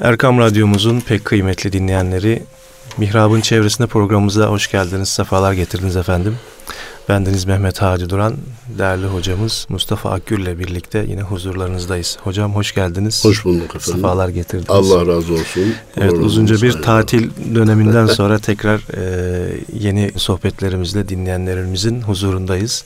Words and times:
Erkam 0.00 0.38
Radyomuzun 0.38 1.00
pek 1.00 1.24
kıymetli 1.24 1.72
dinleyenleri, 1.72 2.42
Mihrab'ın 2.98 3.40
çevresinde 3.40 3.86
programımıza 3.86 4.46
hoş 4.46 4.70
geldiniz, 4.70 5.08
sefalar 5.08 5.52
getirdiniz 5.52 5.96
efendim. 5.96 6.36
Bendeniz 7.08 7.44
Mehmet 7.44 7.82
Hadi 7.82 8.10
Duran, 8.10 8.36
değerli 8.78 9.06
hocamız 9.06 9.66
Mustafa 9.68 10.10
Akgül 10.10 10.42
ile 10.42 10.58
birlikte 10.58 11.04
yine 11.08 11.22
huzurlarınızdayız. 11.22 12.18
Hocam 12.24 12.54
hoş 12.54 12.74
geldiniz. 12.74 13.24
Hoş 13.24 13.44
bulduk 13.44 13.76
efendim. 13.76 13.94
Sefalar 13.94 14.28
getirdiniz. 14.28 14.70
Allah 14.70 15.06
razı 15.06 15.32
olsun. 15.32 15.74
Evet 15.96 16.12
uzunca 16.12 16.62
bir 16.62 16.82
tatil 16.82 17.30
döneminden 17.54 18.06
sonra 18.16 18.38
tekrar 18.38 18.80
e, 18.96 19.58
yeni 19.72 20.10
sohbetlerimizle 20.16 21.08
dinleyenlerimizin 21.08 22.02
huzurundayız. 22.02 22.84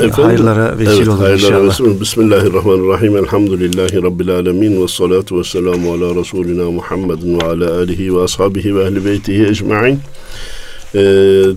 Efendim, 0.00 0.24
hayırlara 0.24 0.78
vesile 0.78 0.94
evet, 0.96 1.08
olur 1.08 1.18
hayırlara 1.18 1.34
inşallah. 1.34 1.68
Vesile. 1.68 2.00
Bismillahirrahmanirrahim. 2.00 3.16
Elhamdülillahi 3.16 4.02
Rabbil 4.02 4.30
alemin. 4.30 4.82
Ve 4.82 4.88
salatu 4.88 5.38
ve 5.38 5.44
selamu 5.44 5.92
ala 5.92 6.14
Resulina 6.14 6.70
Muhammedin 6.70 7.40
ve 7.40 7.44
ala 7.44 7.78
alihi 7.78 8.16
ve 8.16 8.22
ashabihi 8.22 8.76
ve 8.76 8.84
ehli 8.84 9.04
beytihi 9.04 9.46
ecma'in. 9.46 9.98
E, 10.94 11.00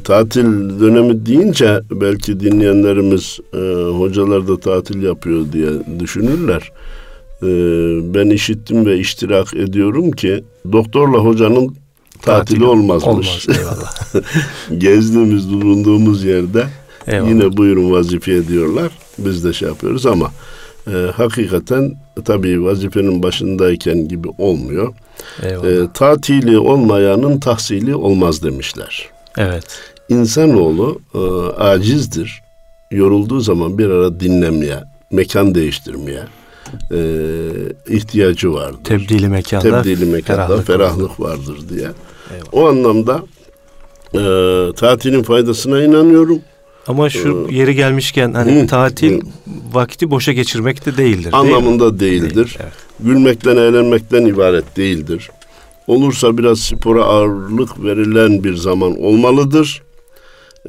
tatil 0.03 0.79
dönemi 0.79 1.25
deyince 1.25 1.81
belki 1.91 2.39
dinleyenlerimiz 2.39 3.39
e, 3.53 3.57
hocalar 3.91 4.47
da 4.47 4.59
tatil 4.59 5.03
yapıyor 5.03 5.45
diye 5.53 5.69
düşünürler. 5.99 6.71
E, 7.41 7.47
ben 8.13 8.29
işittim 8.29 8.85
ve 8.85 8.97
iştirak 8.97 9.53
ediyorum 9.53 10.11
ki 10.11 10.43
doktorla 10.71 11.17
hocanın 11.17 11.75
tatili, 12.21 12.65
olmazmış. 12.65 13.47
Olmaz 13.47 13.59
eyvallah. 13.59 13.93
Gezdiğimiz, 14.79 15.53
bulunduğumuz 15.53 16.23
yerde 16.23 16.67
eyvallah. 17.09 17.29
yine 17.29 17.57
buyurun 17.57 17.91
vazife 17.91 18.33
ediyorlar. 18.33 18.91
Biz 19.17 19.43
de 19.43 19.53
şey 19.53 19.67
yapıyoruz 19.67 20.05
ama 20.05 20.31
e, 20.87 20.91
hakikaten 21.15 21.95
tabii 22.25 22.63
vazifenin 22.63 23.23
başındayken 23.23 24.07
gibi 24.07 24.27
olmuyor. 24.37 24.93
E, 25.43 25.87
tatili 25.93 26.59
olmayanın 26.59 27.39
tahsili 27.39 27.95
olmaz 27.95 28.43
demişler. 28.43 29.09
Evet. 29.37 29.65
İnsanoğlu 30.09 31.01
e, 31.15 31.19
acizdir. 31.61 32.41
Yorulduğu 32.91 33.39
zaman 33.39 33.77
bir 33.77 33.89
ara 33.89 34.19
dinlemeye, 34.19 34.83
mekan 35.11 35.55
değiştirmeye 35.55 36.23
e, 36.91 36.99
ihtiyacı 37.87 38.53
vardır. 38.53 38.83
Tebdili 38.83 39.27
mekanda, 39.27 39.81
Tebdili 39.81 40.05
mekanda 40.05 40.45
ferahlık, 40.47 40.67
ferahlık 40.67 41.19
vardır 41.19 41.57
diye. 41.69 41.87
Eyvallah. 42.31 42.49
O 42.51 42.67
anlamda 42.67 43.23
e, 44.13 44.21
tatilin 44.75 45.23
faydasına 45.23 45.83
inanıyorum. 45.83 46.39
Ama 46.87 47.09
şu 47.09 47.47
ee, 47.49 47.55
yeri 47.55 47.75
gelmişken 47.75 48.33
hani 48.33 48.61
hı, 48.61 48.67
tatil 48.67 49.21
hı. 49.21 49.25
vakti 49.71 50.11
boşa 50.11 50.31
geçirmek 50.31 50.85
de 50.85 50.97
değildir. 50.97 51.33
Anlamında 51.33 51.99
değil 51.99 52.21
değildir. 52.21 52.35
Değil, 52.35 52.57
evet. 52.59 52.73
Gülmekten, 52.99 53.57
eğlenmekten 53.57 54.25
ibaret 54.25 54.77
değildir 54.77 55.29
olursa 55.89 56.37
biraz 56.37 56.59
spora 56.59 57.03
ağırlık 57.03 57.83
verilen 57.83 58.43
bir 58.43 58.55
zaman 58.55 59.01
olmalıdır. 59.01 59.83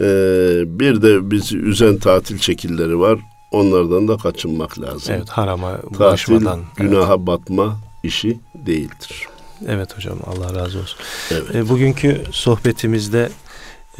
Ee, 0.00 0.62
bir 0.66 1.02
de 1.02 1.30
bizi 1.30 1.56
üzen 1.58 1.98
tatil 1.98 2.38
şekilleri 2.38 2.98
var. 2.98 3.18
Onlardan 3.52 4.08
da 4.08 4.16
kaçınmak 4.16 4.80
lazım. 4.80 5.14
Evet 5.14 5.28
harama 5.28 5.78
bulaşmadan. 5.90 6.60
Tatil 6.64 6.84
günaha 6.84 7.14
evet. 7.16 7.26
batma 7.26 7.76
işi 8.02 8.40
değildir. 8.54 9.26
Evet 9.68 9.96
hocam 9.96 10.18
Allah 10.26 10.54
razı 10.54 10.78
olsun. 10.78 10.98
Evet. 11.30 11.54
E, 11.54 11.68
bugünkü 11.68 12.22
sohbetimizde 12.30 13.30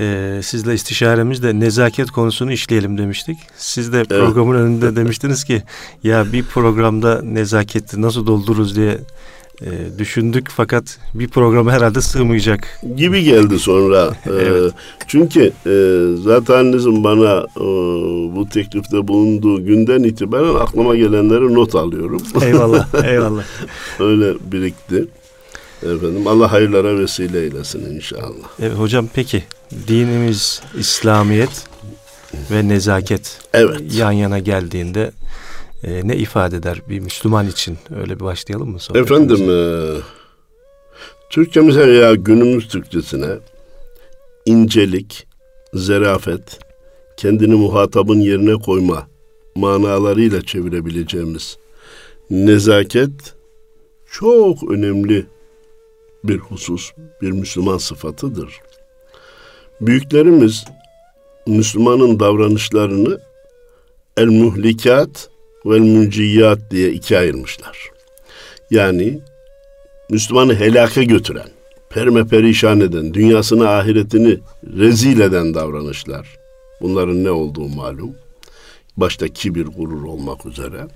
e, 0.01 0.41
sizle 0.43 0.75
istişaremizde 0.75 1.61
nezaket 1.61 2.11
konusunu 2.11 2.53
işleyelim 2.53 2.99
demiştik. 2.99 3.39
Siz 3.57 3.93
de 3.93 3.97
evet. 3.97 4.09
programın 4.09 4.55
önünde 4.55 4.97
demiştiniz 4.97 5.45
ki 5.45 5.63
ya 6.05 6.33
bir 6.33 6.43
programda 6.43 7.23
nezaketi 7.23 8.03
nasıl 8.03 8.27
doldururuz 8.27 8.77
diye 8.77 8.99
e, 9.63 9.99
düşündük 9.99 10.49
fakat 10.51 10.99
bir 11.15 11.29
programa 11.29 11.73
herhalde 11.73 12.01
sığmayacak. 12.01 12.81
Gibi 12.97 13.25
geldi 13.25 13.59
sonra. 13.59 14.11
Ee, 14.27 14.31
evet. 14.33 14.73
çünkü 15.07 15.53
e, 15.67 15.75
zaten 16.23 16.73
Nizim 16.73 17.05
bana 17.05 17.47
e, 17.57 17.65
bu 18.37 18.49
teklifte 18.53 19.09
bulunduğu 19.09 19.65
günden 19.65 20.03
itibaren 20.03 20.55
aklıma 20.55 20.97
gelenleri 20.97 21.55
not 21.55 21.75
alıyorum. 21.75 22.23
Eyvallah, 22.43 23.05
eyvallah. 23.05 23.43
Öyle 24.01 24.35
birikti. 24.53 25.07
Efendim 25.83 26.27
Allah 26.27 26.53
hayırlara 26.53 26.99
vesile 26.99 27.41
eylesin 27.43 27.95
inşallah. 27.95 28.49
Evet, 28.63 28.79
hocam 28.79 29.09
peki 29.15 29.45
dinimiz 29.89 30.63
İslamiyet 30.79 31.67
ve 32.51 32.69
nezaket 32.69 33.39
evet. 33.55 33.81
yan 33.95 34.13
yana 34.13 34.39
geldiğinde 34.39 35.13
e, 35.85 36.09
ne 36.09 36.17
ifade 36.17 36.57
eder 36.57 36.83
bir 36.89 37.01
Müslüman 37.01 37.47
için? 37.47 37.79
Öyle 38.01 38.15
bir 38.17 38.25
başlayalım 38.25 38.71
mı? 38.71 38.79
Efendim, 38.95 39.51
e, 39.51 39.59
Türkçemize 41.31 41.87
veya 41.87 42.15
günümüz 42.15 42.69
Türkçesine 42.69 43.29
incelik, 44.47 45.27
zerafet, 45.75 46.59
kendini 47.17 47.55
muhatabın 47.55 48.21
yerine 48.21 48.55
koyma 48.55 49.07
manalarıyla 49.55 50.43
çevirebileceğimiz 50.43 51.59
nezaket 52.31 53.11
çok 54.11 54.71
önemli 54.71 55.27
bir 56.25 56.39
husus, 56.39 56.93
bir 57.23 57.31
Müslüman 57.31 57.79
sıfatıdır. 57.79 58.61
Büyüklerimiz 59.81 60.65
Müslümanın 61.47 62.21
davranışlarını 62.21 63.21
el 64.17 64.27
muhlikat 64.27 65.31
ve 65.67 65.79
münciyat 65.79 66.59
diye 66.71 66.93
ikiye 66.93 67.21
ayırmışlar. 67.21 67.91
Yani 68.71 69.21
Müslümanı 70.11 70.55
helake 70.55 71.05
götüren, 71.05 71.49
perme 71.91 72.27
perişan 72.27 72.81
eden, 72.81 73.15
dünyasını 73.15 73.69
ahiretini 73.69 74.39
rezil 74.79 75.21
eden 75.21 75.55
davranışlar. 75.55 76.37
Bunların 76.81 77.25
ne 77.25 77.31
olduğu 77.31 77.69
malum. 77.69 78.15
Başta 78.97 79.29
kibir, 79.29 79.67
gurur 79.67 80.03
olmak 80.03 80.47
üzere. 80.47 80.87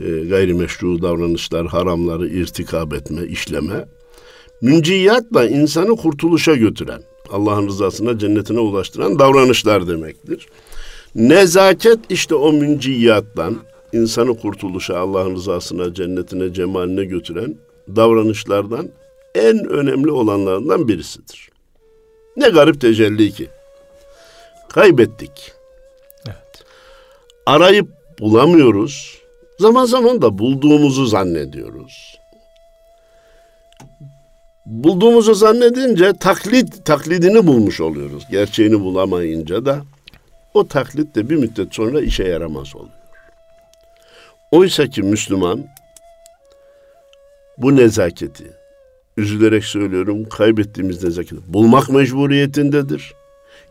E, 0.00 0.24
gayrimeşru 0.28 1.02
davranışlar, 1.02 1.66
haramları 1.66 2.28
irtikab 2.28 2.92
etme, 2.92 3.24
işleme. 3.26 3.84
Münciyatla 4.60 5.46
insanı 5.46 5.96
kurtuluşa 5.96 6.54
götüren, 6.54 7.02
Allah'ın 7.30 7.68
rızasına, 7.68 8.18
cennetine 8.18 8.58
ulaştıran 8.58 9.18
davranışlar 9.18 9.88
demektir. 9.88 10.46
Nezaket 11.14 11.98
işte 12.08 12.34
o 12.34 12.52
münciyattan 12.52 13.56
insanı 13.92 14.38
kurtuluşa, 14.40 14.98
Allah'ın 14.98 15.34
rızasına, 15.34 15.94
cennetine, 15.94 16.52
cemaline 16.52 17.04
götüren 17.04 17.56
davranışlardan 17.96 18.88
en 19.34 19.68
önemli 19.68 20.10
olanlarından 20.10 20.88
birisidir. 20.88 21.50
Ne 22.36 22.48
garip 22.48 22.80
tecelli 22.80 23.32
ki. 23.32 23.48
Kaybettik. 24.68 25.52
Evet. 26.26 26.64
Arayıp 27.46 27.88
bulamıyoruz. 28.20 29.18
Zaman 29.58 29.84
zaman 29.84 30.22
da 30.22 30.38
bulduğumuzu 30.38 31.06
zannediyoruz. 31.06 32.16
Bulduğumuzu 34.66 35.34
zannedince 35.34 36.12
taklit 36.20 36.84
taklidini 36.84 37.46
bulmuş 37.46 37.80
oluyoruz. 37.80 38.22
Gerçeğini 38.30 38.80
bulamayınca 38.80 39.64
da 39.64 39.82
o 40.54 40.68
taklit 40.68 41.14
de 41.14 41.30
bir 41.30 41.36
müddet 41.36 41.74
sonra 41.74 42.00
işe 42.00 42.24
yaramaz 42.24 42.76
oluyor. 42.76 42.90
Oysa 44.50 44.86
ki 44.86 45.02
Müslüman 45.02 45.66
bu 47.58 47.76
nezaketi, 47.76 48.44
üzülerek 49.16 49.64
söylüyorum 49.64 50.28
kaybettiğimiz 50.28 51.04
nezaketi 51.04 51.36
bulmak 51.46 51.90
mecburiyetindedir. 51.90 53.12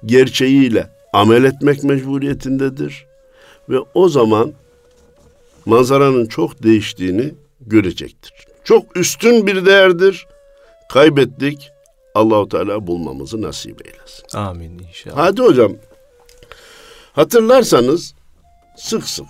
Gerçeğiyle 0.05 0.89
amel 1.13 1.43
etmek 1.43 1.83
mecburiyetindedir. 1.83 3.05
Ve 3.69 3.77
o 3.93 4.09
zaman 4.09 4.53
manzaranın 5.65 6.25
çok 6.25 6.63
değiştiğini 6.63 7.33
görecektir. 7.61 8.33
Çok 8.63 8.97
üstün 8.97 9.47
bir 9.47 9.65
değerdir. 9.65 10.27
Kaybettik. 10.93 11.71
Allahu 12.15 12.49
Teala 12.49 12.87
bulmamızı 12.87 13.41
nasip 13.41 13.87
eylesin. 13.87 14.37
Amin 14.37 14.79
inşallah. 14.79 15.17
Hadi 15.17 15.41
hocam 15.41 15.71
Hatırlarsanız 17.13 18.13
sık 18.77 19.03
sık 19.09 19.25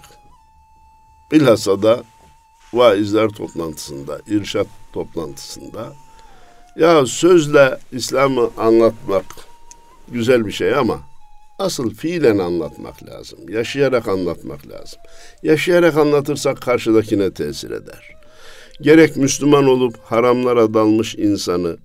bilhassa 1.31 1.83
da 1.83 2.03
vaizler 2.73 3.29
toplantısında, 3.29 4.19
irşat 4.27 4.67
toplantısında 4.93 5.93
ya 6.75 7.05
sözle 7.05 7.77
İslam'ı 7.91 8.49
anlatmak 8.57 9.25
güzel 10.07 10.45
bir 10.45 10.51
şey 10.51 10.75
ama 10.75 10.99
asıl 11.59 11.93
fiilen 11.95 12.37
anlatmak 12.37 13.03
lazım. 13.03 13.49
Yaşayarak 13.49 14.07
anlatmak 14.07 14.67
lazım. 14.67 14.99
Yaşayarak 15.43 15.97
anlatırsak 15.97 16.61
karşıdakine 16.61 17.33
tesir 17.33 17.71
eder. 17.71 18.14
Gerek 18.81 19.17
Müslüman 19.17 19.67
olup 19.67 19.97
haramlara 19.97 20.73
dalmış 20.73 21.15
insanı 21.15 21.77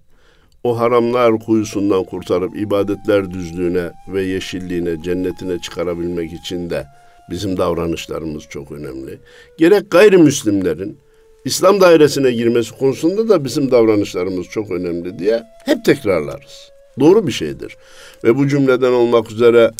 o 0.65 0.79
haramlar 0.79 1.39
kuyusundan 1.39 2.05
kurtarıp 2.05 2.57
ibadetler 2.57 3.31
düzlüğüne 3.31 3.91
ve 4.09 4.23
yeşilliğine, 4.23 5.03
cennetine 5.03 5.59
çıkarabilmek 5.59 6.33
için 6.33 6.71
de 6.71 6.87
bizim 7.31 7.57
davranışlarımız 7.57 8.43
çok 8.51 8.73
önemli. 8.73 9.19
Gerek 9.59 9.91
gayrimüslimlerin 9.91 10.99
İslam 11.45 11.81
dairesine 11.81 12.33
girmesi 12.33 12.79
konusunda 12.79 13.29
da 13.29 13.45
bizim 13.45 13.71
davranışlarımız 13.71 14.47
çok 14.47 14.71
önemli 14.71 15.19
diye 15.19 15.43
hep 15.65 15.85
tekrarlarız. 15.85 16.71
Doğru 17.01 17.27
bir 17.27 17.33
şeydir. 17.33 17.77
Ve 18.25 18.37
bu 18.37 18.49
cümleden 18.49 18.93
olmak 18.93 19.31
üzere 19.31 19.71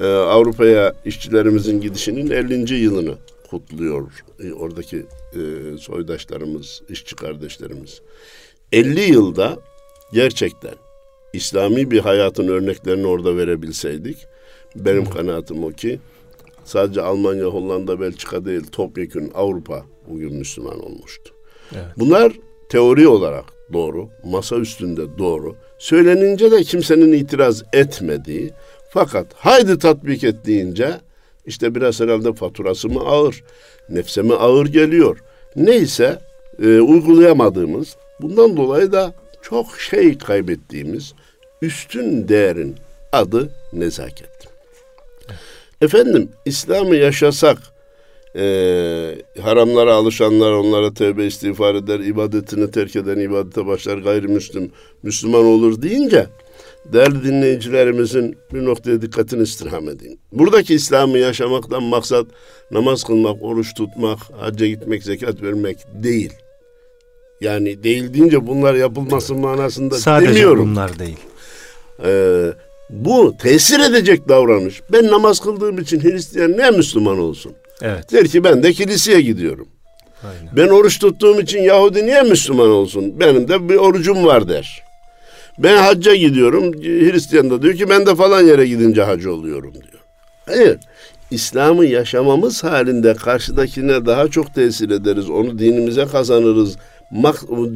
e, 0.00 0.06
Avrupa'ya 0.06 0.94
işçilerimizin 1.04 1.80
gidişinin 1.80 2.30
50. 2.30 2.74
yılını 2.74 3.14
kutluyor 3.50 4.12
e, 4.44 4.52
oradaki 4.52 5.06
e, 5.32 5.78
soydaşlarımız, 5.78 6.82
işçi 6.88 7.16
kardeşlerimiz. 7.16 8.00
50 8.72 9.00
yılda 9.00 9.58
gerçekten 10.12 10.74
İslami 11.32 11.90
bir 11.90 11.98
hayatın 11.98 12.48
örneklerini 12.48 13.06
orada 13.06 13.36
verebilseydik 13.36 14.26
benim 14.76 15.04
kanaatim 15.04 15.64
o 15.64 15.70
ki 15.70 16.00
sadece 16.64 17.02
Almanya, 17.02 17.44
Hollanda, 17.44 18.00
Belçika 18.00 18.44
değil 18.44 18.62
topyekun 18.72 19.30
Avrupa 19.34 19.84
bugün 20.08 20.34
Müslüman 20.34 20.84
olmuştu. 20.84 21.34
Evet. 21.72 21.84
Bunlar 21.96 22.32
teori 22.68 23.08
olarak 23.08 23.44
doğru, 23.72 24.08
masa 24.24 24.56
üstünde 24.56 25.18
doğru. 25.18 25.56
Söylenince 25.78 26.50
de 26.50 26.62
kimsenin 26.62 27.12
itiraz 27.12 27.62
etmediği 27.72 28.50
fakat 28.90 29.34
haydi 29.34 29.78
tatbik 29.78 30.24
et 30.24 30.46
deyince 30.46 31.00
işte 31.48 31.74
biraz 31.74 32.00
herhalde 32.00 32.32
faturası 32.32 32.88
mı 32.88 33.00
ağır, 33.00 33.44
nefse 33.88 34.22
mi 34.22 34.34
ağır 34.34 34.66
geliyor. 34.66 35.18
Neyse 35.56 36.18
e, 36.62 36.80
uygulayamadığımız 36.80 37.96
bundan 38.20 38.56
dolayı 38.56 38.92
da 38.92 39.14
çok 39.42 39.80
şey 39.80 40.18
kaybettiğimiz 40.18 41.14
üstün 41.62 42.28
değerin 42.28 42.76
adı 43.12 43.50
nezaket. 43.72 44.48
Efendim 45.80 46.28
İslam'ı 46.44 46.96
yaşasak 46.96 47.58
e, 48.36 48.44
haramlara 49.40 49.94
alışanlar 49.94 50.52
onlara 50.52 50.94
tövbe 50.94 51.26
istiğfar 51.26 51.74
eder, 51.74 52.00
ibadetini 52.00 52.70
terk 52.70 52.96
eden 52.96 53.18
ibadete 53.18 53.66
başlar 53.66 53.98
gayrimüslim 53.98 54.72
Müslüman 55.02 55.44
olur 55.44 55.82
deyince 55.82 56.26
değerli 56.92 57.24
dinleyicilerimizin 57.24 58.36
bir 58.54 58.64
noktaya 58.64 59.02
dikkatini 59.02 59.42
istirham 59.42 59.88
edeyim. 59.88 60.18
Buradaki 60.32 60.74
İslam'ı 60.74 61.18
yaşamaktan 61.18 61.82
maksat 61.82 62.26
namaz 62.70 63.04
kılmak, 63.04 63.42
oruç 63.42 63.74
tutmak, 63.74 64.18
hacca 64.40 64.66
gitmek, 64.66 65.02
zekat 65.02 65.42
vermek 65.42 65.78
değil. 65.94 66.32
Yani 67.40 67.82
değil 67.82 68.14
deyince 68.14 68.46
bunlar 68.46 68.74
yapılması 68.74 69.34
manasında 69.34 69.98
Sadece 69.98 70.30
demiyorum. 70.30 70.74
Sadece 70.74 70.92
bunlar 70.92 70.98
değil. 70.98 71.18
Ee, 72.04 72.52
bu 72.90 73.34
tesir 73.42 73.80
edecek 73.80 74.28
davranış. 74.28 74.82
Ben 74.92 75.06
namaz 75.06 75.40
kıldığım 75.40 75.78
için 75.78 76.00
Hristiyan 76.00 76.52
ne 76.52 76.70
Müslüman 76.70 77.18
olsun? 77.18 77.52
Evet. 77.82 78.12
Der 78.12 78.28
ki 78.28 78.44
ben 78.44 78.62
de 78.62 78.72
kiliseye 78.72 79.20
gidiyorum. 79.20 79.68
Aynen. 80.24 80.56
Ben 80.56 80.68
oruç 80.68 80.98
tuttuğum 80.98 81.40
için 81.40 81.62
Yahudi 81.62 82.06
niye 82.06 82.22
Müslüman 82.22 82.70
olsun? 82.70 83.20
Benim 83.20 83.48
de 83.48 83.68
bir 83.68 83.76
orucum 83.76 84.24
var 84.24 84.48
der. 84.48 84.87
Ben 85.58 85.76
hacca 85.76 86.14
gidiyorum. 86.14 86.72
Hristiyan 86.82 87.50
da 87.50 87.62
diyor 87.62 87.74
ki 87.74 87.88
ben 87.88 88.06
de 88.06 88.14
falan 88.14 88.42
yere 88.42 88.66
gidince 88.66 89.02
hacı 89.02 89.32
oluyorum 89.32 89.74
diyor. 89.74 90.02
Hayır. 90.46 90.78
İslam'ı 91.30 91.86
yaşamamız 91.86 92.64
halinde 92.64 93.14
karşıdakine 93.14 94.06
daha 94.06 94.28
çok 94.28 94.54
tesir 94.54 94.90
ederiz. 94.90 95.30
Onu 95.30 95.58
dinimize 95.58 96.06
kazanırız. 96.06 96.76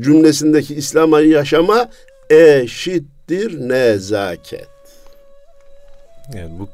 Cümlesindeki 0.00 0.75
İslam'ı 0.75 1.23
yaşama 1.23 1.88
eşittir 2.31 3.69
nezaket. 3.69 4.69
Evet 6.34 6.50
bu 6.58 6.69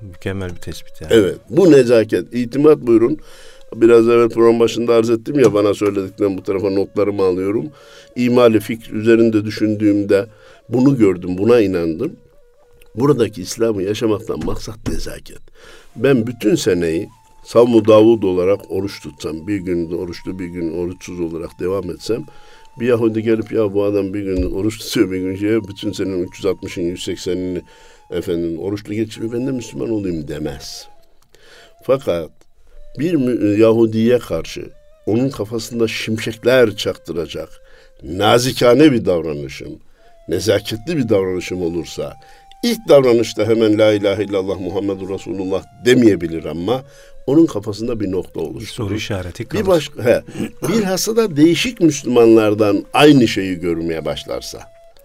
mükemmel 0.00 0.50
bir 0.50 0.60
tespit 0.60 1.00
yani. 1.00 1.12
Evet 1.14 1.36
bu 1.50 1.72
nezaket. 1.72 2.34
İtimat 2.34 2.78
buyurun. 2.78 3.18
Biraz 3.74 4.08
evvel 4.08 4.28
program 4.28 4.60
başında 4.60 4.94
arz 4.94 5.10
ettim 5.10 5.40
ya 5.40 5.54
bana 5.54 5.74
söylediklerim 5.74 6.38
bu 6.38 6.42
tarafa 6.42 6.70
notlarımı 6.70 7.22
alıyorum. 7.22 7.70
İmali 8.16 8.60
fikir 8.60 8.92
üzerinde 8.92 9.44
düşündüğümde 9.44 10.26
bunu 10.68 10.96
gördüm, 10.96 11.38
buna 11.38 11.60
inandım. 11.60 12.12
Buradaki 12.94 13.42
İslam'ı 13.42 13.82
yaşamaktan 13.82 14.44
maksat 14.44 14.88
nezaket. 14.88 15.40
Ben 15.96 16.26
bütün 16.26 16.54
seneyi 16.54 17.08
Savmu 17.44 17.86
Davud 17.86 18.22
olarak 18.22 18.70
oruç 18.70 19.02
tutsam, 19.02 19.46
bir 19.46 19.56
gün 19.56 19.92
oruçlu 19.92 20.38
bir 20.38 20.46
gün 20.46 20.78
oruçsuz 20.78 21.20
olarak 21.20 21.60
devam 21.60 21.90
etsem, 21.90 22.24
bir 22.80 22.86
Yahudi 22.86 23.22
gelip 23.22 23.52
ya 23.52 23.74
bu 23.74 23.84
adam 23.84 24.14
bir 24.14 24.22
gün 24.22 24.50
oruç 24.50 24.78
tutuyor 24.78 25.10
bir 25.10 25.18
gün 25.18 25.36
şey, 25.36 25.68
bütün 25.68 25.92
senin 25.92 26.26
360'ın 26.26 26.96
180'ini 26.96 27.62
efendim 28.10 28.58
oruçlu 28.58 28.94
geçiriyor 28.94 29.32
ben 29.32 29.46
de 29.46 29.52
Müslüman 29.52 29.90
olayım 29.90 30.28
demez. 30.28 30.88
Fakat 31.82 32.30
bir 33.00 33.56
Yahudiye 33.58 34.18
karşı 34.18 34.64
onun 35.06 35.30
kafasında 35.30 35.88
şimşekler 35.88 36.76
çaktıracak 36.76 37.48
nazikane 38.02 38.92
bir 38.92 39.06
davranışım, 39.06 39.78
nezaketli 40.28 40.96
bir 40.96 41.08
davranışım 41.08 41.62
olursa 41.62 42.16
ilk 42.64 42.88
davranışta 42.88 43.44
hemen 43.44 43.78
la 43.78 43.92
ilahe 43.92 44.24
illallah 44.24 44.60
Muhammedur 44.60 45.08
Resulullah 45.08 45.64
demeyebilir 45.84 46.44
ama 46.44 46.82
onun 47.26 47.46
kafasında 47.46 48.00
bir 48.00 48.12
nokta 48.12 48.40
olur. 48.40 48.62
soru 48.66 48.94
işareti 48.94 49.44
kalır. 49.44 49.62
Bir 49.62 49.68
başka 49.68 50.04
he, 50.04 50.22
bilhassa 50.68 51.16
da 51.16 51.36
değişik 51.36 51.80
Müslümanlardan 51.80 52.84
aynı 52.92 53.28
şeyi 53.28 53.60
görmeye 53.60 54.04
başlarsa. 54.04 54.60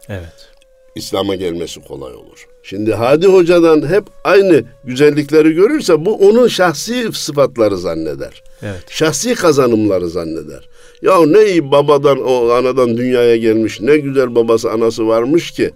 Evet. 0.09 0.49
İslam'a 0.95 1.35
gelmesi 1.35 1.81
kolay 1.81 2.13
olur. 2.13 2.47
Şimdi 2.67 2.93
Hadi 2.93 3.27
Hoca'dan 3.27 3.89
hep 3.89 4.03
aynı 4.23 4.63
güzellikleri 4.83 5.53
görürse 5.53 6.05
bu 6.05 6.15
onun 6.15 6.47
şahsi 6.47 7.09
sıfatları 7.13 7.77
zanneder. 7.77 8.43
Evet. 8.61 8.83
Şahsi 8.89 9.35
kazanımları 9.35 10.09
zanneder. 10.09 10.69
Ya 11.01 11.25
ne 11.25 11.45
iyi 11.45 11.71
babadan 11.71 12.21
o 12.21 12.49
anadan 12.49 12.97
dünyaya 12.97 13.37
gelmiş 13.37 13.81
ne 13.81 13.97
güzel 13.97 14.35
babası 14.35 14.71
anası 14.71 15.07
varmış 15.07 15.51
ki 15.51 15.71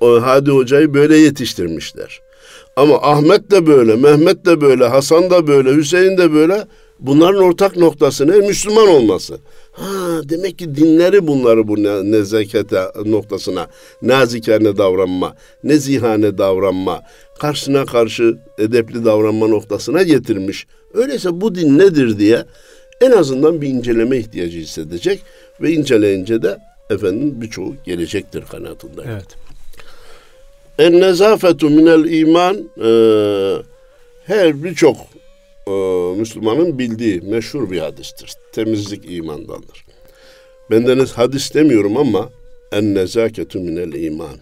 o 0.00 0.22
Hadi 0.22 0.50
Hoca'yı 0.50 0.94
böyle 0.94 1.16
yetiştirmişler. 1.16 2.20
Ama 2.76 3.02
Ahmet 3.02 3.50
de 3.50 3.66
böyle, 3.66 3.96
Mehmet 3.96 4.46
de 4.46 4.60
böyle, 4.60 4.86
Hasan 4.88 5.30
da 5.30 5.46
böyle, 5.46 5.74
Hüseyin 5.74 6.18
de 6.18 6.32
böyle. 6.32 6.66
Bunların 7.00 7.42
ortak 7.42 7.76
noktası 7.76 8.28
ne? 8.28 8.36
Müslüman 8.36 8.88
olması. 8.88 9.38
Ha, 9.72 10.20
demek 10.24 10.58
ki 10.58 10.74
dinleri 10.76 11.26
bunları 11.26 11.68
bu 11.68 11.82
nezakete 12.12 12.82
noktasına, 13.06 13.66
nazikane 14.02 14.76
davranma, 14.76 15.36
nezihane 15.64 16.38
davranma, 16.38 17.02
karşısına 17.38 17.84
karşı 17.84 18.38
edepli 18.58 19.04
davranma 19.04 19.46
noktasına 19.46 20.02
getirmiş. 20.02 20.66
Öyleyse 20.94 21.40
bu 21.40 21.54
din 21.54 21.78
nedir 21.78 22.18
diye 22.18 22.44
en 23.00 23.10
azından 23.10 23.62
bir 23.62 23.68
inceleme 23.68 24.18
ihtiyacı 24.18 24.58
hissedecek 24.58 25.22
ve 25.60 25.72
inceleyince 25.72 26.42
de 26.42 26.58
efendim 26.90 27.40
birçoğu 27.40 27.74
gelecektir 27.84 28.44
kanaatinde. 28.50 29.02
Evet. 29.06 29.26
En 30.78 31.00
nezafetu 31.00 31.70
minel 31.70 32.04
iman 32.04 32.56
e, 32.84 32.90
her 34.24 34.64
birçok 34.64 34.96
e, 35.70 36.18
Müslümanın 36.18 36.78
bildiği 36.78 37.20
meşhur 37.20 37.70
bir 37.70 37.78
hadistir. 37.78 38.32
Temizlik 38.52 39.12
imandandır. 39.12 39.84
Bendeniz 40.70 41.12
hadis 41.12 41.54
demiyorum 41.54 41.96
ama 41.96 42.28
en 42.72 42.94
nezaketu 42.94 43.60
minel 43.60 43.92
iman. 43.92 44.36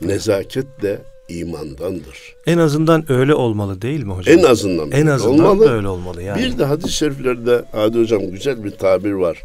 Nezaket 0.00 0.82
de 0.82 0.98
imandandır. 1.28 2.34
En 2.46 2.58
azından 2.58 3.12
öyle 3.12 3.34
olmalı 3.34 3.82
değil 3.82 4.04
mi 4.04 4.12
hocam? 4.12 4.38
En 4.38 4.42
azından. 4.42 4.90
En 4.90 5.06
azından 5.06 5.46
olmalı. 5.46 5.70
öyle 5.70 5.88
olmalı 5.88 6.22
yani. 6.22 6.42
Bir 6.42 6.58
de 6.58 6.64
hadis-i 6.64 6.92
şeriflerde 6.92 7.64
Hadi 7.72 7.98
hocam 7.98 8.30
güzel 8.30 8.64
bir 8.64 8.70
tabir 8.70 9.12
var. 9.12 9.42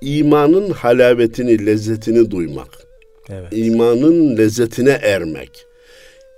İmanın 0.00 0.70
halavetini, 0.70 1.66
lezzetini 1.66 2.30
duymak. 2.30 2.68
Evet. 3.28 3.48
İmanın 3.52 4.36
lezzetine 4.36 4.90
ermek. 5.02 5.66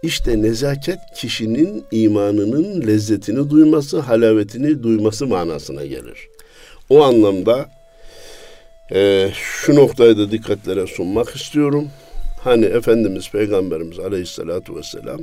İşte 0.03 0.43
nezaket 0.43 0.99
kişinin 1.15 1.85
imanının 1.91 2.87
lezzetini 2.87 3.51
duyması, 3.51 3.99
halavetini 3.99 4.83
duyması 4.83 5.27
manasına 5.27 5.85
gelir. 5.87 6.29
O 6.91 7.03
anlamda 7.03 7.69
e, 8.93 9.31
şu 9.35 9.75
noktayı 9.77 10.19
da 10.19 10.31
dikkatlere 10.31 10.87
sunmak 10.87 11.37
istiyorum. 11.37 11.89
Hani 12.45 12.65
Efendimiz 12.65 13.31
Peygamberimiz 13.31 13.99
Aleyhisselatü 13.99 14.77
Vesselam 14.77 15.21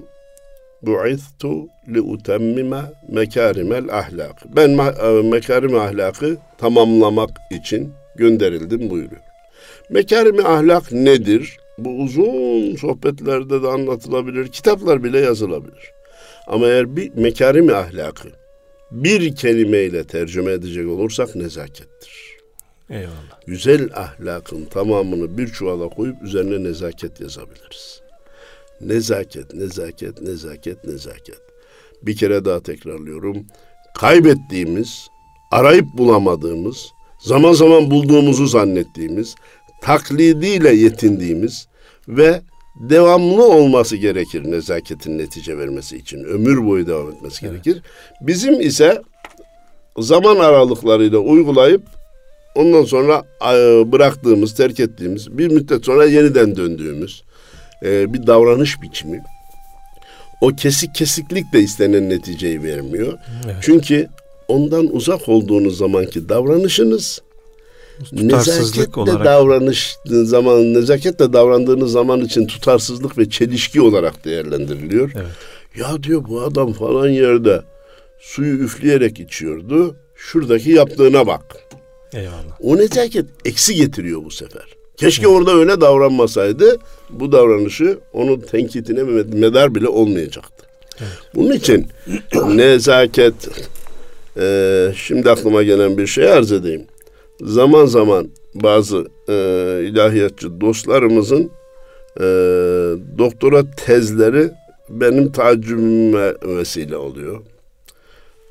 Bu'ithtu 0.81 1.67
li 1.93 2.01
utemmime 2.01 2.81
mekarimel 3.09 3.89
ahlak. 3.99 4.55
Ben 4.55 4.69
e, 4.77 5.21
mekarim 5.29 5.75
ahlakı 5.75 6.37
tamamlamak 6.57 7.29
için 7.51 7.93
gönderildim 8.15 8.89
buyuruyor. 8.89 9.21
Mekarim 9.89 10.45
ahlak 10.45 10.91
nedir? 10.91 11.57
Bu 11.77 11.89
uzun 11.89 12.75
sohbetlerde 12.75 13.63
de 13.63 13.67
anlatılabilir, 13.67 14.47
kitaplar 14.47 15.03
bile 15.03 15.19
yazılabilir. 15.19 15.91
Ama 16.47 16.67
eğer 16.67 16.95
bir 16.95 17.13
mekarim 17.13 17.69
ahlakı 17.69 18.29
bir 18.91 19.35
kelimeyle 19.35 20.03
tercüme 20.03 20.51
edecek 20.51 20.87
olursak 20.87 21.35
nezakettir. 21.35 22.37
Eyvallah. 22.89 23.41
Güzel 23.47 23.89
ahlakın 23.95 24.65
tamamını 24.65 25.37
bir 25.37 25.47
çuvala 25.47 25.89
koyup 25.89 26.23
üzerine 26.23 26.63
nezaket 26.63 27.21
yazabiliriz. 27.21 28.01
Nezaket, 28.81 29.53
nezaket, 29.53 30.21
nezaket, 30.21 30.83
nezaket. 30.83 31.41
Bir 32.01 32.15
kere 32.15 32.45
daha 32.45 32.59
tekrarlıyorum. 32.59 33.45
Kaybettiğimiz, 33.95 35.07
arayıp 35.51 35.85
bulamadığımız 35.97 36.87
zaman 37.19 37.53
zaman 37.53 37.91
bulduğumuzu 37.91 38.47
zannettiğimiz, 38.47 39.35
taklidiyle 39.81 40.75
yetindiğimiz 40.75 41.67
ve 42.07 42.41
devamlı 42.79 43.47
olması 43.47 43.95
gerekir 43.95 44.51
nezaketin 44.51 45.17
netice 45.17 45.57
vermesi 45.57 45.97
için. 45.97 46.23
Ömür 46.23 46.65
boyu 46.65 46.87
devam 46.87 47.11
etmesi 47.11 47.45
evet. 47.45 47.63
gerekir. 47.63 47.83
Bizim 48.21 48.61
ise 48.61 49.01
zaman 49.97 50.35
aralıklarıyla 50.35 51.17
uygulayıp 51.17 51.81
ondan 52.55 52.83
sonra 52.83 53.23
e, 53.41 53.91
bıraktığımız, 53.91 54.55
terk 54.55 54.79
ettiğimiz, 54.79 55.37
bir 55.37 55.47
müddet 55.47 55.85
sonra 55.85 56.05
yeniden 56.05 56.55
döndüğümüz 56.55 57.23
e, 57.83 58.13
bir 58.13 58.27
davranış 58.27 58.81
biçimi. 58.81 59.23
O 60.41 60.47
kesik 60.47 60.95
kesiklik 60.95 61.53
de 61.53 61.59
istenen 61.59 62.09
neticeyi 62.09 62.63
vermiyor. 62.63 63.13
Evet. 63.45 63.55
Çünkü 63.61 64.07
ondan 64.47 64.95
uzak 64.95 65.29
olduğunuz 65.29 65.77
zamanki 65.77 66.29
davranışınız 66.29 67.21
nezaketle 68.11 69.01
olarak. 69.01 69.25
davranış 69.25 69.97
zaman 70.05 70.73
nezaketle 70.73 71.33
davrandığınız 71.33 71.91
zaman 71.91 72.21
için 72.21 72.47
tutarsızlık 72.47 73.17
ve 73.17 73.29
çelişki 73.29 73.81
olarak 73.81 74.25
değerlendiriliyor. 74.25 75.11
Evet. 75.15 75.25
Ya 75.77 76.03
diyor 76.03 76.23
bu 76.29 76.41
adam 76.41 76.73
falan 76.73 77.07
yerde 77.07 77.61
suyu 78.19 78.57
üfleyerek 78.57 79.19
içiyordu. 79.19 79.95
Şuradaki 80.15 80.71
yaptığına 80.71 81.27
bak. 81.27 81.41
Eyvallah. 82.13 82.57
O 82.61 82.77
nezaket 82.77 83.25
eksi 83.45 83.75
getiriyor 83.75 84.25
bu 84.25 84.31
sefer. 84.31 84.65
Keşke 84.97 85.25
evet. 85.27 85.35
orada 85.35 85.51
öyle 85.51 85.81
davranmasaydı 85.81 86.77
bu 87.09 87.31
davranışı 87.31 87.99
onun 88.13 88.39
tenkitine 88.39 89.03
medar 89.33 89.75
bile 89.75 89.87
olmayacaktı. 89.87 90.65
Evet. 90.99 91.17
Bunun 91.35 91.51
için 91.51 91.87
nezaket 92.47 93.33
e, 94.37 94.91
şimdi 94.95 95.31
aklıma 95.31 95.63
gelen 95.63 95.97
bir 95.97 96.07
şey 96.07 96.31
arz 96.31 96.51
edeyim. 96.51 96.85
Zaman 97.41 97.85
zaman 97.85 98.29
bazı 98.55 99.07
e, 99.29 99.33
ilahiyatçı 99.83 100.61
dostlarımızın 100.61 101.51
e, 102.19 102.23
doktora 103.17 103.71
tezleri 103.71 104.49
benim 104.89 105.31
tacibime 105.31 106.33
vesile 106.43 106.97
oluyor. 106.97 107.41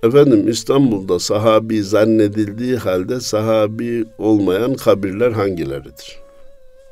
Efendim 0.02 0.48
İstanbul'da 0.48 1.18
sahabi 1.18 1.82
zannedildiği 1.82 2.76
halde 2.76 3.20
sahabi 3.20 4.04
olmayan 4.18 4.74
kabirler 4.74 5.32
hangileridir? 5.32 6.18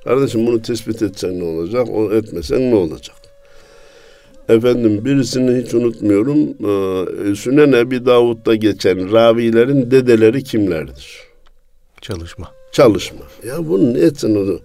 Kardeşim 0.04 0.46
bunu 0.46 0.62
tespit 0.62 1.02
etsen 1.02 1.40
ne 1.40 1.44
olacak, 1.44 1.88
o 1.90 2.12
etmesen 2.12 2.70
ne 2.70 2.74
olacak? 2.74 3.16
Efendim 4.48 5.04
birisini 5.04 5.62
hiç 5.62 5.74
unutmuyorum. 5.74 6.38
Ee, 6.38 7.34
Sünen 7.34 7.72
Ebi 7.72 8.06
Davud'da 8.06 8.54
geçen 8.54 9.12
ravilerin 9.12 9.90
dedeleri 9.90 10.44
kimlerdir? 10.44 11.33
Çalışma. 12.04 12.52
Çalışma. 12.72 13.20
Ya 13.46 13.68
bunu 13.68 13.94
ne 13.94 13.98
etsin 13.98 14.34
onu? 14.34 14.60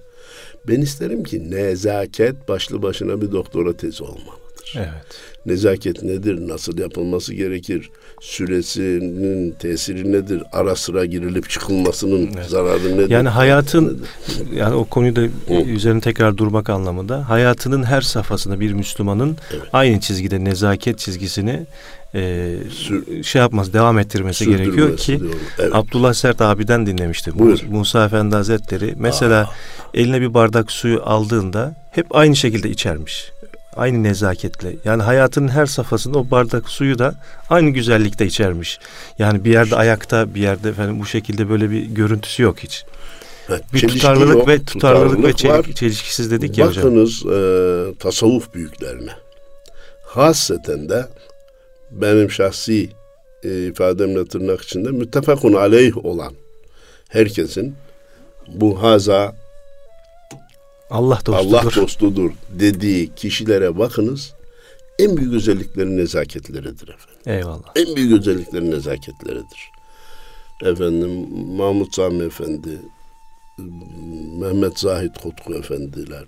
Ben 0.68 0.82
isterim 0.82 1.24
ki 1.24 1.52
nezaket 1.52 2.48
başlı 2.48 2.82
başına 2.82 3.22
bir 3.22 3.32
doktora 3.32 3.78
tezi 3.78 4.04
olmalıdır. 4.04 4.74
Evet. 4.76 5.22
Nezaket 5.46 6.04
nedir? 6.04 6.48
Nasıl 6.48 6.78
yapılması 6.78 7.34
gerekir? 7.34 7.90
Süresinin 8.22 9.52
tesiri 9.52 10.12
nedir? 10.12 10.44
Ara 10.52 10.76
sıra 10.76 11.06
girilip 11.06 11.50
çıkılmasının 11.50 12.30
evet. 12.36 12.46
zararı 12.46 12.98
nedir? 12.98 13.10
Yani 13.10 13.30
hayatın 13.30 14.06
yani 14.54 14.76
o 14.76 14.86
konuyu 14.86 15.16
da 15.16 15.22
Hı. 15.22 15.54
üzerine 15.54 16.02
tekrar 16.02 16.38
durmak 16.38 16.70
anlamında 16.70 17.30
hayatının 17.30 17.84
her 17.84 18.02
safhasında 18.02 18.60
bir 18.60 18.74
Müslümanın 18.74 19.38
evet. 19.54 19.64
aynı 19.74 20.00
çizgide 20.00 20.44
nezaket 20.44 21.00
çizgisini 21.00 21.66
e, 22.16 22.56
Sür, 22.72 23.24
şey 23.24 23.42
yapmaz 23.42 23.74
devam 23.74 24.00
ettirmesi 24.00 24.46
gerekiyor 24.46 24.98
ki 24.98 25.20
evet. 25.60 25.76
Abdullah 25.76 26.14
Sert 26.14 26.42
abiden 26.42 26.86
dinlemiştim. 26.86 27.40
Buyur. 27.40 27.60
Musa 27.70 28.06
Efendi 28.06 28.36
Hazretleri 28.36 28.94
mesela 28.98 29.42
Aa. 29.42 29.50
eline 29.94 30.22
bir 30.22 30.34
bardak 30.34 30.72
suyu 30.72 31.02
aldığında 31.06 31.76
hep 31.92 32.16
aynı 32.16 32.36
şekilde 32.36 32.70
içermiş 32.70 33.32
aynı 33.76 34.04
nezaketle. 34.04 34.76
Yani 34.86 35.04
hayatının 35.04 35.48
her 35.48 35.66
safhasında 35.66 36.18
o 36.18 36.30
bardak 36.32 36.70
suyu 36.70 37.00
da 37.00 37.16
aynı 37.50 37.70
güzellikte 37.70 38.26
içermiş. 38.26 38.80
Yani 39.20 39.46
bir 39.46 39.52
yerde 39.52 39.76
ayakta, 39.76 40.36
bir 40.36 40.42
yerde 40.42 40.70
efendim 40.70 41.00
bu 41.00 41.06
şekilde 41.06 41.50
böyle 41.50 41.72
bir 41.72 41.82
görüntüsü 41.86 42.44
yok 42.44 42.60
hiç. 42.60 42.86
Evet, 43.50 43.64
bir 43.74 43.88
tutarlılık 43.88 44.36
yok, 44.36 44.48
ve 44.48 44.64
tutarlılık, 44.64 45.10
tutarlılık 45.10 45.28
ve 45.28 45.34
çelik, 45.34 45.76
çelişkisiz 45.76 46.32
dedik 46.32 46.58
ya 46.58 46.68
hocam. 46.68 46.84
Bakınız 46.84 47.26
e, 47.26 47.98
tasavvuf 48.00 48.54
büyüklerine. 48.54 49.12
Hasreten 50.04 50.90
de 50.90 51.06
benim 51.92 52.32
şahsi 52.32 52.90
e, 53.44 53.68
ifademle 53.68 54.26
tırnak 54.26 54.62
içinde 54.62 54.92
müttefakun 54.92 55.54
aleyh 55.54 56.06
olan 56.06 56.34
herkesin 57.10 57.76
bu 58.48 58.84
haza 58.84 59.36
Allah 60.90 61.20
dostudur. 61.26 61.38
Allah 61.38 61.76
dostudur 61.76 62.32
dediği 62.50 63.16
kişilere 63.16 63.78
bakınız. 63.78 64.34
En 65.00 65.18
büyük 65.18 65.34
özellikleri 65.34 65.98
nezaketleridir 65.98 66.88
efendim. 66.88 67.22
Eyvallah. 67.26 67.72
En 67.76 67.96
büyük 67.96 68.20
özellikleri 68.20 68.72
nezaketleridir. 68.72 69.72
Efendim 70.64 71.28
Mahmut 71.56 71.96
Sami 71.96 72.24
Efendi, 72.24 72.82
Mehmet 74.40 74.80
Zahid 74.80 75.16
Kutku 75.24 75.54
Efendiler, 75.54 76.26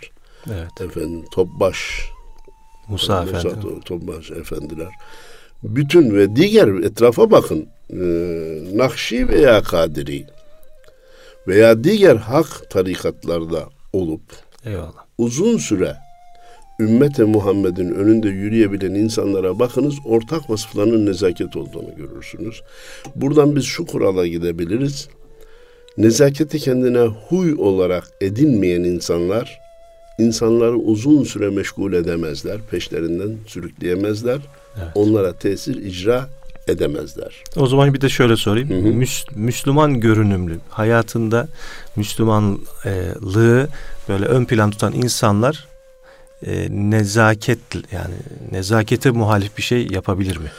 evet. 0.48 0.82
efendim 0.82 1.26
Topbaş, 1.32 1.78
Musa 2.88 3.24
Efendi, 3.24 3.80
Topbaş 3.86 4.32
Efendiler. 4.32 4.90
Bütün 5.64 6.16
ve 6.16 6.36
diğer 6.36 6.68
etrafa 6.68 7.32
bakın. 7.32 7.68
E, 7.90 7.98
Nakşi 8.78 9.30
veya 9.30 9.64
Kadiri 9.64 10.26
veya 11.48 11.84
diğer 11.84 12.16
hak 12.16 12.70
tarikatlarda 12.70 13.70
olup 13.94 14.22
Eyvallah. 14.66 15.06
Uzun 15.18 15.58
süre 15.58 15.96
ümmete 16.80 17.24
Muhammed'in 17.24 17.92
önünde 17.92 18.30
yürüyebilen 18.30 18.94
insanlara 18.94 19.60
bakınız 19.60 19.96
ortak 20.06 20.50
vasıflarının 20.50 21.06
nezaket 21.06 21.56
olduğunu 21.56 21.96
görürsünüz. 21.98 22.62
Buradan 23.16 23.56
biz 23.56 23.66
şu 23.66 23.86
kurala 23.86 24.28
gidebiliriz. 24.28 25.10
Nezaketi 25.98 26.60
kendine 26.60 27.00
huy 27.00 27.54
olarak 27.54 28.08
edinmeyen 28.22 28.84
insanlar 28.84 29.60
insanları 30.20 30.76
uzun 30.76 31.24
süre 31.24 31.50
meşgul 31.50 31.94
edemezler, 31.94 32.58
peşlerinden 32.72 33.38
sürükleyemezler. 33.48 34.40
Evet. 34.78 34.92
Onlara 34.96 35.34
tesir 35.34 35.76
icra 35.76 36.30
edemezler. 36.68 37.44
O 37.58 37.68
zaman 37.68 37.94
bir 37.94 38.02
de 38.02 38.10
şöyle 38.10 38.36
sorayım. 38.36 38.70
Hı 38.70 38.74
hı. 38.74 38.94
Müs, 38.94 39.26
Müslüman 39.36 40.00
görünümlü 40.00 40.58
hayatında 40.70 41.48
Müslümanlığı 41.96 43.68
böyle 44.10 44.26
ön 44.26 44.46
plan 44.46 44.72
tutan 44.72 44.94
insanlar 44.94 45.68
e, 46.46 46.68
nezaket 46.70 47.60
yani 47.92 48.16
nezakete 48.52 49.12
muhalif 49.12 49.58
bir 49.58 49.64
şey 49.64 49.88
yapabilir 49.88 50.38
mi? 50.38 50.52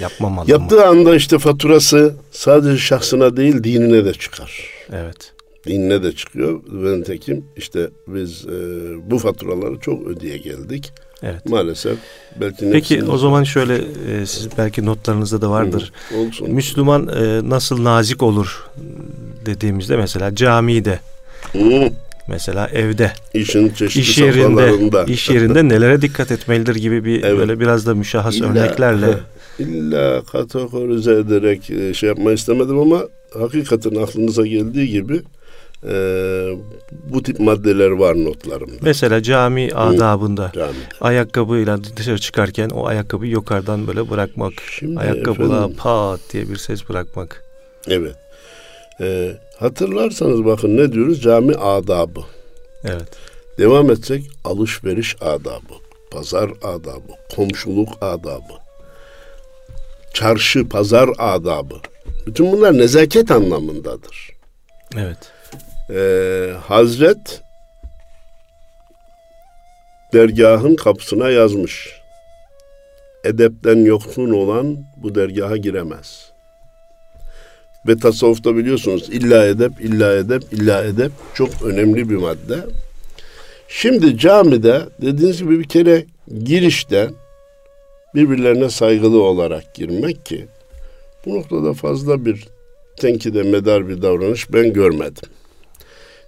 Yapmamalı 0.00 0.50
Yaptığı 0.50 0.76
mı? 0.76 0.86
anda 0.86 1.16
işte 1.16 1.38
faturası 1.38 2.14
sadece 2.30 2.78
şahsına 2.78 3.36
değil 3.36 3.64
dinine 3.64 4.04
de 4.04 4.12
çıkar. 4.12 4.64
Evet. 4.92 5.32
Dinine 5.66 6.02
de 6.02 6.12
çıkıyor. 6.12 6.60
Ben 6.68 7.02
tekim 7.02 7.44
işte 7.56 7.90
biz 8.06 8.46
e, 8.46 8.50
bu 9.10 9.18
faturaları 9.18 9.78
çok 9.80 10.06
ödeye 10.06 10.36
geldik. 10.36 10.92
Evet. 11.22 11.46
Maalesef. 11.46 11.98
Belki 12.40 12.70
Peki 12.72 13.04
o 13.04 13.18
zaman 13.18 13.44
şöyle 13.44 13.74
e, 13.76 14.26
siz 14.26 14.48
belki 14.58 14.86
notlarınızda 14.86 15.40
da 15.40 15.50
vardır. 15.50 15.92
Hı, 16.08 16.18
olsun. 16.18 16.50
Müslüman 16.50 17.08
e, 17.08 17.50
nasıl 17.50 17.84
nazik 17.84 18.22
olur 18.22 18.66
dediğimizde 19.46 19.96
mesela 19.96 20.34
camide 20.34 21.00
Hı. 21.52 21.90
mesela 22.28 22.68
evde 22.68 23.12
işin 23.34 23.68
çeşitli 23.68 24.00
iş 24.00 24.18
yerinde 24.18 25.12
iş 25.12 25.30
yerinde 25.30 25.68
nelere 25.68 26.02
dikkat 26.02 26.30
etmelidir 26.30 26.74
gibi 26.74 27.04
bir 27.04 27.22
evet. 27.22 27.38
böyle 27.38 27.60
biraz 27.60 27.86
da 27.86 27.94
müşahhas 27.94 28.36
illa, 28.36 28.46
örneklerle 28.46 29.14
illa 29.58 30.22
kategorize 30.32 31.12
ederek 31.12 31.70
e, 31.70 31.94
şey 31.94 32.08
yapmayı 32.08 32.36
istemedim 32.36 32.78
ama 32.78 33.02
hakikaten 33.38 33.94
aklınıza 33.94 34.46
geldiği 34.46 34.88
gibi 34.88 35.22
e, 35.86 35.94
bu 37.10 37.22
tip 37.22 37.40
maddeler 37.40 37.90
var 37.90 38.24
notlarımda. 38.24 38.72
Mesela 38.82 39.22
cami 39.22 39.74
adabında 39.74 40.52
cami. 40.54 40.74
ayakkabıyla 41.00 41.78
dışarı 41.96 42.18
çıkarken 42.18 42.68
o 42.70 42.86
ayakkabıyı 42.86 43.32
yukarıdan 43.32 43.86
böyle 43.86 44.10
bırakmak. 44.10 44.52
Şimdi 44.70 45.00
ayakkabıla 45.00 45.70
pat 45.76 46.20
diye 46.32 46.48
bir 46.48 46.56
ses 46.56 46.88
bırakmak. 46.88 47.44
Evet. 47.88 48.16
E, 49.00 49.32
hatırlarsanız 49.58 50.44
bakın 50.44 50.76
ne 50.76 50.92
diyoruz? 50.92 51.22
Cami 51.22 51.54
adabı. 51.54 52.20
Evet. 52.84 53.08
Devam 53.58 53.90
etsek 53.90 54.24
alışveriş 54.44 55.16
adabı, 55.20 55.74
pazar 56.10 56.50
adabı, 56.62 57.12
komşuluk 57.36 57.88
adabı, 58.00 58.54
çarşı, 60.14 60.68
pazar 60.68 61.10
adabı. 61.18 61.74
Bütün 62.26 62.52
bunlar 62.52 62.78
nezaket 62.78 63.30
anlamındadır. 63.30 64.30
Evet 64.96 65.32
e, 65.90 66.52
Hazret 66.66 67.42
dergahın 70.12 70.76
kapısına 70.76 71.30
yazmış. 71.30 71.98
Edepten 73.24 73.84
yoksun 73.84 74.30
olan 74.30 74.76
bu 74.96 75.14
dergaha 75.14 75.56
giremez. 75.56 76.27
Ve 77.88 77.96
tasavvufta 77.96 78.56
biliyorsunuz 78.56 79.08
illa 79.08 79.46
edep, 79.46 79.72
illa 79.80 80.16
edep, 80.16 80.42
illa 80.52 80.84
edep 80.84 81.12
çok 81.34 81.62
önemli 81.64 82.10
bir 82.10 82.16
madde. 82.16 82.58
Şimdi 83.68 84.18
camide 84.18 84.80
dediğiniz 85.02 85.38
gibi 85.38 85.58
bir 85.58 85.68
kere 85.68 86.04
girişten 86.44 87.10
birbirlerine 88.14 88.70
saygılı 88.70 89.22
olarak 89.22 89.74
girmek 89.74 90.26
ki 90.26 90.46
bu 91.26 91.34
noktada 91.34 91.74
fazla 91.74 92.24
bir 92.24 92.48
tenkide 92.96 93.42
medar 93.42 93.88
bir 93.88 94.02
davranış 94.02 94.52
ben 94.52 94.72
görmedim. 94.72 95.28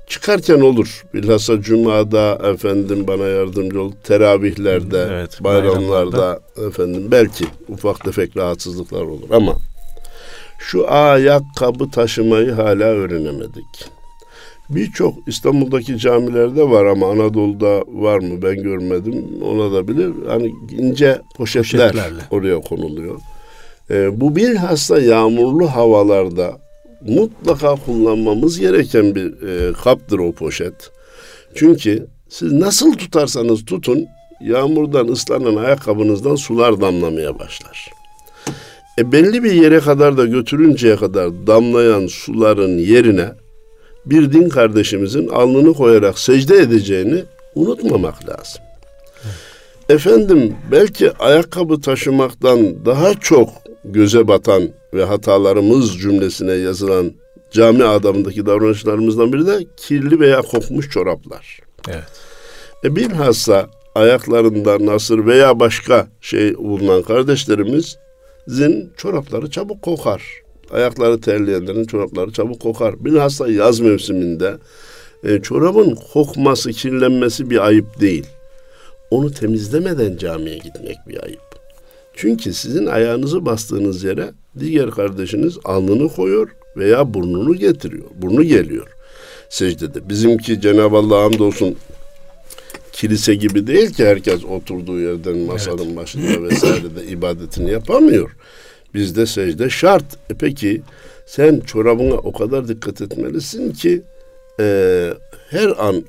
Çıkarken 0.06 0.60
olur. 0.60 1.04
Bilhassa 1.14 1.60
Cuma'da 1.60 2.38
efendim 2.52 3.06
bana 3.06 3.26
yardımcı 3.26 3.82
ol. 3.82 3.92
Teravihlerde, 4.04 5.08
evet, 5.10 5.38
bayramlarda, 5.40 5.90
bayramlarda 5.90 6.40
efendim 6.68 7.08
belki 7.10 7.44
ufak 7.68 8.04
tefek 8.04 8.36
rahatsızlıklar 8.36 9.02
olur 9.02 9.30
ama 9.30 9.56
şu 10.60 10.90
ayakkabı 10.90 11.90
taşımayı 11.90 12.52
hala 12.52 12.84
öğrenemedik. 12.84 13.90
Birçok 14.70 15.14
İstanbul'daki 15.28 15.98
camilerde 15.98 16.70
var 16.70 16.84
ama 16.86 17.10
Anadolu'da 17.10 17.82
var 17.88 18.18
mı 18.18 18.42
ben 18.42 18.62
görmedim. 18.62 19.24
Ona 19.44 19.72
da 19.72 19.88
bilir. 19.88 20.12
Hani 20.28 20.52
ince 20.78 21.20
poşetler 21.36 21.92
Poşetlerle. 21.92 22.22
oraya 22.30 22.60
konuluyor. 22.60 23.20
Ee, 23.90 24.20
bu 24.20 24.36
bilhassa 24.36 25.00
yağmurlu 25.00 25.66
havalarda 25.66 26.58
mutlaka 27.08 27.76
kullanmamız 27.76 28.60
gereken 28.60 29.14
bir 29.14 29.42
e, 29.48 29.72
kaptır 29.72 30.18
o 30.18 30.32
poşet. 30.32 30.90
Çünkü 31.54 32.06
siz 32.28 32.52
nasıl 32.52 32.92
tutarsanız 32.94 33.64
tutun 33.64 34.06
yağmurdan 34.40 35.08
ıslanan 35.08 35.56
ayakkabınızdan 35.56 36.34
sular 36.36 36.80
damlamaya 36.80 37.38
başlar. 37.38 37.90
E 39.00 39.12
belli 39.12 39.44
bir 39.44 39.52
yere 39.52 39.80
kadar 39.80 40.16
da 40.16 40.26
götürünceye 40.26 40.96
kadar 40.96 41.46
damlayan 41.46 42.06
suların 42.06 42.78
yerine 42.78 43.28
bir 44.06 44.32
din 44.32 44.48
kardeşimizin 44.48 45.28
alnını 45.28 45.74
koyarak 45.74 46.18
secde 46.18 46.56
edeceğini 46.56 47.24
unutmamak 47.54 48.28
lazım. 48.28 48.62
Efendim 49.88 50.54
belki 50.72 51.12
ayakkabı 51.12 51.80
taşımaktan 51.80 52.84
daha 52.86 53.14
çok 53.14 53.48
göze 53.84 54.28
batan 54.28 54.62
ve 54.94 55.04
hatalarımız 55.04 55.98
cümlesine 55.98 56.52
yazılan 56.52 57.12
cami 57.50 57.84
adamındaki 57.84 58.46
davranışlarımızdan 58.46 59.32
biri 59.32 59.46
de 59.46 59.66
kirli 59.76 60.20
veya 60.20 60.42
kokmuş 60.42 60.90
çoraplar. 60.90 61.60
Evet. 61.88 62.04
E 62.84 62.96
bilhassa 62.96 63.66
ayaklarında 63.94 64.86
nasır 64.86 65.26
veya 65.26 65.60
başka 65.60 66.08
şey 66.20 66.54
bulunan 66.58 67.02
kardeşlerimizin 68.50 68.90
çorapları 68.96 69.50
çabuk 69.50 69.82
kokar. 69.82 70.22
Ayakları 70.70 71.20
terleyenlerin 71.20 71.84
çorapları 71.84 72.32
çabuk 72.32 72.60
kokar. 72.60 73.04
Bilhassa 73.04 73.48
yaz 73.48 73.80
mevsiminde 73.80 74.58
e, 75.24 75.42
çorabın 75.42 75.98
kokması, 76.12 76.70
kirlenmesi 76.70 77.50
bir 77.50 77.66
ayıp 77.66 78.00
değil. 78.00 78.26
Onu 79.10 79.30
temizlemeden 79.30 80.16
camiye 80.16 80.58
gitmek 80.58 80.96
bir 81.08 81.24
ayıp. 81.24 81.40
Çünkü 82.14 82.54
sizin 82.54 82.86
ayağınızı 82.86 83.46
bastığınız 83.46 84.04
yere 84.04 84.30
diğer 84.58 84.90
kardeşiniz 84.90 85.58
alnını 85.64 86.08
koyuyor 86.08 86.48
veya 86.76 87.14
burnunu 87.14 87.54
getiriyor. 87.54 88.06
Burnu 88.22 88.42
geliyor 88.42 88.86
secdede. 89.48 90.08
Bizimki 90.08 90.60
Cenab-ı 90.60 90.96
Allah'a 90.96 91.24
hamdolsun 91.24 91.76
kilise 93.00 93.34
gibi 93.34 93.66
değil 93.66 93.90
ki 93.90 94.06
herkes 94.06 94.44
oturduğu 94.44 95.00
yerden 95.00 95.38
masanın 95.38 95.86
evet. 95.86 95.96
başında 95.96 96.42
vesairede 96.42 97.04
ibadetini 97.08 97.70
yapamıyor. 97.70 98.30
Bizde 98.94 99.26
secde 99.26 99.70
şart. 99.70 100.04
E 100.30 100.34
peki 100.34 100.82
sen 101.26 101.60
çorabına 101.60 102.14
o 102.14 102.32
kadar 102.32 102.68
dikkat 102.68 103.00
etmelisin 103.00 103.72
ki 103.72 104.02
e, 104.60 104.64
her 105.50 105.68
an 105.78 106.04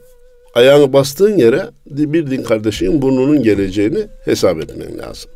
ayağını 0.53 0.93
bastığın 0.93 1.37
yere 1.37 1.69
bir 1.85 2.31
din 2.31 2.43
kardeşinin 2.43 3.01
burnunun 3.01 3.43
geleceğini 3.43 4.07
hesap 4.25 4.61
etmen 4.61 4.97
lazım. 4.97 5.31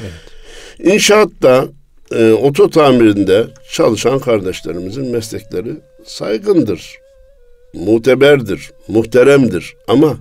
Evet. 0.00 0.92
İnşaatta, 0.94 1.68
e, 2.12 2.32
oto 2.32 2.70
tamirinde 2.70 3.46
çalışan 3.72 4.18
kardeşlerimizin 4.18 5.06
meslekleri 5.06 5.72
saygındır, 6.04 6.96
muteberdir, 7.74 8.70
muhteremdir 8.88 9.76
ama 9.88 10.18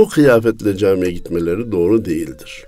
o 0.00 0.08
kıyafetle 0.08 0.76
camiye 0.76 1.12
gitmeleri 1.12 1.72
doğru 1.72 2.04
değildir. 2.04 2.64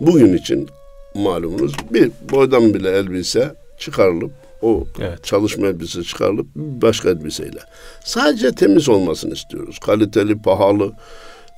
Bugün 0.00 0.36
için 0.36 0.68
malumunuz 1.14 1.72
bir 1.90 2.10
boydan 2.32 2.74
bile 2.74 2.90
elbise 2.90 3.54
çıkarılıp 3.78 4.30
o 4.62 4.84
evet. 5.00 5.24
çalışma 5.24 5.66
elbisesi 5.66 6.08
çıkarılıp 6.08 6.46
başka 6.56 7.10
elbiseyle. 7.10 7.58
Sadece 8.04 8.52
temiz 8.52 8.88
olmasını 8.88 9.34
istiyoruz. 9.34 9.78
Kaliteli, 9.78 10.42
pahalı, 10.42 10.92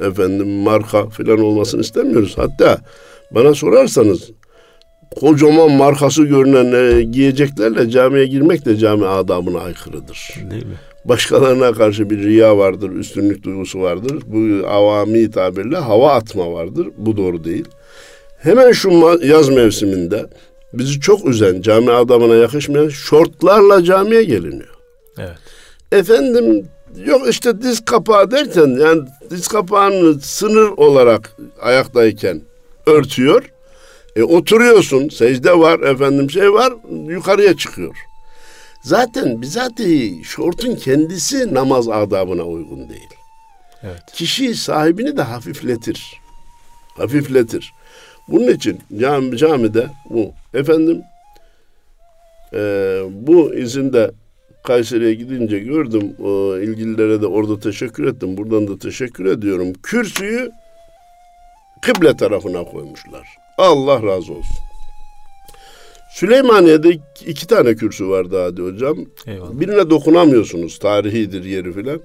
efendim 0.00 0.48
marka 0.48 1.08
falan 1.08 1.38
olmasını 1.38 1.80
istemiyoruz. 1.80 2.34
Hatta 2.38 2.78
bana 3.30 3.54
sorarsanız 3.54 4.30
kocaman 5.20 5.70
markası 5.70 6.22
görünen 6.22 6.98
e, 6.98 7.02
giyeceklerle 7.02 7.90
camiye 7.90 8.26
girmek 8.26 8.64
de 8.64 8.76
cami 8.76 9.06
adamına 9.06 9.60
aykırıdır. 9.60 10.34
Değil 10.50 10.66
mi? 10.66 10.76
Başkalarına 11.08 11.72
karşı 11.72 12.10
bir 12.10 12.18
riya 12.18 12.58
vardır, 12.58 12.90
üstünlük 12.90 13.42
duygusu 13.42 13.80
vardır. 13.80 14.22
Bu 14.26 14.66
avami 14.68 15.30
tabirle 15.30 15.76
hava 15.76 16.12
atma 16.12 16.52
vardır. 16.52 16.88
Bu 16.96 17.16
doğru 17.16 17.44
değil. 17.44 17.64
Hemen 18.38 18.72
şu 18.72 19.18
yaz 19.22 19.48
mevsiminde 19.48 20.26
bizi 20.72 21.00
çok 21.00 21.28
üzen, 21.28 21.60
cami 21.60 21.90
adamına 21.90 22.34
yakışmayan 22.34 22.88
şortlarla 22.88 23.84
camiye 23.84 24.24
geliniyor. 24.24 24.76
Evet. 25.18 25.36
Efendim 25.92 26.68
yok 27.06 27.28
işte 27.30 27.62
diz 27.62 27.84
kapağı 27.84 28.30
derken 28.30 28.66
yani 28.66 29.02
diz 29.30 29.48
kapağını 29.48 30.20
sınır 30.20 30.68
olarak 30.68 31.36
ayaktayken 31.62 32.42
örtüyor. 32.86 33.50
E 34.16 34.22
oturuyorsun, 34.22 35.08
secde 35.08 35.58
var, 35.58 35.80
efendim 35.80 36.30
şey 36.30 36.52
var, 36.52 36.72
yukarıya 37.08 37.56
çıkıyor. 37.56 37.94
Zaten 38.86 39.42
bizatihi 39.42 40.24
şortun 40.24 40.74
kendisi 40.74 41.54
namaz 41.54 41.88
adabına 41.88 42.42
uygun 42.42 42.88
değil. 42.88 43.08
Evet. 43.82 44.02
Kişi 44.12 44.54
sahibini 44.54 45.16
de 45.16 45.22
hafifletir. 45.22 46.20
Hafifletir. 46.96 47.72
Bunun 48.28 48.48
için 48.48 48.80
cami, 48.98 49.36
camide 49.36 49.86
bu. 50.10 50.30
Efendim 50.54 51.02
e, 52.52 52.58
bu 53.10 53.54
izinde 53.54 54.10
Kayseri'ye 54.64 55.14
gidince 55.14 55.58
gördüm. 55.58 56.16
O, 56.24 56.56
ilgililere 56.56 57.22
de 57.22 57.26
orada 57.26 57.60
teşekkür 57.60 58.04
ettim. 58.04 58.36
Buradan 58.36 58.68
da 58.68 58.78
teşekkür 58.78 59.26
ediyorum. 59.26 59.72
Kürsüyü 59.82 60.50
kıble 61.82 62.16
tarafına 62.16 62.64
koymuşlar. 62.64 63.28
Allah 63.58 64.02
razı 64.02 64.32
olsun. 64.32 64.65
Süleymaniye'de 66.16 66.98
iki 67.26 67.46
tane 67.46 67.74
kürsü 67.74 68.08
vardı 68.08 68.42
hadi 68.42 68.62
hocam. 68.62 68.96
Eyvallah. 69.26 69.60
Birine 69.60 69.90
dokunamıyorsunuz. 69.90 70.78
Tarihidir 70.78 71.44
yeri 71.44 71.72
filan. 71.72 72.00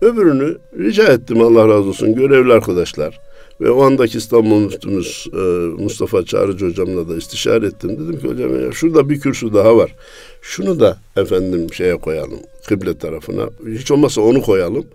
Öbürünü 0.00 0.58
rica 0.78 1.04
ettim 1.04 1.40
Allah 1.40 1.68
razı 1.68 1.88
olsun 1.88 2.14
görevli 2.14 2.52
arkadaşlar. 2.52 3.20
Ve 3.60 3.70
o 3.70 3.82
andaki 3.82 4.18
İstanbul 4.18 4.60
Müftümüz 4.60 5.26
e, 5.32 5.36
Mustafa 5.82 6.24
Çağrıcı 6.24 6.66
hocamla 6.66 7.08
da 7.08 7.16
istişare 7.16 7.66
ettim. 7.66 7.90
Dedim 7.90 8.20
ki 8.20 8.28
hocam 8.28 8.64
ya 8.64 8.72
şurada 8.72 9.08
bir 9.08 9.20
kürsü 9.20 9.54
daha 9.54 9.76
var. 9.76 9.94
Şunu 10.42 10.80
da 10.80 10.98
efendim 11.16 11.72
şeye 11.72 11.96
koyalım. 11.96 12.40
Kıble 12.68 12.98
tarafına. 12.98 13.48
Hiç 13.68 13.90
olmazsa 13.90 14.20
onu 14.20 14.42
koyalım. 14.42 14.86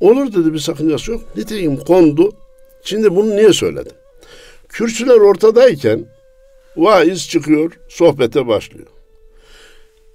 Olur 0.00 0.32
dedi 0.32 0.52
bir 0.52 0.58
sakıncası 0.58 1.12
yok. 1.12 1.22
Nitekim 1.36 1.76
kondu. 1.76 2.32
Şimdi 2.82 3.16
bunu 3.16 3.36
niye 3.36 3.52
söyledim? 3.52 3.92
Kürsüler 4.68 5.20
ortadayken 5.20 6.13
vaiz 6.76 7.28
çıkıyor, 7.28 7.72
sohbete 7.88 8.46
başlıyor. 8.46 8.86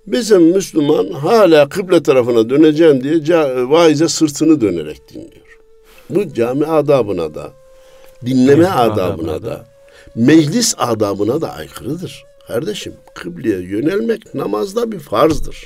Bizim 0.08 0.42
Müslüman 0.42 1.12
hala 1.12 1.70
kıble 1.70 2.04
tarafına 2.04 2.50
döneceğim 2.50 3.04
diye 3.04 3.70
vaize 3.70 4.08
sırtını 4.08 4.62
dönerek 4.62 5.02
dinliyor. 5.14 5.60
Bu 6.10 6.34
cami 6.34 6.66
adabına 6.66 7.36
da, 7.36 7.52
dinleme 8.26 8.64
evet, 8.64 8.76
adabına, 8.76 9.32
adabına 9.32 9.44
da, 9.44 9.66
meclis 10.16 10.76
adabına 10.78 11.42
da 11.42 11.54
aykırıdır. 11.54 12.24
Kardeşim 12.48 12.94
kıbleye 13.14 13.60
yönelmek 13.60 14.34
namazda 14.36 14.92
bir 14.92 15.00
farzdır. 15.00 15.58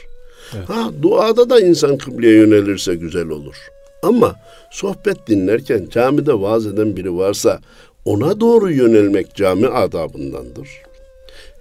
Evet. 0.55 0.69
Ha 0.69 0.91
duada 1.01 1.49
da 1.49 1.59
insan 1.59 1.97
kıbleye 1.97 2.33
yönelirse 2.33 2.95
güzel 2.95 3.29
olur. 3.29 3.55
Ama 4.03 4.35
sohbet 4.71 5.27
dinlerken 5.27 5.87
camide 5.91 6.41
vaaz 6.41 6.65
eden 6.67 6.97
biri 6.97 7.17
varsa 7.17 7.59
ona 8.05 8.39
doğru 8.39 8.71
yönelmek 8.71 9.35
cami 9.35 9.67
adabındandır. 9.67 10.69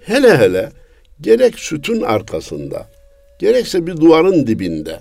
Hele 0.05 0.39
hele 0.39 0.71
gerek 1.21 1.59
sütun 1.59 2.01
arkasında, 2.01 2.87
gerekse 3.39 3.87
bir 3.87 3.97
duvarın 3.97 4.47
dibinde 4.47 5.01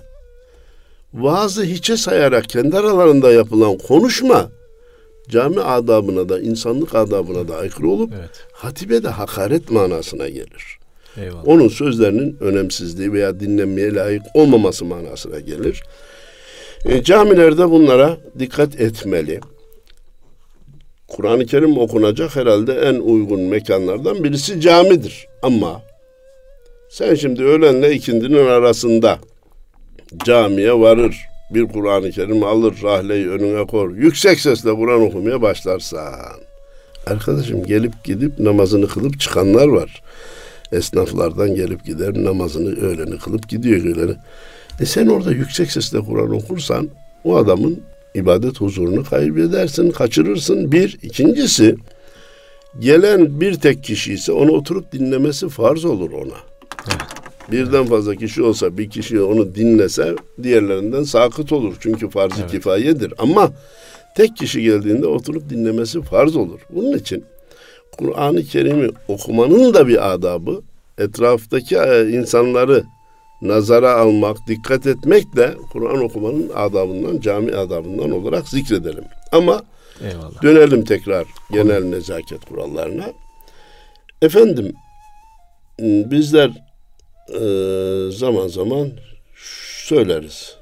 vaazı 1.14 1.62
hiçe 1.62 1.96
sayarak 1.96 2.48
kendi 2.48 2.78
aralarında 2.78 3.32
yapılan 3.32 3.78
konuşma 3.78 4.50
cami 5.28 5.60
adabına 5.60 6.28
da 6.28 6.40
insanlık 6.40 6.94
adabına 6.94 7.48
da 7.48 7.56
aykırı 7.56 7.88
olup 7.88 8.12
evet. 8.18 8.30
hatibe 8.52 9.02
de 9.02 9.08
hakaret 9.08 9.70
manasına 9.70 10.28
gelir. 10.28 10.78
Eyvallah. 11.16 11.48
Onun 11.48 11.68
sözlerinin 11.68 12.36
önemsizliği 12.40 13.12
veya 13.12 13.40
dinlenmeye 13.40 13.94
layık 13.94 14.22
olmaması 14.34 14.84
manasına 14.84 15.40
gelir. 15.40 15.82
E, 16.84 17.02
camilerde 17.02 17.70
bunlara 17.70 18.16
dikkat 18.38 18.80
etmeli. 18.80 19.40
Kur'an-ı 21.16 21.46
Kerim 21.46 21.78
okunacak 21.78 22.36
herhalde 22.36 22.72
en 22.72 22.94
uygun 22.94 23.40
mekanlardan 23.40 24.24
birisi 24.24 24.60
camidir. 24.60 25.26
Ama 25.42 25.82
sen 26.90 27.14
şimdi 27.14 27.42
öğlenle 27.42 27.92
ikindinin 27.92 28.46
arasında 28.46 29.18
camiye 30.24 30.72
varır, 30.72 31.16
bir 31.50 31.64
Kur'an-ı 31.68 32.10
Kerim 32.10 32.42
alır, 32.42 32.74
rahleyi 32.82 33.28
önüne 33.28 33.66
kor, 33.66 33.94
yüksek 33.94 34.40
sesle 34.40 34.74
Kur'an 34.74 35.02
okumaya 35.02 35.42
başlarsan, 35.42 36.14
arkadaşım 37.06 37.66
gelip 37.66 38.04
gidip 38.04 38.38
namazını 38.38 38.88
kılıp 38.88 39.20
çıkanlar 39.20 39.68
var. 39.68 40.02
Esnaflardan 40.72 41.54
gelip 41.54 41.84
gider 41.84 42.24
namazını 42.24 42.80
öğleni 42.80 43.18
kılıp 43.18 43.48
gidiyor 43.48 43.84
öğleni. 43.84 44.14
E 44.80 44.86
sen 44.86 45.06
orada 45.06 45.30
yüksek 45.32 45.72
sesle 45.72 46.00
Kur'an 46.00 46.30
okursan 46.30 46.88
o 47.24 47.36
adamın 47.36 47.82
ibadet 48.14 48.60
huzurunu 48.60 49.04
kaybedersin, 49.04 49.90
kaçırırsın. 49.90 50.72
Bir. 50.72 50.98
ikincisi 51.02 51.76
gelen 52.78 53.40
bir 53.40 53.54
tek 53.54 53.84
kişi 53.84 54.12
ise 54.12 54.32
onu 54.32 54.52
oturup 54.52 54.92
dinlemesi 54.92 55.48
farz 55.48 55.84
olur 55.84 56.12
ona. 56.12 56.36
Birden 57.50 57.86
fazla 57.86 58.14
kişi 58.16 58.42
olsa 58.42 58.78
bir 58.78 58.90
kişi 58.90 59.20
onu 59.20 59.54
dinlese 59.54 60.14
diğerlerinden 60.42 61.02
sakıt 61.02 61.52
olur. 61.52 61.76
Çünkü 61.80 62.10
farz-ı 62.10 62.40
evet. 62.40 62.50
kifayedir. 62.50 63.14
Ama 63.18 63.52
tek 64.16 64.36
kişi 64.36 64.62
geldiğinde 64.62 65.06
oturup 65.06 65.50
dinlemesi 65.50 66.02
farz 66.02 66.36
olur. 66.36 66.60
Bunun 66.70 66.98
için 66.98 67.24
Kur'an-ı 67.98 68.42
Kerim'i 68.42 68.90
okumanın 69.08 69.74
da 69.74 69.88
bir 69.88 70.12
adabı, 70.12 70.62
etraftaki 70.98 71.76
e, 71.76 72.10
insanları 72.10 72.84
nazara 73.42 73.92
almak, 73.92 74.36
dikkat 74.46 74.86
etmek 74.86 75.36
de 75.36 75.54
Kur'an 75.72 76.04
okumanın 76.04 76.50
adabından, 76.54 77.20
cami 77.20 77.56
adabından 77.56 78.10
olarak 78.10 78.48
zikredelim. 78.48 79.04
Ama 79.32 79.62
Eyvallah. 80.00 80.42
dönelim 80.42 80.84
tekrar 80.84 81.26
genel 81.52 81.84
nezaket 81.84 82.44
kurallarına. 82.44 83.12
Efendim, 84.22 84.72
bizler 85.80 86.50
e, 87.28 87.40
zaman 88.10 88.48
zaman 88.48 88.90
söyleriz. 89.84 90.56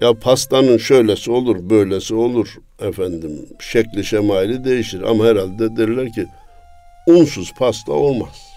Ya 0.00 0.14
pastanın 0.14 0.78
şöylesi 0.78 1.30
olur, 1.30 1.70
böylesi 1.70 2.14
olur 2.14 2.48
efendim. 2.80 3.46
Şekli 3.60 4.04
şemali 4.04 4.64
değişir 4.64 5.02
ama 5.02 5.24
herhalde 5.24 5.76
derler 5.76 6.12
ki 6.12 6.26
unsuz 7.06 7.52
pasta 7.58 7.92
olmaz. 7.92 8.47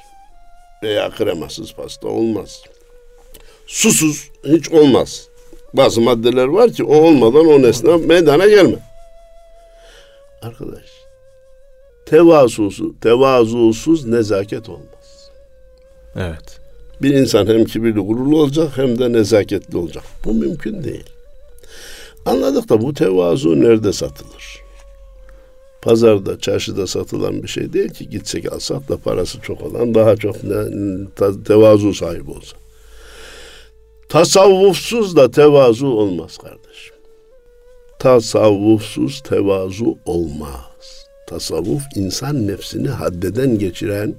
Veya 0.83 1.09
kremasız 1.09 1.73
pasta 1.73 2.07
olmaz. 2.07 2.63
Susuz 3.67 4.29
hiç 4.43 4.69
olmaz. 4.71 5.27
Bazı 5.73 6.01
maddeler 6.01 6.45
var 6.45 6.71
ki 6.71 6.83
o 6.83 6.95
olmadan 6.95 7.45
o 7.47 7.61
nesne 7.61 7.97
meydana 7.97 8.47
gelme. 8.47 8.77
Arkadaş, 10.41 10.89
tevazusuz, 12.05 12.91
tevazusuz 13.01 14.05
nezaket 14.05 14.69
olmaz. 14.69 15.31
Evet. 16.15 16.59
Bir 17.01 17.13
insan 17.13 17.47
hem 17.47 17.65
kibirli 17.65 17.99
gururlu 17.99 18.41
olacak 18.41 18.77
hem 18.77 18.99
de 18.99 19.13
nezaketli 19.13 19.77
olacak. 19.77 20.03
Bu 20.25 20.33
mümkün 20.33 20.83
değil. 20.83 21.09
Anladık 22.25 22.69
da 22.69 22.81
bu 22.81 22.93
tevazu 22.93 23.61
nerede 23.61 23.93
satılır? 23.93 24.60
Pazarda, 25.81 26.39
çarşıda 26.39 26.87
satılan 26.87 27.43
bir 27.43 27.47
şey 27.47 27.73
değil 27.73 27.89
ki 27.89 28.09
gitsek 28.09 28.53
alsak 28.53 28.89
da 28.89 28.97
parası 28.97 29.41
çok 29.41 29.61
olan 29.61 29.95
daha 29.95 30.15
çok 30.15 30.43
ne, 30.43 30.63
tevazu 31.45 31.93
sahibi 31.93 32.31
olsa. 32.31 32.57
Tasavvufsuz 34.09 35.15
da 35.15 35.31
tevazu 35.31 35.87
olmaz 35.87 36.37
kardeşim. 36.37 36.95
Tasavvufsuz 37.99 39.21
tevazu 39.21 39.97
olmaz. 40.05 40.70
Tasavvuf 41.31 41.83
insan 41.95 42.47
nefsini 42.47 42.89
haddeden 42.89 43.59
geçiren 43.59 44.15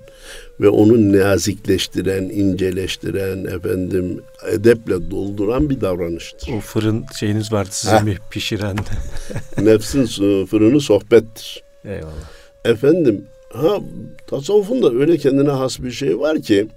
ve 0.61 0.69
onu 0.69 1.13
nazikleştiren, 1.13 2.23
inceleştiren, 2.23 3.45
efendim 3.45 4.23
edeple 4.53 5.11
dolduran 5.11 5.71
bir 5.71 5.81
davranıştır. 5.81 6.53
O 6.53 6.61
fırın 6.61 7.05
şeyiniz 7.19 7.53
vardı 7.53 7.69
sizin 7.73 8.07
bir 8.07 8.19
pişiren. 8.31 8.77
Nefsin 9.63 10.07
fırını 10.47 10.81
sohbettir. 10.81 11.63
Eyvallah. 11.85 12.31
Efendim 12.65 13.25
ha 13.53 13.81
tasavvufun 14.27 14.83
da 14.83 14.93
öyle 14.93 15.19
kendine 15.19 15.51
has 15.51 15.81
bir 15.81 15.91
şey 15.91 16.19
var 16.19 16.43
ki 16.43 16.69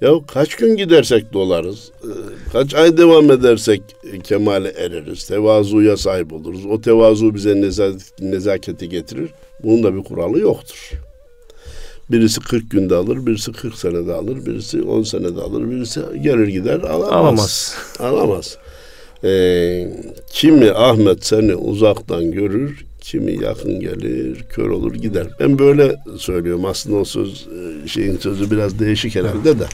ya 0.00 0.12
kaç 0.26 0.54
gün 0.54 0.76
gidersek 0.76 1.32
dolarız, 1.32 1.90
e, 2.02 2.10
kaç 2.52 2.74
ay 2.74 2.96
devam 2.96 3.30
edersek 3.30 3.82
kemale 4.24 4.68
ereriz, 4.68 5.26
tevazuya 5.26 5.96
sahip 5.96 6.32
oluruz. 6.32 6.66
O 6.66 6.80
tevazu 6.80 7.34
bize 7.34 7.72
nezaketi 8.20 8.88
getirir. 8.88 9.30
Bunun 9.64 9.82
da 9.82 9.96
bir 9.96 10.04
kuralı 10.04 10.38
yoktur. 10.38 10.90
Birisi 12.10 12.40
40 12.40 12.70
günde 12.70 12.94
alır, 12.94 13.26
birisi 13.26 13.52
40 13.52 13.74
senede 13.74 14.12
alır, 14.12 14.46
birisi 14.46 14.82
10 14.82 15.02
senede 15.02 15.40
alır, 15.40 15.70
birisi 15.70 16.00
gelir 16.22 16.48
gider 16.48 16.80
alamaz. 16.80 17.12
Alamaz. 17.12 17.74
Alamaz. 17.98 18.58
Ee, 19.24 19.92
kimi 20.32 20.70
Ahmet 20.70 21.26
seni 21.26 21.54
uzaktan 21.54 22.30
görür, 22.30 22.84
kimi 23.00 23.44
yakın 23.44 23.80
gelir, 23.80 24.44
kör 24.50 24.70
olur 24.70 24.94
gider. 24.94 25.26
Ben 25.40 25.58
böyle 25.58 25.96
söylüyorum. 26.18 26.64
Aslında 26.64 26.96
o 26.96 27.04
söz 27.04 27.46
e, 27.84 27.88
şeyin 27.88 28.18
sözü 28.18 28.50
biraz 28.50 28.78
değişik 28.78 29.14
herhalde 29.14 29.58
de. 29.58 29.66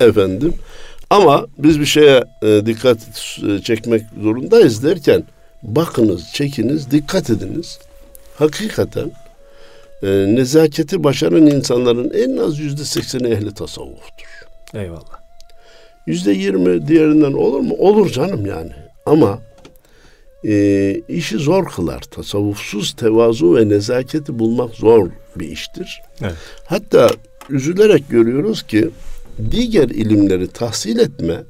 Efendim. 0.00 0.54
Ama 1.10 1.46
biz 1.58 1.80
bir 1.80 1.86
şeye 1.86 2.24
e, 2.42 2.66
dikkat 2.66 2.98
e, 3.48 3.62
çekmek 3.62 4.02
zorundayız 4.22 4.84
derken 4.84 5.24
bakınız, 5.62 6.24
çekiniz, 6.34 6.90
dikkat 6.90 7.30
ediniz. 7.30 7.78
Hakikaten 8.38 9.12
e, 10.02 10.08
nezaketi 10.08 11.04
başaran 11.04 11.46
insanların 11.46 12.10
en 12.10 12.36
az 12.36 12.58
yüzde 12.58 12.84
sekseni 12.84 13.28
ehli 13.28 13.54
tasavvuftur. 13.54 14.26
Eyvallah. 14.74 15.20
Yüzde 16.06 16.32
yirmi 16.32 16.88
diğerinden 16.88 17.32
olur 17.32 17.60
mu? 17.60 17.74
Olur 17.78 18.10
canım 18.10 18.46
yani. 18.46 18.72
Ama 19.06 19.38
e, 20.44 20.94
işi 21.08 21.38
zor 21.38 21.68
kılar. 21.68 22.00
Tasavvufsuz 22.00 22.92
tevazu 22.92 23.56
ve 23.56 23.68
nezaketi 23.68 24.38
bulmak 24.38 24.74
zor 24.74 25.10
bir 25.36 25.48
iştir. 25.48 26.02
Evet. 26.22 26.34
Hatta 26.64 27.10
üzülerek 27.50 28.08
görüyoruz 28.08 28.62
ki 28.62 28.90
diğer 29.50 29.88
ilimleri 29.88 30.48
tahsil 30.48 30.98
etme 30.98 31.42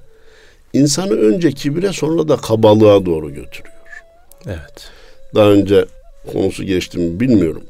insanı 0.72 1.12
önce 1.12 1.52
kibire 1.52 1.92
sonra 1.92 2.28
da 2.28 2.36
kabalığa 2.36 3.06
doğru 3.06 3.28
götürüyor. 3.28 4.04
Evet. 4.46 4.90
Daha 5.34 5.50
önce 5.50 5.84
konusu 6.32 6.64
geçti 6.64 6.98
mi 6.98 7.20
bilmiyorum. 7.20 7.62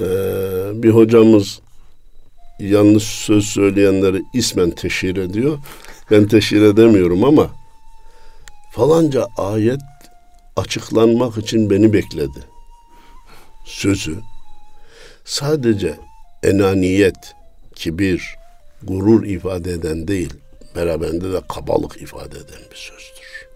Ee, 0.00 0.04
bir 0.82 0.90
hocamız 0.90 1.60
yanlış 2.58 3.02
söz 3.02 3.44
söyleyenleri 3.44 4.22
ismen 4.34 4.70
teşhir 4.70 5.16
ediyor. 5.16 5.58
Ben 6.10 6.28
teşhir 6.28 6.62
edemiyorum 6.62 7.24
ama 7.24 7.50
falanca 8.72 9.26
ayet 9.38 9.80
açıklanmak 10.56 11.38
için 11.38 11.70
beni 11.70 11.92
bekledi. 11.92 12.38
Sözü 13.66 14.16
sadece 15.24 15.94
enaniyet, 16.42 17.34
kibir, 17.74 18.36
gurur 18.82 19.24
ifade 19.24 19.72
eden 19.72 20.08
değil, 20.08 20.32
beraberinde 20.76 21.32
de 21.32 21.40
kabalık 21.48 22.02
ifade 22.02 22.36
eden 22.36 22.62
bir 22.70 22.76
sözdür. 22.76 23.48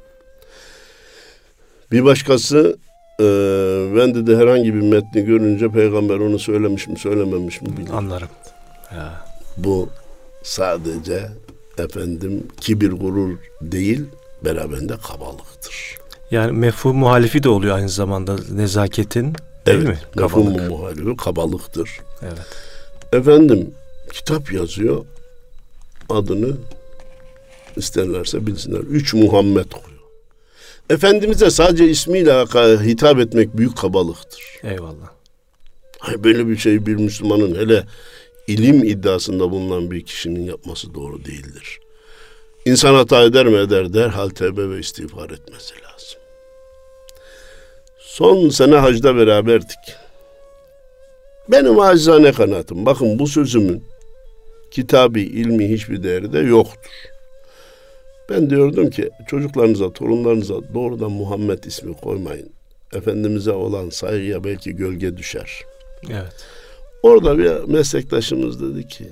Bir 1.92 2.04
başkası 2.04 2.78
e, 3.20 3.24
ben 3.96 4.14
de, 4.14 4.26
de 4.26 4.36
herhangi 4.36 4.74
bir 4.74 4.80
metni 4.80 5.24
görünce 5.24 5.68
peygamber 5.68 6.18
onu 6.18 6.38
söylemiş 6.38 6.88
mi 6.88 6.98
söylememiş 6.98 7.62
mi 7.62 7.68
bilmiyorum. 7.68 7.96
Anlarım. 7.96 8.28
Ya. 8.92 9.26
Bu 9.56 9.88
sadece 10.42 11.28
efendim 11.78 12.46
kibir 12.60 12.92
gurur 12.92 13.36
değil 13.62 14.04
beraberinde 14.44 14.96
kabalıktır. 14.96 15.96
Yani 16.30 16.52
mefhum 16.52 16.96
muhalifi 16.96 17.42
de 17.42 17.48
oluyor 17.48 17.76
aynı 17.76 17.88
zamanda 17.88 18.36
nezaketin 18.52 19.34
değil 19.66 19.78
evet, 19.78 19.88
mi? 19.88 19.98
Kabalık. 20.16 20.56
Mefhum 20.56 20.68
muhalifi 20.68 21.16
kabalıktır. 21.16 21.90
Evet. 22.22 22.46
Efendim 23.12 23.74
kitap 24.12 24.52
yazıyor 24.52 25.04
adını 26.08 26.56
isterlerse 27.76 28.46
bilsinler. 28.46 28.78
Üç 28.78 29.14
Muhammed 29.14 29.70
koyuyor. 29.70 29.97
Efendimiz'e 30.90 31.50
sadece 31.50 31.88
ismiyle 31.88 32.32
hitap 32.84 33.18
etmek 33.18 33.56
büyük 33.56 33.76
kabalıktır. 33.76 34.42
Eyvallah. 34.62 35.10
Hayır, 35.98 36.24
böyle 36.24 36.48
bir 36.48 36.56
şey 36.56 36.86
bir 36.86 36.94
Müslümanın 36.94 37.54
hele 37.54 37.84
ilim 38.46 38.84
iddiasında 38.84 39.50
bulunan 39.50 39.90
bir 39.90 40.04
kişinin 40.04 40.44
yapması 40.44 40.94
doğru 40.94 41.24
değildir. 41.24 41.80
İnsan 42.64 42.94
hata 42.94 43.22
eder 43.22 43.46
mi 43.46 43.56
eder 43.56 43.92
derhal 43.92 44.28
tevbe 44.28 44.70
ve 44.70 44.78
istiğfar 44.78 45.30
etmesi 45.30 45.74
lazım. 45.74 46.20
Son 47.98 48.48
sene 48.48 48.76
hacda 48.76 49.16
beraberdik. 49.16 49.78
Benim 51.48 51.80
acizane 51.80 52.32
kanaatim 52.32 52.86
bakın 52.86 53.18
bu 53.18 53.26
sözümün 53.26 53.84
kitabi, 54.70 55.22
ilmi 55.22 55.68
hiçbir 55.68 56.02
değeri 56.02 56.32
de 56.32 56.38
yoktur. 56.38 56.90
Ben 58.30 58.50
diyordum 58.50 58.90
ki 58.90 59.10
çocuklarınıza, 59.26 59.92
torunlarınıza 59.92 60.54
doğrudan 60.74 61.12
Muhammed 61.12 61.64
ismi 61.64 61.94
koymayın. 61.94 62.48
Efendimiz'e 62.94 63.52
olan 63.52 63.90
saygıya 63.90 64.44
belki 64.44 64.76
gölge 64.76 65.16
düşer. 65.16 65.62
Evet. 66.10 66.44
Orada 67.02 67.38
bir 67.38 67.72
meslektaşımız 67.72 68.60
dedi 68.62 68.88
ki 68.88 69.04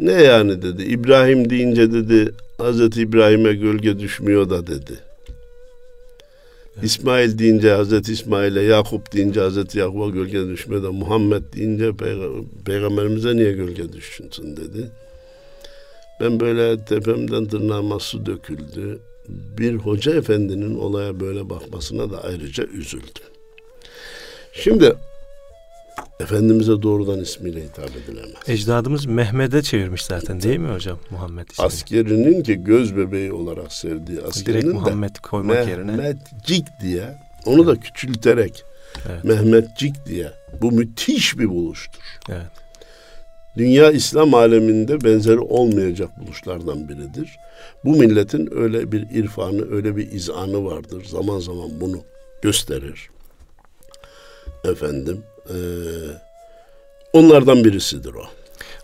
ne 0.00 0.12
yani 0.12 0.62
dedi 0.62 0.82
İbrahim 0.82 1.50
deyince 1.50 1.92
dedi 1.92 2.32
Hazreti 2.58 3.00
İbrahim'e 3.00 3.52
gölge 3.54 3.98
düşmüyor 3.98 4.50
da 4.50 4.66
dedi. 4.66 4.92
Evet. 6.74 6.84
İsmail 6.84 7.38
deyince 7.38 7.70
Hazreti 7.70 8.12
İsmail'e, 8.12 8.62
Yakup 8.62 9.12
deyince 9.12 9.40
Hazreti 9.40 9.78
Yakup'a 9.78 10.08
gölge 10.08 10.46
düşmüyor 10.48 10.82
da 10.82 10.92
Muhammed 10.92 11.42
deyince 11.56 11.84
Peyg- 11.88 12.44
Peygamberimize 12.66 13.36
niye 13.36 13.52
gölge 13.52 13.92
düşünsün 13.92 14.56
dedi. 14.56 14.90
Ben 16.22 16.40
böyle 16.40 16.84
tepemden 16.84 17.44
tırnağıma 17.44 17.98
su 17.98 18.26
döküldü. 18.26 19.00
Bir 19.28 19.74
hoca 19.74 20.14
efendinin 20.14 20.78
olaya 20.78 21.20
böyle 21.20 21.50
bakmasına 21.50 22.10
da 22.10 22.24
ayrıca 22.24 22.64
üzüldüm. 22.64 23.24
Şimdi 24.52 24.94
Efendimiz'e 26.20 26.82
doğrudan 26.82 27.20
ismiyle 27.20 27.64
hitap 27.64 27.90
edilemez. 27.96 28.34
Ecdadımız 28.48 29.06
Mehmet'e 29.06 29.62
çevirmiş 29.62 30.04
zaten 30.04 30.42
değil 30.42 30.58
mi 30.58 30.72
hocam 30.72 30.98
Muhammed 31.10 31.48
ismini? 31.48 31.66
Askerinin 31.66 32.42
ki 32.42 32.64
göz 32.64 32.96
bebeği 32.96 33.32
olarak 33.32 33.72
sevdiği 33.72 34.22
askerinin 34.22 34.60
Direkt 34.60 34.66
de 34.66 34.72
Muhammed 34.72 35.16
koymak 35.16 35.68
yerine. 35.68 35.92
Mehmetcik 35.96 36.66
diye 36.82 37.18
onu 37.46 37.66
da 37.66 37.80
küçülterek 37.80 38.64
Evet. 39.10 39.24
Mehmetcik 39.24 40.06
diye 40.06 40.32
bu 40.60 40.72
müthiş 40.72 41.38
bir 41.38 41.48
buluştur. 41.48 42.02
Evet. 42.28 42.46
Dünya 43.56 43.90
İslam 43.90 44.34
aleminde 44.34 45.04
benzeri 45.04 45.38
olmayacak 45.38 46.10
buluşlardan 46.20 46.88
biridir. 46.88 47.36
Bu 47.84 47.96
milletin 47.96 48.48
öyle 48.56 48.92
bir 48.92 49.10
irfanı, 49.10 49.74
öyle 49.74 49.96
bir 49.96 50.12
izanı 50.12 50.64
vardır. 50.64 51.04
Zaman 51.04 51.38
zaman 51.38 51.80
bunu 51.80 52.00
gösterir. 52.42 53.10
Efendim, 54.64 55.22
eee, 55.50 55.56
onlardan 57.12 57.64
birisidir 57.64 58.14
o. 58.14 58.24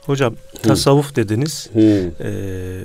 Hocam 0.02 0.34
tasavvuf 0.62 1.16
dediniz. 1.16 1.70
Hı. 1.72 2.10
Ee, 2.20 2.80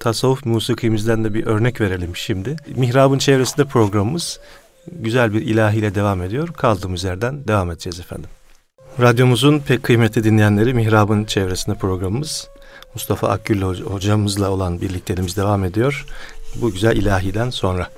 tasavvuf 0.00 0.46
musikimizden 0.46 1.24
de 1.24 1.34
bir 1.34 1.46
örnek 1.46 1.80
verelim 1.80 2.16
şimdi. 2.16 2.56
Mihrab'ın 2.76 3.18
çevresinde 3.18 3.64
programımız 3.64 4.40
güzel 4.92 5.34
bir 5.34 5.42
ilahiyle 5.42 5.94
devam 5.94 6.22
ediyor. 6.22 6.48
Kaldığımız 6.48 7.04
yerden 7.04 7.48
devam 7.48 7.70
edeceğiz 7.70 8.00
efendim. 8.00 8.30
Radyomuzun 9.00 9.58
pek 9.58 9.82
kıymetli 9.82 10.24
dinleyenleri 10.24 10.74
Mihrab'ın 10.74 11.24
çevresinde 11.24 11.76
programımız. 11.76 12.48
Mustafa 12.94 13.28
Akgül 13.28 13.62
hoc- 13.62 13.82
hocamızla 13.82 14.50
olan 14.50 14.80
birlikteliğimiz 14.80 15.36
devam 15.36 15.64
ediyor. 15.64 16.06
Bu 16.54 16.70
güzel 16.72 16.96
ilahiden 16.96 17.50
sonra. 17.50 17.88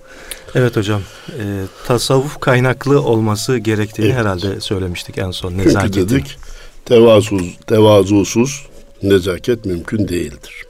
Evet 0.55 0.77
hocam, 0.77 1.01
e, 1.39 1.43
tasavvuf 1.87 2.41
kaynaklı 2.41 3.01
olması 3.03 3.57
gerektiğini 3.59 4.07
Evet. 4.07 4.17
herhalde 4.19 4.61
söylemiştik 4.61 5.19
en 5.19 5.31
son. 5.31 5.51
Çünkü 5.51 5.65
Nezaketin. 5.69 6.09
dedik 6.09 6.37
tevazusuz, 6.85 7.57
tevazusuz 7.67 8.67
nezaket 9.03 9.65
mümkün 9.65 10.09
değildir. 10.09 10.65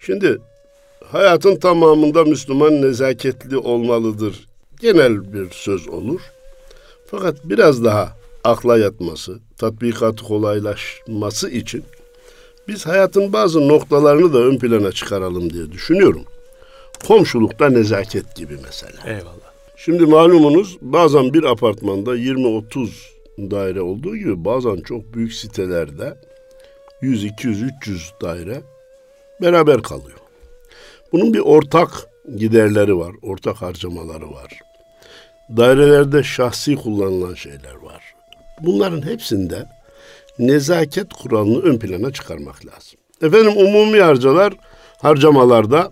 Şimdi 0.00 0.38
hayatın 1.12 1.56
tamamında 1.56 2.24
Müslüman 2.24 2.82
nezaketli 2.82 3.56
olmalıdır. 3.56 4.46
Genel 4.80 5.32
bir 5.32 5.50
söz 5.50 5.88
olur. 5.88 6.20
Fakat 7.10 7.36
biraz 7.44 7.84
daha 7.84 8.16
akla 8.44 8.78
yatması, 8.78 9.38
tatbikatı 9.58 10.24
kolaylaşması 10.24 11.50
için 11.50 11.84
biz 12.68 12.86
hayatın 12.86 13.32
bazı 13.32 13.68
noktalarını 13.68 14.32
da 14.32 14.38
ön 14.38 14.58
plana 14.58 14.92
çıkaralım 14.92 15.52
diye 15.52 15.72
düşünüyorum. 15.72 16.24
Komşulukta 17.06 17.68
nezaket 17.68 18.36
gibi 18.36 18.56
mesela. 18.64 19.02
Eyvallah. 19.06 19.50
Şimdi 19.76 20.06
malumunuz 20.06 20.78
bazen 20.80 21.34
bir 21.34 21.44
apartmanda 21.44 22.16
20-30 22.16 22.88
daire 23.38 23.80
olduğu 23.80 24.16
gibi 24.16 24.44
bazen 24.44 24.76
çok 24.76 25.14
büyük 25.14 25.32
sitelerde 25.32 26.16
100, 27.02 27.24
200, 27.24 27.62
300 27.62 28.12
daire 28.22 28.62
beraber 29.42 29.82
kalıyor. 29.82 30.18
Bunun 31.12 31.34
bir 31.34 31.38
ortak 31.38 31.90
giderleri 32.36 32.98
var, 32.98 33.12
ortak 33.22 33.56
harcamaları 33.56 34.30
var. 34.32 34.60
Dairelerde 35.56 36.22
şahsi 36.22 36.76
kullanılan 36.76 37.34
şeyler 37.34 37.74
var. 37.82 37.99
Bunların 38.62 39.06
hepsinde 39.06 39.66
nezaket 40.38 41.12
kuralını 41.12 41.62
ön 41.62 41.78
plana 41.78 42.12
çıkarmak 42.12 42.66
lazım. 42.66 43.00
Efendim 43.22 43.52
umumi 43.56 44.00
harcalar, 44.00 44.52
harcamalarda 44.98 45.90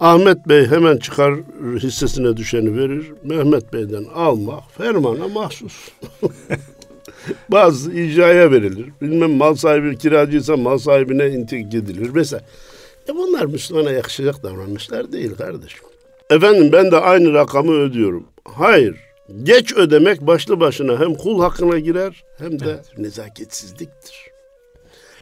Ahmet 0.00 0.48
Bey 0.48 0.66
hemen 0.66 0.96
çıkar 0.96 1.34
hissesine 1.82 2.36
düşeni 2.36 2.78
verir. 2.78 3.12
Mehmet 3.24 3.72
Bey'den 3.72 4.04
almak 4.14 4.62
fermana 4.78 5.28
mahsus. 5.28 5.88
Bazı 7.48 7.92
icraya 7.92 8.50
verilir. 8.50 8.86
Bilmem 9.02 9.30
mal 9.30 9.54
sahibi 9.54 9.98
kiracıysa 9.98 10.56
mal 10.56 10.78
sahibine 10.78 11.28
intik 11.28 11.74
edilir. 11.74 12.10
Mesela 12.14 12.42
e 13.08 13.14
bunlar 13.14 13.44
Müslümana 13.44 13.90
yakışacak 13.90 14.42
davranışlar 14.42 15.12
değil 15.12 15.34
kardeşim. 15.34 15.80
Efendim 16.30 16.72
ben 16.72 16.90
de 16.90 16.96
aynı 16.96 17.32
rakamı 17.32 17.72
ödüyorum. 17.72 18.26
Hayır. 18.44 18.96
Geç 19.42 19.72
ödemek 19.76 20.20
başlı 20.20 20.60
başına 20.60 21.00
hem 21.00 21.14
kul 21.14 21.40
hakkına 21.40 21.78
girer 21.78 22.24
hem 22.38 22.60
de 22.60 22.80
nezaketsizliktir. 22.98 24.32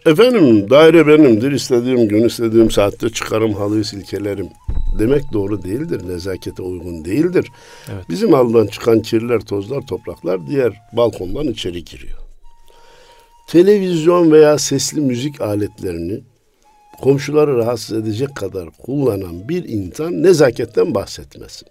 Efendim 0.06 0.70
daire 0.70 1.06
benimdir. 1.06 1.52
istediğim 1.52 2.08
gün 2.08 2.24
istediğim 2.24 2.70
saatte 2.70 3.10
çıkarım 3.10 3.54
halıyı 3.54 3.84
silkelerim. 3.84 4.48
Demek 4.98 5.22
doğru 5.32 5.62
değildir. 5.62 6.08
Nezakete 6.08 6.62
uygun 6.62 7.04
değildir. 7.04 7.48
Evet. 7.92 8.04
Bizim 8.08 8.34
aldan 8.34 8.66
çıkan 8.66 9.02
kirler, 9.02 9.40
tozlar, 9.40 9.86
topraklar 9.86 10.46
diğer 10.46 10.72
balkondan 10.92 11.46
içeri 11.46 11.84
giriyor. 11.84 12.18
Televizyon 13.48 14.32
veya 14.32 14.58
sesli 14.58 15.00
müzik 15.00 15.40
aletlerini 15.40 16.20
komşuları 17.02 17.56
rahatsız 17.56 17.98
edecek 17.98 18.36
kadar 18.36 18.70
kullanan 18.70 19.48
bir 19.48 19.64
insan 19.68 20.22
nezaketten 20.22 20.94
bahsetmesin. 20.94 21.68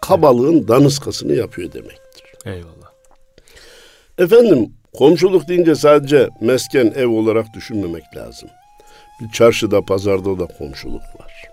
Kabalığın 0.00 0.68
daniskasını 0.68 1.34
yapıyor 1.34 1.72
demektir. 1.72 2.24
Eyvallah. 2.46 2.92
Efendim 4.18 4.72
komşuluk 4.94 5.48
deyince 5.48 5.74
sadece 5.74 6.28
mesken 6.40 6.92
ev 6.96 7.08
olarak 7.08 7.46
düşünmemek 7.54 8.04
lazım. 8.16 8.48
Bir 9.20 9.32
çarşıda 9.32 9.84
pazarda 9.84 10.38
da 10.38 10.46
komşuluk 10.46 11.02
var. 11.20 11.48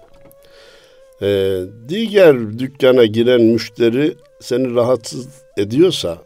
Ee, 1.21 1.61
diğer 1.89 2.59
dükkana 2.59 3.05
giren 3.05 3.41
müşteri 3.41 4.15
seni 4.41 4.75
rahatsız 4.75 5.27
ediyorsa 5.57 6.17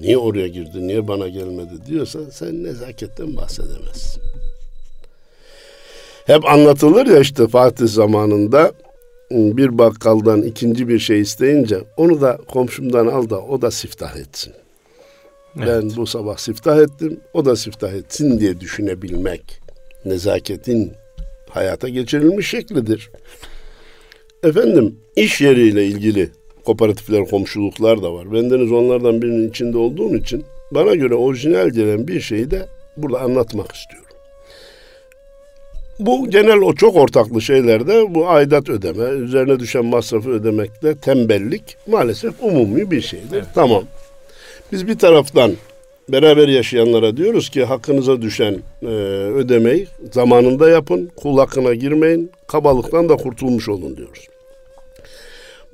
niye 0.00 0.18
oraya 0.18 0.48
girdi 0.48 0.88
niye 0.88 1.08
bana 1.08 1.28
gelmedi 1.28 1.86
diyorsa 1.86 2.18
sen 2.30 2.64
nezaketten 2.64 3.36
bahsedemezsin. 3.36 4.22
Hep 6.26 6.44
anlatılır 6.44 7.06
ya 7.06 7.18
işte 7.18 7.48
Fatih 7.48 7.86
zamanında 7.86 8.72
bir 9.32 9.78
bakkaldan 9.78 10.42
ikinci 10.42 10.88
bir 10.88 10.98
şey 10.98 11.20
isteyince 11.20 11.78
onu 11.96 12.20
da 12.20 12.38
komşumdan 12.48 13.06
al 13.06 13.30
da 13.30 13.40
o 13.40 13.62
da 13.62 13.70
siftah 13.70 14.16
etsin. 14.16 14.52
Ben 15.56 15.96
bu 15.96 16.06
sabah 16.06 16.36
siftah 16.36 16.78
ettim, 16.78 17.20
o 17.34 17.44
da 17.44 17.56
siftah 17.56 17.92
etsin 17.92 18.40
diye 18.40 18.60
düşünebilmek 18.60 19.60
nezaketin 20.04 20.92
hayata 21.48 21.88
geçirilmiş 21.88 22.48
şeklidir. 22.48 23.10
Efendim 24.42 24.96
iş 25.16 25.40
yeriyle 25.40 25.86
ilgili 25.86 26.30
kooperatifler, 26.64 27.24
komşuluklar 27.24 28.02
da 28.02 28.14
var. 28.14 28.32
Bendeniz 28.32 28.72
onlardan 28.72 29.22
birinin 29.22 29.50
içinde 29.50 29.78
olduğum 29.78 30.16
için 30.16 30.44
bana 30.70 30.94
göre 30.94 31.14
orijinal 31.14 31.70
gelen 31.70 32.08
bir 32.08 32.20
şeyi 32.20 32.50
de 32.50 32.66
burada 32.96 33.20
anlatmak 33.20 33.72
istiyorum. 33.72 34.11
Bu 35.98 36.30
genel 36.30 36.58
o 36.58 36.74
çok 36.74 36.96
ortaklı 36.96 37.42
şeylerde 37.42 38.14
bu 38.14 38.28
aidat 38.28 38.68
ödeme, 38.68 39.04
üzerine 39.04 39.60
düşen 39.60 39.84
masrafı 39.84 40.30
ödemekte 40.30 40.94
tembellik 40.94 41.76
maalesef 41.86 42.34
umumi 42.42 42.90
bir 42.90 43.00
şeydir. 43.00 43.44
Tamam. 43.54 43.84
Biz 44.72 44.88
bir 44.88 44.98
taraftan 44.98 45.52
beraber 46.08 46.48
yaşayanlara 46.48 47.16
diyoruz 47.16 47.50
ki 47.50 47.64
hakkınıza 47.64 48.22
düşen 48.22 48.58
e, 48.82 48.86
ödemeyi 48.86 49.86
zamanında 50.12 50.68
yapın, 50.68 51.10
kul 51.16 51.38
hakkına 51.38 51.74
girmeyin, 51.74 52.30
kabalıktan 52.46 53.08
da 53.08 53.16
kurtulmuş 53.16 53.68
olun 53.68 53.96
diyoruz. 53.96 54.28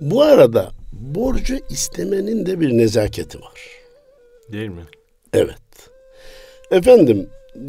Bu 0.00 0.22
arada 0.22 0.70
borcu 0.92 1.56
istemenin 1.70 2.46
de 2.46 2.60
bir 2.60 2.78
nezaketi 2.78 3.40
var. 3.40 3.60
Değil 4.52 4.68
mi? 4.68 4.82
Evet. 5.32 5.90
Efendim 6.70 7.28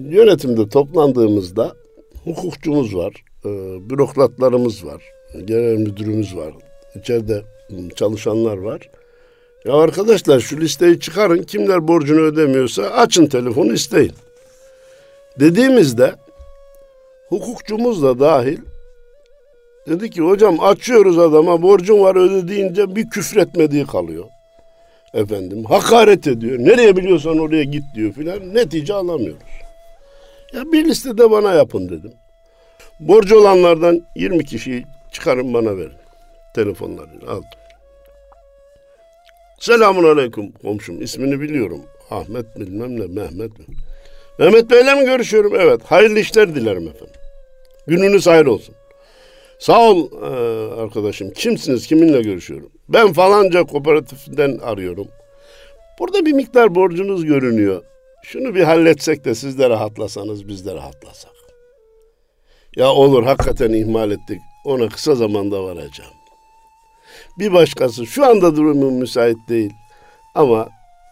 yönetimde 0.09 0.69
toplandığımızda 0.69 1.75
hukukçumuz 2.23 2.95
var, 2.95 3.13
e, 3.45 3.49
bürokratlarımız 3.89 4.85
var, 4.85 5.03
genel 5.45 5.77
müdürümüz 5.77 6.35
var, 6.35 6.53
içeride 6.95 7.41
çalışanlar 7.95 8.57
var. 8.57 8.89
Ya 9.65 9.73
arkadaşlar 9.73 10.39
şu 10.39 10.57
listeyi 10.57 10.99
çıkarın, 10.99 11.43
kimler 11.43 11.87
borcunu 11.87 12.19
ödemiyorsa 12.19 12.83
açın 12.83 13.25
telefonu 13.25 13.73
isteyin. 13.73 14.13
Dediğimizde 15.39 16.15
hukukçumuz 17.29 18.03
da 18.03 18.19
dahil 18.19 18.57
dedi 19.87 20.09
ki 20.09 20.21
hocam 20.21 20.59
açıyoruz 20.59 21.19
adama 21.19 21.61
borcun 21.61 21.99
var 21.99 22.15
öde 22.15 22.47
deyince 22.47 22.95
bir 22.95 23.09
küfretmediği 23.09 23.85
kalıyor. 23.85 24.25
Efendim 25.13 25.65
hakaret 25.65 26.27
ediyor. 26.27 26.59
Nereye 26.59 26.95
biliyorsan 26.95 27.37
oraya 27.37 27.63
git 27.63 27.83
diyor 27.95 28.13
filan. 28.13 28.55
Netice 28.55 28.93
alamıyoruz. 28.93 29.43
Ya 30.53 30.71
bir 30.71 30.85
listede 30.85 31.31
bana 31.31 31.53
yapın 31.53 31.89
dedim. 31.89 32.13
Borcu 32.99 33.39
olanlardan 33.39 34.01
20 34.15 34.45
kişiyi 34.45 34.85
çıkarın 35.11 35.53
bana 35.53 35.77
verin. 35.77 35.97
Telefonlarını 36.55 37.29
aldım. 37.29 37.43
Selamun 39.59 40.03
aleyküm 40.03 40.51
komşum. 40.51 41.01
ismini 41.01 41.41
biliyorum. 41.41 41.81
Ahmet 42.11 42.59
bilmem 42.59 42.99
ne 42.99 43.05
Mehmet 43.05 43.59
mi? 43.59 43.65
Mehmet 44.39 44.71
Bey'le 44.71 44.95
mi 44.95 45.05
görüşüyorum? 45.05 45.53
Evet. 45.55 45.81
Hayırlı 45.85 46.19
işler 46.19 46.55
dilerim 46.55 46.87
efendim. 46.87 47.15
Gününüz 47.87 48.27
hayır 48.27 48.45
olsun. 48.45 48.75
Sağ 49.59 49.89
ol 49.89 50.11
e, 50.11 50.25
arkadaşım. 50.81 51.31
Kimsiniz? 51.31 51.87
Kiminle 51.87 52.21
görüşüyorum? 52.21 52.71
Ben 52.89 53.13
falanca 53.13 53.63
kooperatiften 53.63 54.57
arıyorum. 54.63 55.07
Burada 55.99 56.25
bir 56.25 56.33
miktar 56.33 56.75
borcunuz 56.75 57.25
görünüyor. 57.25 57.83
Şunu 58.31 58.55
bir 58.55 58.63
halletsek 58.63 59.25
de 59.25 59.35
siz 59.35 59.59
de 59.59 59.69
rahatlasanız 59.69 60.47
biz 60.47 60.65
de 60.65 60.75
rahatlasak. 60.75 61.31
Ya 62.75 62.91
olur 62.91 63.23
hakikaten 63.23 63.73
ihmal 63.73 64.11
ettik. 64.11 64.39
Ona 64.65 64.89
kısa 64.89 65.15
zamanda 65.15 65.63
varacağım. 65.63 66.13
Bir 67.39 67.53
başkası 67.53 68.05
şu 68.05 68.25
anda 68.25 68.55
durumum 68.55 68.93
müsait 68.93 69.37
değil. 69.49 69.71
Ama 70.35 70.69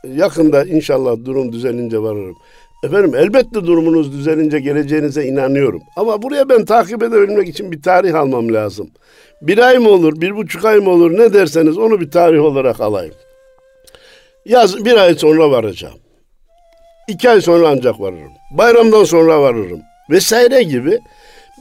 yakında 0.07 0.65
inşallah 0.65 1.25
durum 1.25 1.51
düzelince 1.51 2.01
varırım. 2.01 2.35
Efendim 2.83 3.15
elbette 3.15 3.65
durumunuz 3.65 4.11
düzelince 4.11 4.59
geleceğinize 4.59 5.25
inanıyorum. 5.25 5.81
Ama 5.95 6.21
buraya 6.21 6.49
ben 6.49 6.65
takip 6.65 7.03
edebilmek 7.03 7.47
için 7.47 7.71
bir 7.71 7.81
tarih 7.81 8.15
almam 8.15 8.53
lazım. 8.53 8.89
Bir 9.41 9.57
ay 9.57 9.77
mı 9.77 9.89
olur, 9.89 10.21
bir 10.21 10.35
buçuk 10.35 10.65
ay 10.65 10.79
mı 10.79 10.89
olur 10.89 11.17
ne 11.17 11.33
derseniz 11.33 11.77
onu 11.77 11.99
bir 11.99 12.11
tarih 12.11 12.43
olarak 12.43 12.81
alayım. 12.81 13.15
Yaz 14.45 14.85
bir 14.85 14.97
ay 14.97 15.13
sonra 15.13 15.51
varacağım. 15.51 15.99
İki 17.07 17.29
ay 17.29 17.41
sonra 17.41 17.69
ancak 17.69 17.99
varırım. 17.99 18.31
Bayramdan 18.51 19.03
sonra 19.03 19.41
varırım. 19.41 19.81
Vesaire 20.09 20.63
gibi 20.63 20.99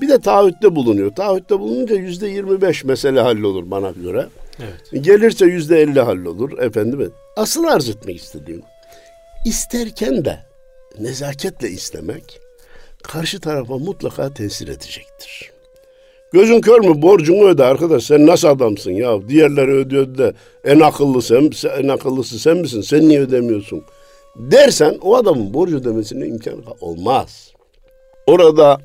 bir 0.01 0.09
de 0.09 0.21
taahhütte 0.21 0.77
bulunuyor. 0.77 1.15
Taahhütte 1.15 1.61
bulununca 1.61 1.97
yüzde 1.97 2.29
yirmi 2.29 2.61
beş 2.61 2.85
mesele 2.85 3.21
hallolur 3.21 3.71
bana 3.71 3.91
göre. 3.91 4.27
Evet. 4.61 5.05
Gelirse 5.05 5.47
yüzde 5.47 5.81
elli 5.81 6.01
hallolur 6.01 6.59
efendim. 6.59 7.13
Asıl 7.37 7.65
arz 7.65 7.89
etmek 7.89 8.17
istediğim 8.17 8.63
isterken 9.45 10.25
de 10.25 10.39
nezaketle 10.99 11.71
istemek 11.71 12.41
karşı 13.03 13.41
tarafa 13.41 13.79
mutlaka 13.79 14.35
tesir 14.35 14.69
edecektir. 14.69 15.51
Gözün 16.33 16.61
kör 16.61 16.81
mü 16.81 17.03
borcunu 17.03 17.49
öde 17.49 17.65
arkadaş 17.65 18.05
sen 18.05 18.27
nasıl 18.27 18.49
adamsın 18.49 18.91
ya 18.91 19.29
diğerleri 19.29 19.71
ödüyor 19.71 20.19
da 20.19 20.33
en 20.65 20.81
akıllı 20.81 21.23
sen, 21.23 21.51
en 21.83 21.89
akıllısı 21.89 22.39
sen 22.39 22.57
misin 22.57 22.81
sen 22.81 23.09
niye 23.09 23.21
ödemiyorsun 23.21 23.85
dersen 24.39 24.99
o 25.03 25.17
adamın 25.17 25.55
borcu 25.55 25.77
ödemesine 25.77 26.27
imkan 26.27 26.63
olmaz. 26.81 27.53
Orada 28.27 28.81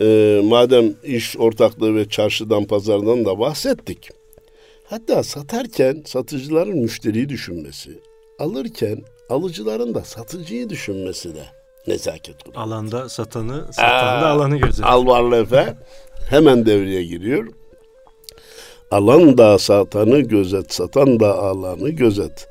e, 0.00 0.40
madem 0.44 0.94
iş 1.04 1.36
ortaklığı 1.36 1.96
ve 1.96 2.08
çarşıdan 2.08 2.64
pazardan 2.64 3.24
da 3.24 3.38
bahsettik. 3.38 4.10
Hatta 4.84 5.22
satarken 5.22 6.02
satıcıların 6.06 6.78
müşteriyi 6.78 7.28
düşünmesi, 7.28 7.90
alırken 8.38 8.98
alıcıların 9.28 9.94
da 9.94 10.00
satıcıyı 10.00 10.68
düşünmesi 10.68 11.34
de 11.34 11.44
nezaket 11.86 12.42
kurulu. 12.42 12.60
Alanda 12.60 13.08
satanı, 13.08 13.72
satan 13.72 14.22
da 14.22 14.28
alanı 14.28 14.56
gözetiyor. 14.56 14.88
Alvarlefe 14.88 15.76
hemen 16.30 16.66
devreye 16.66 17.04
giriyor. 17.04 17.48
Alan 18.90 19.38
da 19.38 19.58
satanı 19.58 20.20
gözet, 20.20 20.74
satan 20.74 21.20
da 21.20 21.38
alanı 21.38 21.90
gözet. 21.90 22.48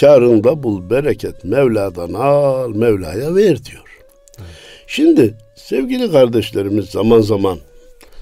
Karında 0.00 0.62
bul 0.62 0.90
bereket, 0.90 1.44
Mevla'dan 1.44 2.12
al, 2.12 2.74
Mevla'ya 2.74 3.34
ver 3.34 3.64
diyor. 3.64 3.98
Evet. 4.38 4.50
Şimdi 4.86 5.34
sevgili 5.54 6.12
kardeşlerimiz 6.12 6.86
zaman 6.86 7.20
zaman 7.20 7.58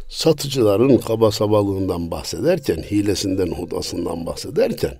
satıcıların 0.08 0.96
kaba 0.96 1.30
sabalığından 1.30 2.10
bahsederken, 2.10 2.76
hilesinden, 2.76 3.50
hudasından 3.50 4.26
bahsederken 4.26 4.98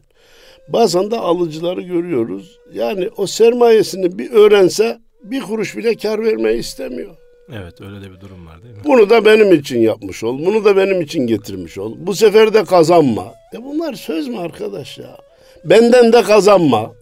bazen 0.68 1.10
de 1.10 1.18
alıcıları 1.18 1.82
görüyoruz. 1.82 2.58
Yani 2.72 3.08
o 3.16 3.26
sermayesini 3.26 4.18
bir 4.18 4.30
öğrense 4.30 5.00
bir 5.22 5.40
kuruş 5.40 5.76
bile 5.76 5.94
kar 5.94 6.22
vermeyi 6.24 6.58
istemiyor. 6.58 7.16
Evet 7.52 7.80
öyle 7.80 8.00
de 8.00 8.10
bir 8.12 8.20
durum 8.20 8.46
var 8.46 8.62
değil 8.62 8.74
mi? 8.74 8.80
Bunu 8.84 9.10
da 9.10 9.24
benim 9.24 9.52
için 9.52 9.80
yapmış 9.80 10.24
ol. 10.24 10.46
Bunu 10.46 10.64
da 10.64 10.76
benim 10.76 11.00
için 11.00 11.26
getirmiş 11.26 11.78
ol. 11.78 11.94
Bu 11.98 12.14
sefer 12.14 12.54
de 12.54 12.64
kazanma. 12.64 13.34
E 13.54 13.64
bunlar 13.64 13.94
söz 13.94 14.28
mü 14.28 14.38
arkadaş 14.38 14.98
ya? 14.98 15.16
Benden 15.64 16.12
de 16.12 16.22
kazanma. 16.22 16.92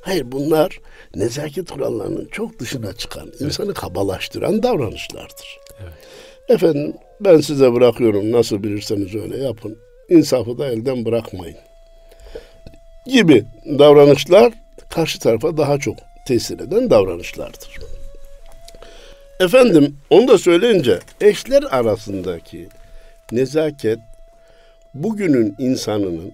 Hayır 0.00 0.32
bunlar 0.32 0.80
nezaket 1.14 1.70
kurallarının 1.70 2.28
çok 2.32 2.58
dışına 2.58 2.92
çıkan, 2.92 3.26
evet. 3.28 3.40
insanı 3.40 3.74
kabalaştıran 3.74 4.62
davranışlardır. 4.62 5.60
Evet. 5.82 5.92
Efendim 6.48 6.94
ben 7.20 7.40
size 7.40 7.72
bırakıyorum 7.72 8.32
nasıl 8.32 8.62
bilirseniz 8.62 9.14
öyle 9.14 9.36
yapın. 9.36 9.78
İnsafı 10.08 10.58
da 10.58 10.66
elden 10.66 11.04
bırakmayın. 11.04 11.56
Gibi 13.06 13.44
davranışlar 13.78 14.52
karşı 14.90 15.18
tarafa 15.18 15.56
daha 15.56 15.78
çok 15.78 15.96
tesir 16.26 16.60
eden 16.60 16.90
davranışlardır. 16.90 17.78
Efendim 19.40 19.96
onu 20.10 20.28
da 20.28 20.38
söyleyince 20.38 20.98
eşler 21.20 21.62
arasındaki 21.62 22.68
nezaket 23.32 23.98
bugünün 24.94 25.56
insanının 25.58 26.32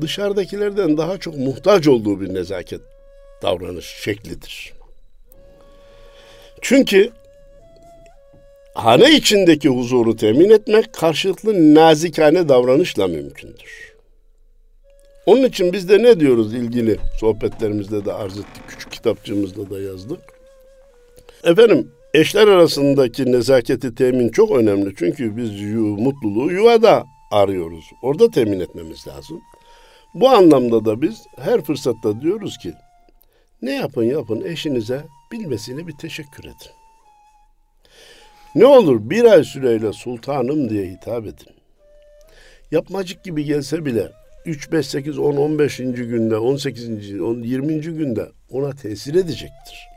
dışarıdakilerden 0.00 0.96
daha 0.96 1.18
çok 1.18 1.38
muhtaç 1.38 1.88
olduğu 1.88 2.20
bir 2.20 2.34
nezaket 2.34 2.80
davranış 3.42 3.86
şeklidir. 3.86 4.72
Çünkü 6.60 7.10
hane 8.74 9.10
içindeki 9.10 9.68
huzuru 9.68 10.16
temin 10.16 10.50
etmek 10.50 10.92
karşılıklı 10.92 11.74
nazikane 11.74 12.48
davranışla 12.48 13.08
mümkündür. 13.08 13.92
Onun 15.26 15.42
için 15.42 15.72
biz 15.72 15.88
de 15.88 16.02
ne 16.02 16.20
diyoruz 16.20 16.54
ilgili 16.54 16.98
sohbetlerimizde 17.20 18.04
de 18.04 18.12
arz 18.12 18.38
ettik, 18.38 18.62
küçük 18.68 18.92
kitapçığımızda 18.92 19.70
da 19.70 19.80
yazdık. 19.80 20.20
Efendim 21.44 21.92
eşler 22.14 22.48
arasındaki 22.48 23.32
nezaketi 23.32 23.94
temin 23.94 24.28
çok 24.28 24.50
önemli. 24.50 24.94
Çünkü 24.96 25.36
biz 25.36 25.60
yu, 25.60 25.80
mutluluğu 25.80 26.52
yuvada 26.52 27.04
arıyoruz. 27.30 27.84
Orada 28.02 28.30
temin 28.30 28.60
etmemiz 28.60 29.06
lazım. 29.08 29.40
Bu 30.14 30.28
anlamda 30.28 30.84
da 30.84 31.02
biz 31.02 31.26
her 31.38 31.60
fırsatta 31.60 32.20
diyoruz 32.20 32.58
ki 32.58 32.74
ne 33.62 33.74
yapın 33.74 34.04
yapın 34.04 34.44
eşinize 34.44 35.04
bilmesine 35.32 35.86
bir 35.86 35.96
teşekkür 35.96 36.44
edin. 36.44 36.72
Ne 38.54 38.66
olur 38.66 39.10
bir 39.10 39.24
ay 39.24 39.44
süreyle 39.44 39.92
sultanım 39.92 40.70
diye 40.70 40.90
hitap 40.90 41.26
edin. 41.26 41.52
Yapmacık 42.70 43.24
gibi 43.24 43.44
gelse 43.44 43.84
bile 43.84 44.12
3, 44.46 44.72
5, 44.72 44.86
8, 44.86 45.18
10, 45.18 45.36
15. 45.36 45.76
günde, 45.76 46.36
18. 46.36 47.20
10, 47.20 47.42
20. 47.42 47.80
günde 47.80 48.28
ona 48.50 48.72
tesir 48.72 49.14
edecektir. 49.14 49.88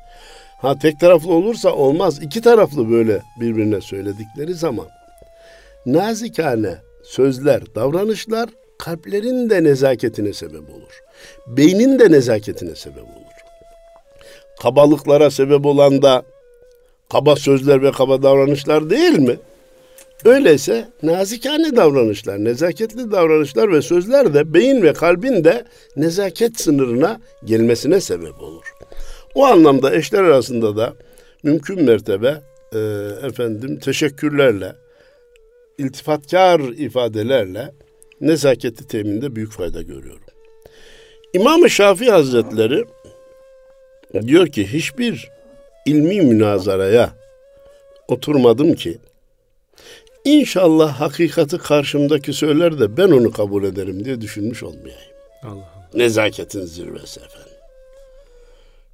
Ha 0.58 0.80
tek 0.80 1.00
taraflı 1.00 1.34
olursa 1.34 1.70
olmaz. 1.70 2.24
İki 2.24 2.42
taraflı 2.42 2.90
böyle 2.92 3.22
birbirine 3.40 3.82
söyledikleri 3.82 4.54
zaman 4.54 4.88
nazikane 5.86 6.76
sözler, 7.04 7.76
davranışlar 7.76 8.50
kalplerin 8.78 9.50
de 9.50 9.64
nezaketine 9.64 10.34
sebep 10.34 10.70
olur. 10.70 11.02
Beynin 11.48 12.00
de 12.00 12.12
nezaketine 12.12 12.76
sebep 12.76 13.04
olur. 13.04 13.36
Kabalıklara 14.62 15.32
sebep 15.32 15.66
olan 15.66 16.02
da 16.02 16.24
kaba 17.12 17.36
sözler 17.36 17.84
ve 17.84 17.92
kaba 17.92 18.24
davranışlar 18.24 18.90
değil 18.90 19.20
mi? 19.20 19.38
Öyleyse 20.26 20.88
nazikane 21.04 21.76
davranışlar, 21.76 22.44
nezaketli 22.44 23.12
davranışlar 23.12 23.72
ve 23.72 23.82
sözler 23.82 24.34
de 24.34 24.54
beyin 24.54 24.82
ve 24.82 24.94
kalbin 24.94 25.44
de 25.44 25.66
nezaket 25.96 26.60
sınırına 26.60 27.20
gelmesine 27.46 28.02
sebep 28.02 28.42
olur. 28.42 28.74
O 29.36 29.46
anlamda 29.46 29.96
eşler 29.96 30.24
arasında 30.24 30.78
da 30.78 30.94
mümkün 31.44 31.84
mertebe 31.84 32.42
e, 32.74 32.80
efendim 33.28 33.80
teşekkürlerle, 33.80 34.76
iltifatkar 35.78 36.60
ifadelerle 36.60 37.72
nezaketi 38.28 38.88
teminde 38.88 39.36
büyük 39.36 39.52
fayda 39.52 39.82
görüyorum. 39.82 40.22
İmam-ı 41.34 41.70
Şafii 41.70 42.10
Hazretleri 42.10 42.86
diyor 44.22 44.48
ki 44.48 44.74
hiçbir 44.74 45.30
ilmi 45.86 46.22
münazaraya 46.22 47.14
oturmadım 48.08 48.74
ki 48.74 48.98
İnşallah 50.26 51.02
hakikati 51.02 51.58
karşımdaki 51.58 52.34
söyler 52.34 52.80
de 52.80 52.98
ben 52.98 53.12
onu 53.12 53.32
kabul 53.32 53.64
ederim 53.64 54.06
diye 54.06 54.22
düşünmüş 54.22 54.64
olmayayım. 54.64 55.02
Allah 55.44 55.52
Allah. 55.52 55.90
Nezaketin 55.94 56.66
zirvesi 56.66 57.20
efendim. 57.20 57.52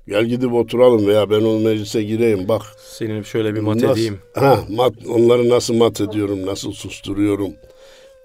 Gel 0.07 0.25
gidip 0.25 0.53
oturalım 0.53 1.07
veya 1.07 1.29
ben 1.29 1.41
o 1.41 1.59
meclise 1.59 2.03
gireyim 2.03 2.47
bak. 2.47 2.61
Senin 2.89 3.23
şöyle 3.23 3.55
bir 3.55 3.59
mat 3.59 3.75
nasıl, 3.75 3.93
edeyim. 3.93 4.19
Ha, 4.33 4.59
mat, 4.69 4.93
onları 5.09 5.49
nasıl 5.49 5.73
mat 5.73 6.01
ediyorum, 6.01 6.45
nasıl 6.45 6.71
susturuyorum. 6.71 7.53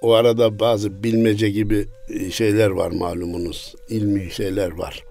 O 0.02 0.12
arada 0.12 0.58
bazı 0.58 1.02
bilmece 1.02 1.50
gibi 1.50 1.86
e, 2.08 2.30
şeyler 2.30 2.70
var 2.70 2.90
malumunuz. 2.90 3.74
ilmi 3.88 4.30
şeyler 4.30 4.72
var. 4.72 5.04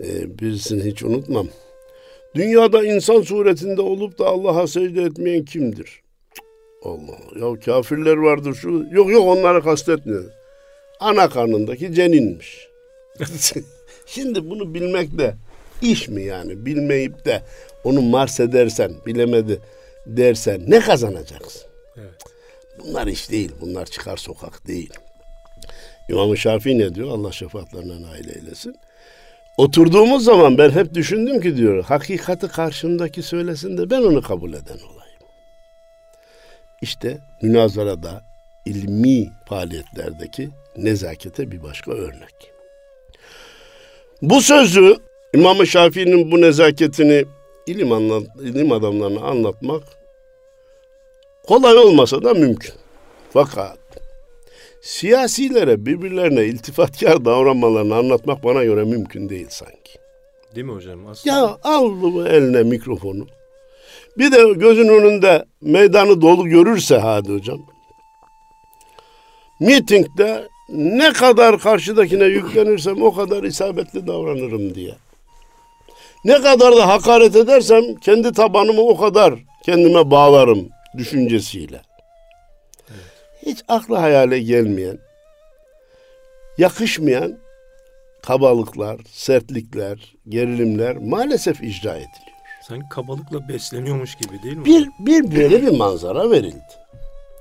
Ee, 0.00 0.38
birisini 0.38 0.84
hiç 0.84 1.02
unutmam. 1.02 1.48
Dünyada 2.34 2.84
insan 2.84 3.22
suretinde 3.22 3.82
olup 3.82 4.18
da 4.18 4.26
Allah'a 4.26 4.66
secde 4.66 5.02
etmeyen 5.02 5.44
kimdir? 5.44 6.02
Allah 6.82 7.18
ya 7.40 7.60
kafirler 7.60 8.16
vardır 8.16 8.54
şu. 8.54 8.84
Yok 8.90 9.10
yok 9.10 9.26
onları 9.26 9.62
kastetmiyor. 9.62 10.24
Ana 11.00 11.28
karnındaki 11.28 11.94
ceninmiş. 11.94 12.68
Şimdi 14.06 14.50
bunu 14.50 14.74
bilmek 14.74 15.18
de 15.18 15.34
iş 15.82 16.08
mi 16.08 16.22
yani? 16.22 16.66
Bilmeyip 16.66 17.24
de 17.24 17.42
onu 17.84 18.02
mars 18.02 18.40
edersen, 18.40 18.92
bilemedi 19.06 19.58
dersen 20.06 20.60
ne 20.66 20.80
kazanacaksın? 20.80 21.62
Evet. 21.96 22.35
Bunlar 22.78 23.06
iş 23.06 23.30
değil. 23.30 23.52
Bunlar 23.60 23.86
çıkar 23.86 24.16
sokak 24.16 24.66
değil. 24.66 24.90
İmam-ı 26.08 26.36
Şafii 26.36 26.78
ne 26.78 26.94
diyor? 26.94 27.08
Allah 27.10 27.32
şefaatlerine 27.32 28.02
nail 28.02 28.28
eylesin. 28.28 28.76
Oturduğumuz 29.56 30.24
zaman 30.24 30.58
ben 30.58 30.70
hep 30.70 30.94
düşündüm 30.94 31.40
ki 31.40 31.56
diyor, 31.56 31.84
hakikati 31.84 32.48
karşımdaki 32.48 33.22
söylesin 33.22 33.78
de 33.78 33.90
ben 33.90 34.02
onu 34.02 34.22
kabul 34.22 34.52
eden 34.52 34.78
olayım. 34.78 35.20
İşte 36.82 37.18
münazarada, 37.42 38.22
ilmi 38.64 39.32
faaliyetlerdeki 39.48 40.50
nezakete 40.76 41.50
bir 41.50 41.62
başka 41.62 41.92
örnek. 41.92 42.52
Bu 44.22 44.40
sözü 44.40 44.96
İmam-ı 45.34 45.66
Şafii'nin 45.66 46.32
bu 46.32 46.40
nezaketini 46.40 47.24
ilim, 47.66 47.92
anlat, 47.92 48.22
ilim 48.42 48.72
adamlarına 48.72 49.20
anlatmak 49.20 49.82
kolay 51.46 51.78
olmasa 51.78 52.22
da 52.22 52.34
mümkün. 52.34 52.74
Fakat 53.32 53.78
siyasilere 54.82 55.86
birbirlerine 55.86 56.44
iltifatkar 56.44 57.24
davranmalarını 57.24 57.94
anlatmak 57.94 58.44
bana 58.44 58.64
göre 58.64 58.84
mümkün 58.84 59.28
değil 59.28 59.46
sanki. 59.50 59.98
Değil 60.54 60.66
mi 60.66 60.72
hocam? 60.72 61.06
Aslında... 61.06 61.36
Ya 61.36 61.58
al 61.64 62.02
bu 62.02 62.26
eline 62.26 62.62
mikrofonu. 62.62 63.26
Bir 64.18 64.32
de 64.32 64.52
gözün 64.52 64.88
önünde 64.88 65.44
meydanı 65.60 66.20
dolu 66.20 66.48
görürse 66.48 66.98
hadi 66.98 67.32
hocam. 67.32 67.58
Mitingde 69.60 70.48
ne 70.68 71.12
kadar 71.12 71.58
karşıdakine 71.58 72.24
yüklenirsem 72.24 73.02
o 73.02 73.14
kadar 73.14 73.42
isabetli 73.42 74.06
davranırım 74.06 74.74
diye. 74.74 74.94
Ne 76.24 76.40
kadar 76.40 76.76
da 76.76 76.88
hakaret 76.88 77.36
edersem 77.36 77.94
kendi 77.94 78.32
tabanımı 78.32 78.80
o 78.80 78.96
kadar 78.96 79.34
kendime 79.64 80.10
bağlarım 80.10 80.68
düşüncesiyle. 80.98 81.82
Evet. 82.88 83.00
Hiç 83.46 83.58
akla 83.68 84.02
hayale 84.02 84.38
gelmeyen, 84.38 84.98
yakışmayan 86.58 87.38
kabalıklar, 88.22 89.00
sertlikler, 89.10 90.14
gerilimler 90.28 90.96
maalesef 90.96 91.62
icra 91.62 91.90
ediliyor. 91.90 92.36
Sanki 92.68 92.88
kabalıkla 92.90 93.48
besleniyormuş 93.48 94.14
gibi 94.14 94.42
değil 94.42 94.56
mi? 94.56 94.64
Bir, 94.64 94.88
bir 94.98 95.36
böyle 95.36 95.62
bir 95.62 95.76
manzara 95.76 96.30
verildi. 96.30 96.64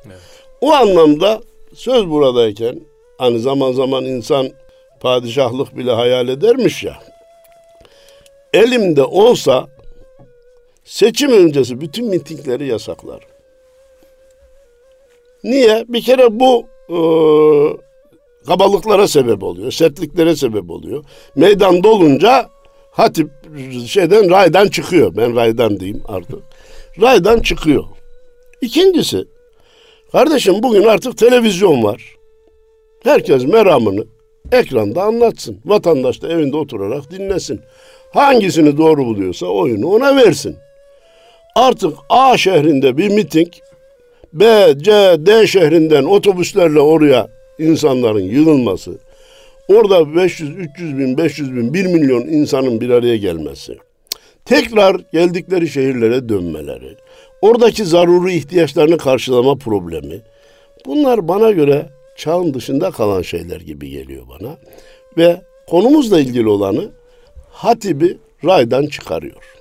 Evet. 0.05 0.19
O 0.61 0.73
anlamda 0.73 1.41
söz 1.75 2.09
buradayken 2.09 2.81
hani 3.17 3.39
zaman 3.39 3.71
zaman 3.71 4.05
insan 4.05 4.49
padişahlık 4.99 5.77
bile 5.77 5.91
hayal 5.91 6.27
edermiş 6.27 6.83
ya. 6.83 6.99
Elimde 8.53 9.03
olsa 9.03 9.67
seçim 10.83 11.31
öncesi 11.31 11.81
bütün 11.81 12.07
mitingleri 12.07 12.67
yasaklar. 12.67 13.34
Niye? 15.45 15.85
Bir 15.87 16.01
kere 16.01 16.39
bu 16.39 16.67
e, 16.89 16.97
kabalıklara 18.47 19.07
sebep 19.07 19.43
oluyor, 19.43 19.71
sertliklere 19.71 20.35
sebep 20.35 20.69
oluyor. 20.69 21.03
Meydan 21.35 21.83
dolunca 21.83 22.49
hatip 22.91 23.29
şeyden 23.87 24.29
raydan 24.29 24.67
çıkıyor. 24.67 25.15
Ben 25.17 25.35
raydan 25.35 25.79
diyeyim 25.79 26.03
artık. 26.07 26.39
Raydan 27.01 27.39
çıkıyor. 27.39 27.83
İkincisi, 28.61 29.25
kardeşim 30.11 30.63
bugün 30.63 30.83
artık 30.83 31.17
televizyon 31.17 31.83
var. 31.83 32.15
Herkes 33.03 33.43
meramını 33.43 34.05
ekranda 34.51 35.03
anlatsın. 35.03 35.59
Vatandaş 35.65 36.21
da 36.21 36.27
evinde 36.27 36.57
oturarak 36.57 37.11
dinlesin. 37.11 37.61
Hangisini 38.13 38.77
doğru 38.77 39.05
buluyorsa 39.05 39.45
oyunu 39.45 39.87
ona 39.87 40.15
versin. 40.15 40.57
Artık 41.55 41.97
A 42.09 42.37
şehrinde 42.37 42.97
bir 42.97 43.09
miting 43.09 43.53
B, 44.35 44.73
C, 44.77 44.91
D 45.19 45.47
şehrinden 45.47 46.03
otobüslerle 46.03 46.79
oraya 46.79 47.27
insanların 47.59 48.23
yığılması, 48.23 48.97
orada 49.67 50.15
500, 50.15 50.57
300 50.57 50.97
bin, 50.97 51.17
500 51.17 51.55
bin, 51.55 51.73
1 51.73 51.85
milyon 51.85 52.21
insanın 52.21 52.81
bir 52.81 52.89
araya 52.89 53.17
gelmesi, 53.17 53.77
tekrar 54.45 55.01
geldikleri 55.13 55.67
şehirlere 55.67 56.29
dönmeleri, 56.29 56.95
oradaki 57.41 57.85
zaruri 57.85 58.33
ihtiyaçlarını 58.33 58.97
karşılama 58.97 59.55
problemi, 59.55 60.21
bunlar 60.85 61.27
bana 61.27 61.51
göre 61.51 61.89
çağın 62.17 62.53
dışında 62.53 62.91
kalan 62.91 63.21
şeyler 63.21 63.61
gibi 63.61 63.89
geliyor 63.89 64.23
bana. 64.29 64.57
Ve 65.17 65.41
konumuzla 65.69 66.19
ilgili 66.19 66.49
olanı 66.49 66.91
hatibi 67.51 68.17
raydan 68.45 68.85
çıkarıyor. 68.85 69.55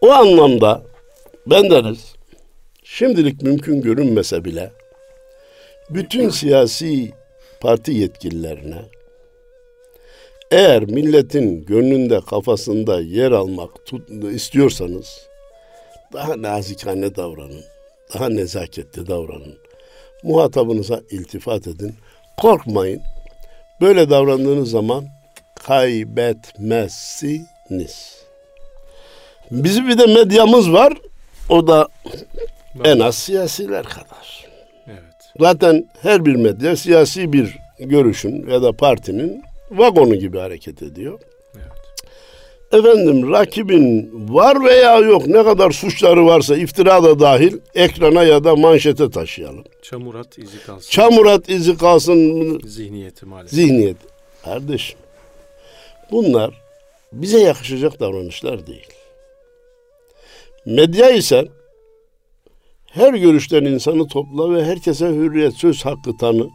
O 0.00 0.10
anlamda 0.10 0.82
ben 1.46 1.70
deriz 1.70 2.19
şimdilik 2.92 3.42
mümkün 3.42 3.82
görünmese 3.82 4.44
bile 4.44 4.70
bütün 5.90 6.30
siyasi 6.30 7.12
parti 7.60 7.92
yetkililerine 7.92 8.82
eğer 10.50 10.82
milletin 10.82 11.64
gönlünde 11.64 12.20
kafasında 12.20 13.00
yer 13.00 13.32
almak 13.32 13.86
tut, 13.86 14.10
istiyorsanız 14.32 15.28
daha 16.12 16.42
nazikane 16.42 17.16
davranın. 17.16 17.64
Daha 18.14 18.28
nezaketli 18.28 19.06
davranın. 19.06 19.58
Muhatabınıza 20.22 21.00
iltifat 21.10 21.66
edin. 21.66 21.94
Korkmayın. 22.36 23.02
Böyle 23.80 24.10
davrandığınız 24.10 24.70
zaman 24.70 25.06
kaybetmezsiniz. 25.54 28.24
Bizim 29.50 29.88
bir 29.88 29.98
de 29.98 30.06
medyamız 30.06 30.72
var. 30.72 30.92
O 31.48 31.66
da 31.66 31.88
en 32.84 32.98
az 32.98 33.14
siyasiler 33.14 33.84
kadar. 33.84 34.46
Evet. 34.86 35.32
Zaten 35.40 35.88
her 36.02 36.24
bir 36.24 36.34
medya 36.34 36.76
siyasi 36.76 37.32
bir 37.32 37.58
görüşün 37.78 38.50
ya 38.50 38.62
da 38.62 38.72
partinin 38.72 39.42
vagonu 39.70 40.14
gibi 40.14 40.38
hareket 40.38 40.82
ediyor. 40.82 41.20
Evet. 41.56 41.70
Efendim 42.72 43.32
rakibin 43.32 44.10
var 44.34 44.64
veya 44.64 44.98
yok 44.98 45.26
ne 45.26 45.44
kadar 45.44 45.70
suçları 45.70 46.26
varsa 46.26 46.56
iftira 46.56 47.02
da 47.02 47.20
dahil 47.20 47.58
ekrana 47.74 48.22
ya 48.22 48.44
da 48.44 48.56
manşete 48.56 49.10
taşıyalım. 49.10 49.64
Çamurat 49.82 50.38
izi 50.38 50.62
kalsın. 50.66 50.90
Çamurat 50.90 51.48
izi 51.48 51.76
kalsın. 51.76 52.60
Zihniyeti 52.66 53.26
maalesef. 53.26 53.58
Zihniyet. 53.58 53.96
Kardeşim 54.44 54.98
bunlar 56.10 56.62
bize 57.12 57.38
yakışacak 57.40 58.00
davranışlar 58.00 58.66
değil. 58.66 58.86
Medya 60.66 61.10
ise 61.10 61.48
her 62.92 63.14
görüşten 63.14 63.64
insanı 63.64 64.08
topla 64.08 64.54
ve 64.54 64.64
herkese 64.64 65.08
hürriyet, 65.08 65.54
söz 65.54 65.84
hakkı 65.84 66.16
tanı. 66.16 66.48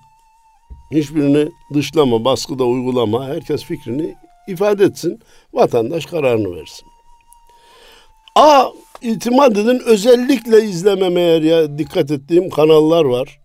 Hiçbirini 0.92 1.52
dışlama, 1.74 2.26
baskıda 2.26 2.64
uygulama. 2.64 3.28
Herkes 3.28 3.64
fikrini 3.64 4.16
ifade 4.48 4.84
etsin. 4.84 5.20
Vatandaş 5.54 6.06
kararını 6.06 6.56
versin. 6.56 6.88
A 8.36 8.66
itimat 9.02 9.52
edin 9.52 9.82
özellikle 9.86 10.64
izlememeye 10.64 11.40
ya 11.40 11.78
dikkat 11.78 12.12
ettiğim 12.12 12.50
kanallar 12.50 13.06
var. 13.06 13.40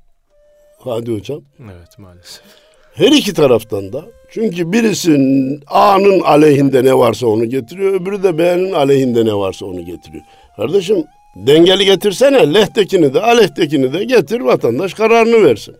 Hadi 0.78 1.12
hocam. 1.14 1.40
Evet 1.64 1.98
maalesef. 1.98 2.42
Her 2.94 3.12
iki 3.12 3.34
taraftan 3.34 3.92
da. 3.92 4.04
Çünkü 4.30 4.72
birisinin 4.72 5.62
A'nın 5.66 6.20
aleyhinde 6.20 6.84
ne 6.84 6.98
varsa 6.98 7.26
onu 7.26 7.44
getiriyor. 7.44 8.00
Öbürü 8.00 8.22
de 8.22 8.38
B'nin 8.38 8.72
aleyhinde 8.72 9.24
ne 9.24 9.34
varsa 9.34 9.66
onu 9.66 9.84
getiriyor. 9.84 10.24
Kardeşim 10.56 11.04
Dengeli 11.36 11.84
getirsene 11.84 12.54
lehtekini 12.54 13.14
de 13.14 13.20
aleyhtekini 13.20 13.92
de 13.92 14.04
getir 14.04 14.40
vatandaş 14.40 14.94
kararını 14.94 15.44
versin. 15.44 15.76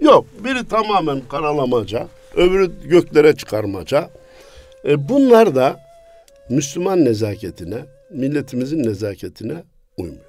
Yok 0.00 0.26
biri 0.44 0.68
tamamen 0.68 1.22
karalamaca 1.30 2.08
öbürü 2.36 2.88
göklere 2.88 3.36
çıkarmaca. 3.36 4.10
E 4.84 5.08
bunlar 5.08 5.54
da 5.54 5.80
Müslüman 6.48 7.04
nezaketine, 7.04 7.84
milletimizin 8.10 8.84
nezaketine 8.84 9.64
uymuyor. 9.96 10.24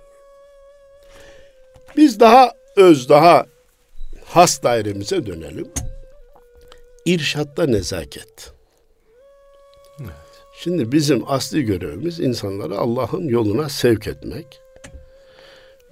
Biz 1.98 2.20
daha 2.20 2.52
öz, 2.76 3.10
daha 3.10 3.46
has 4.26 4.64
dairemize 4.64 5.26
dönelim. 5.26 5.68
İrşatta 7.06 7.66
nezaket. 7.66 8.54
Evet. 10.00 10.12
Şimdi 10.60 10.92
bizim 10.92 11.24
asli 11.28 11.64
görevimiz 11.64 12.20
insanları 12.20 12.78
Allah'ın 12.78 13.28
yoluna 13.28 13.70
sevk 13.70 14.08
etmek. 14.08 14.65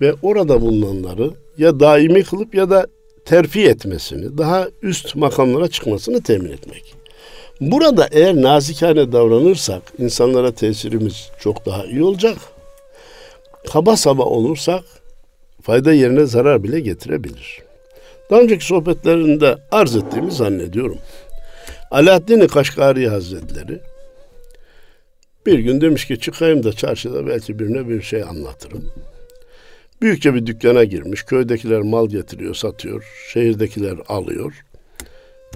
Ve 0.02 0.14
orada 0.22 0.62
bulunanları 0.62 1.32
ya 1.58 1.80
daimi 1.80 2.24
kılıp 2.24 2.56
ya 2.56 2.70
da 2.70 2.88
terfi 3.26 3.68
etmesini, 3.68 4.38
daha 4.38 4.68
üst 4.82 5.16
makamlara 5.16 5.68
çıkmasını 5.68 6.24
temin 6.24 6.52
etmek. 6.52 6.96
Burada 7.62 8.08
eğer 8.12 8.36
nazikane 8.36 9.12
davranırsak 9.12 9.82
insanlara 10.00 10.52
tesirimiz 10.52 11.30
çok 11.40 11.66
daha 11.66 11.86
iyi 11.86 12.04
olacak. 12.04 12.38
Kaba 13.72 13.98
saba 13.98 14.24
olursak 14.24 14.84
fayda 15.62 15.94
yerine 15.94 16.26
zarar 16.26 16.64
bile 16.64 16.80
getirebilir. 16.80 17.62
Daha 18.32 18.42
önceki 18.42 18.66
sohbetlerinde 18.66 19.58
arz 19.72 19.96
ettiğimi 19.96 20.32
zannediyorum. 20.32 20.98
Alaaddin 21.92 22.48
Kaşgari 22.48 23.10
Hazretleri 23.10 23.80
bir 25.46 25.60
gün 25.60 25.82
demiş 25.82 26.06
ki 26.06 26.20
çıkayım 26.20 26.64
da 26.64 26.74
çarşıda 26.74 27.28
belki 27.28 27.60
birine 27.60 27.90
bir 27.90 28.02
şey 28.02 28.24
anlatırım. 28.24 28.92
Büyükçe 30.04 30.34
bir 30.34 30.46
dükkana 30.46 30.84
girmiş. 30.84 31.24
Köydekiler 31.24 31.82
mal 31.82 32.10
getiriyor, 32.10 32.56
satıyor. 32.56 33.06
Şehirdekiler 33.34 33.98
alıyor. 34.08 34.54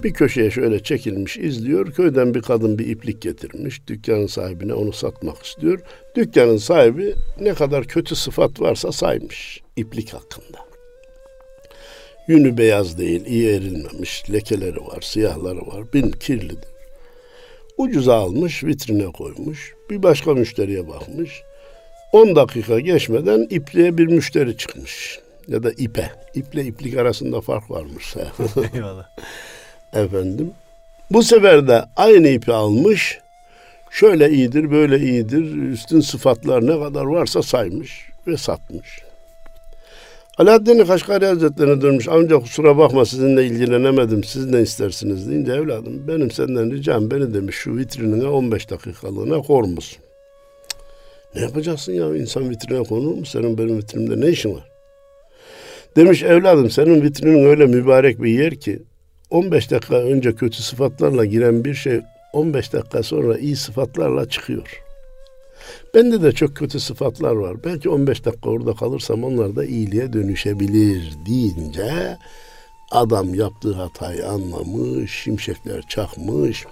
Bir 0.02 0.12
köşeye 0.12 0.50
şöyle 0.50 0.82
çekilmiş 0.82 1.36
izliyor. 1.36 1.92
Köyden 1.92 2.34
bir 2.34 2.42
kadın 2.42 2.78
bir 2.78 2.86
iplik 2.86 3.22
getirmiş. 3.22 3.86
Dükkanın 3.86 4.26
sahibine 4.26 4.74
onu 4.74 4.92
satmak 4.92 5.42
istiyor. 5.42 5.80
Dükkanın 6.16 6.56
sahibi 6.56 7.14
ne 7.40 7.54
kadar 7.54 7.84
kötü 7.84 8.16
sıfat 8.16 8.60
varsa 8.60 8.92
saymış 8.92 9.60
iplik 9.76 10.14
hakkında. 10.14 10.58
Yünü 12.28 12.58
beyaz 12.58 12.98
değil, 12.98 13.26
iyi 13.26 13.48
erilmemiş, 13.48 14.30
lekeleri 14.32 14.80
var, 14.80 15.00
siyahları 15.00 15.66
var, 15.66 15.92
bin 15.94 16.10
kirlidir. 16.10 16.68
Ucuza 17.78 18.14
almış, 18.14 18.64
vitrine 18.64 19.12
koymuş. 19.12 19.74
Bir 19.90 20.02
başka 20.02 20.34
müşteriye 20.34 20.88
bakmış. 20.88 21.42
10 22.12 22.36
dakika 22.36 22.80
geçmeden 22.80 23.46
ipliğe 23.50 23.98
bir 23.98 24.06
müşteri 24.06 24.56
çıkmış. 24.56 25.18
Ya 25.48 25.62
da 25.62 25.72
ipe. 25.72 26.10
İple 26.34 26.64
iplik 26.64 26.96
arasında 26.96 27.40
fark 27.40 27.70
varmış. 27.70 28.14
Eyvallah. 28.74 29.08
Efendim. 29.92 30.50
Bu 31.10 31.22
sefer 31.22 31.68
de 31.68 31.84
aynı 31.96 32.28
ipi 32.28 32.52
almış. 32.52 33.18
Şöyle 33.90 34.30
iyidir, 34.30 34.70
böyle 34.70 34.98
iyidir. 34.98 35.70
Üstün 35.72 36.00
sıfatlar 36.00 36.66
ne 36.66 36.80
kadar 36.80 37.04
varsa 37.04 37.42
saymış 37.42 38.10
ve 38.26 38.36
satmış. 38.36 39.02
Alaaddin 40.38 40.84
Kaşgari 40.84 41.26
Hazretleri'ne 41.26 41.80
dönmüş. 41.80 42.08
Amca 42.08 42.38
kusura 42.38 42.78
bakma 42.78 43.04
sizinle 43.04 43.46
ilgilenemedim. 43.46 44.24
Siz 44.24 44.46
ne 44.46 44.60
istersiniz 44.60 45.30
deyince 45.30 45.52
evladım 45.52 46.08
benim 46.08 46.30
senden 46.30 46.70
ricam 46.70 47.10
beni 47.10 47.34
demiş 47.34 47.56
şu 47.56 47.76
vitrinine 47.76 48.26
15 48.26 48.70
dakikalığına 48.70 49.42
kor 49.42 49.64
musun? 49.64 50.02
Ne 51.38 51.44
yapacaksın 51.44 51.92
ya 51.92 52.16
insan 52.16 52.50
vitrine 52.50 52.82
konur 52.82 53.14
mu? 53.14 53.26
Senin 53.26 53.58
benim 53.58 53.78
vitrinimde 53.78 54.26
ne 54.26 54.30
işin 54.30 54.54
var? 54.54 54.68
Demiş 55.96 56.22
evladım 56.22 56.70
senin 56.70 57.02
vitrinin 57.02 57.44
öyle 57.44 57.66
mübarek 57.66 58.22
bir 58.22 58.38
yer 58.38 58.54
ki 58.54 58.82
15 59.30 59.70
dakika 59.70 59.96
önce 59.96 60.34
kötü 60.34 60.62
sıfatlarla 60.62 61.24
giren 61.24 61.64
bir 61.64 61.74
şey 61.74 62.00
15 62.32 62.72
dakika 62.72 63.02
sonra 63.02 63.38
iyi 63.38 63.56
sıfatlarla 63.56 64.28
çıkıyor. 64.28 64.82
Bende 65.94 66.22
de 66.22 66.32
çok 66.32 66.56
kötü 66.56 66.80
sıfatlar 66.80 67.32
var. 67.32 67.64
Belki 67.64 67.88
15 67.88 68.24
dakika 68.24 68.50
orada 68.50 68.74
kalırsam 68.74 69.24
onlar 69.24 69.56
da 69.56 69.64
iyiliğe 69.64 70.12
dönüşebilir 70.12 71.12
deyince 71.26 72.16
adam 72.90 73.34
yaptığı 73.34 73.72
hatayı 73.72 74.28
anlamış, 74.28 75.12
şimşekler 75.12 75.82
çakmış, 75.88 76.64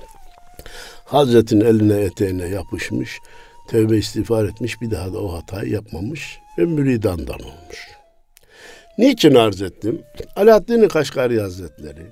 Hazretin 1.05 1.61
eline 1.61 2.01
eteğine 2.01 2.49
yapışmış, 2.49 3.21
tövbe 3.69 3.97
istiğfar 3.97 4.45
etmiş, 4.45 4.81
bir 4.81 4.91
daha 4.91 5.13
da 5.13 5.19
o 5.19 5.35
hatayı 5.35 5.71
yapmamış 5.71 6.39
ve 6.59 6.65
müridandan 6.65 7.41
olmuş. 7.41 7.89
Niçin 8.99 9.35
arz 9.35 9.63
ettim? 9.63 10.03
Alaaddin 10.37 10.89
Kaşgari 10.89 11.41
Hazretleri 11.41 12.07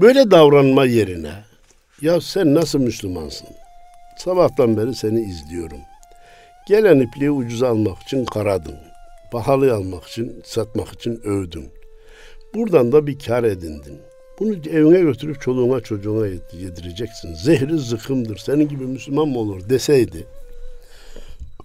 böyle 0.00 0.30
davranma 0.30 0.84
yerine 0.84 1.32
ya 2.02 2.20
sen 2.20 2.54
nasıl 2.54 2.78
Müslümansın? 2.78 3.48
Sabahtan 4.18 4.76
beri 4.76 4.94
seni 4.94 5.20
izliyorum. 5.20 5.80
Gelen 6.68 7.00
ipliği 7.00 7.30
ucuz 7.30 7.62
almak 7.62 8.02
için 8.02 8.24
karadın. 8.24 8.76
Pahalı 9.32 9.74
almak 9.74 10.04
için, 10.04 10.42
satmak 10.44 10.92
için 10.92 11.20
övdün. 11.24 11.68
Buradan 12.54 12.92
da 12.92 13.06
bir 13.06 13.18
kar 13.18 13.44
edindin. 13.44 13.98
Bunu 14.40 14.52
evine 14.52 15.00
götürüp 15.00 15.40
çoluğuna 15.40 15.80
çocuğuna 15.80 16.26
yedireceksin. 16.52 17.34
Zehri 17.34 17.78
zıkımdır. 17.78 18.36
Senin 18.36 18.68
gibi 18.68 18.84
Müslüman 18.84 19.28
mı 19.28 19.38
olur 19.38 19.68
deseydi. 19.68 20.26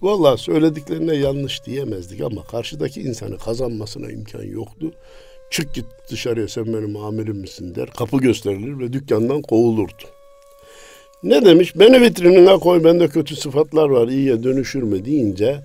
Vallahi 0.02 0.40
söylediklerine 0.40 1.14
yanlış 1.14 1.64
diyemezdik 1.66 2.20
ama 2.20 2.44
karşıdaki 2.44 3.00
insanı 3.00 3.38
kazanmasına 3.38 4.10
imkan 4.10 4.42
yoktu. 4.42 4.92
Çık 5.50 5.74
git 5.74 5.84
dışarıya 6.10 6.48
sen 6.48 6.66
benim 6.66 6.96
amirim 6.96 7.36
misin 7.36 7.74
der. 7.74 7.90
Kapı 7.90 8.16
gösterilir 8.16 8.78
ve 8.78 8.92
dükkandan 8.92 9.42
kovulurdu. 9.42 10.04
Ne 11.22 11.44
demiş? 11.44 11.76
Beni 11.76 12.00
vitrinine 12.00 12.58
koy 12.58 12.84
bende 12.84 13.08
kötü 13.08 13.36
sıfatlar 13.36 13.88
var 13.88 14.08
iyiye 14.08 14.42
dönüşür 14.42 14.82
mü 14.82 15.04
deyince 15.04 15.60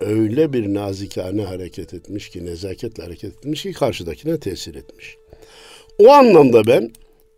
öyle 0.00 0.52
bir 0.52 0.74
nazikane 0.74 1.44
hareket 1.44 1.94
etmiş 1.94 2.28
ki 2.28 2.46
nezaketle 2.46 3.02
hareket 3.02 3.36
etmiş 3.36 3.62
ki 3.62 3.72
karşıdakine 3.72 4.40
tesir 4.40 4.74
etmiş. 4.74 5.16
O 6.02 6.10
anlamda 6.12 6.66
ben 6.66 6.90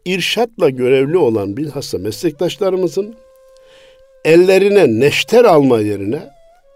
irşatla 0.04 0.70
görevli 0.70 1.16
olan 1.16 1.56
bilhassa 1.56 1.98
meslektaşlarımızın 1.98 3.14
ellerine 4.24 5.00
neşter 5.00 5.44
alma 5.44 5.80
yerine 5.80 6.30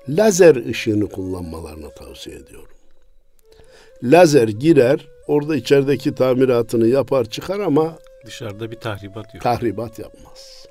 lazer 0.09 0.57
ışığını 0.57 1.09
kullanmalarını 1.09 1.91
tavsiye 1.91 2.37
ediyorum. 2.37 2.75
Lazer 4.03 4.49
girer, 4.49 5.09
orada 5.27 5.57
içerideki 5.57 6.15
tamiratını 6.15 6.89
yapar 6.89 7.25
çıkar 7.25 7.61
ama 7.61 7.99
dışarıda 8.27 8.71
bir 8.71 8.77
tahribat 8.77 9.35
yok. 9.35 9.43
Tahribat 9.43 9.99
yapmaz. 9.99 10.67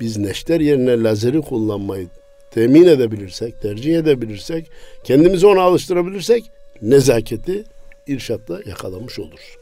Biz 0.00 0.16
neşter 0.16 0.60
yerine 0.60 1.02
lazeri 1.02 1.40
kullanmayı 1.40 2.08
temin 2.50 2.86
edebilirsek, 2.86 3.62
tercih 3.62 3.98
edebilirsek, 3.98 4.70
kendimizi 5.04 5.46
ona 5.46 5.62
alıştırabilirsek 5.62 6.44
nezaketi 6.82 7.64
irşatla 8.06 8.60
yakalamış 8.66 9.18
oluruz. 9.18 9.56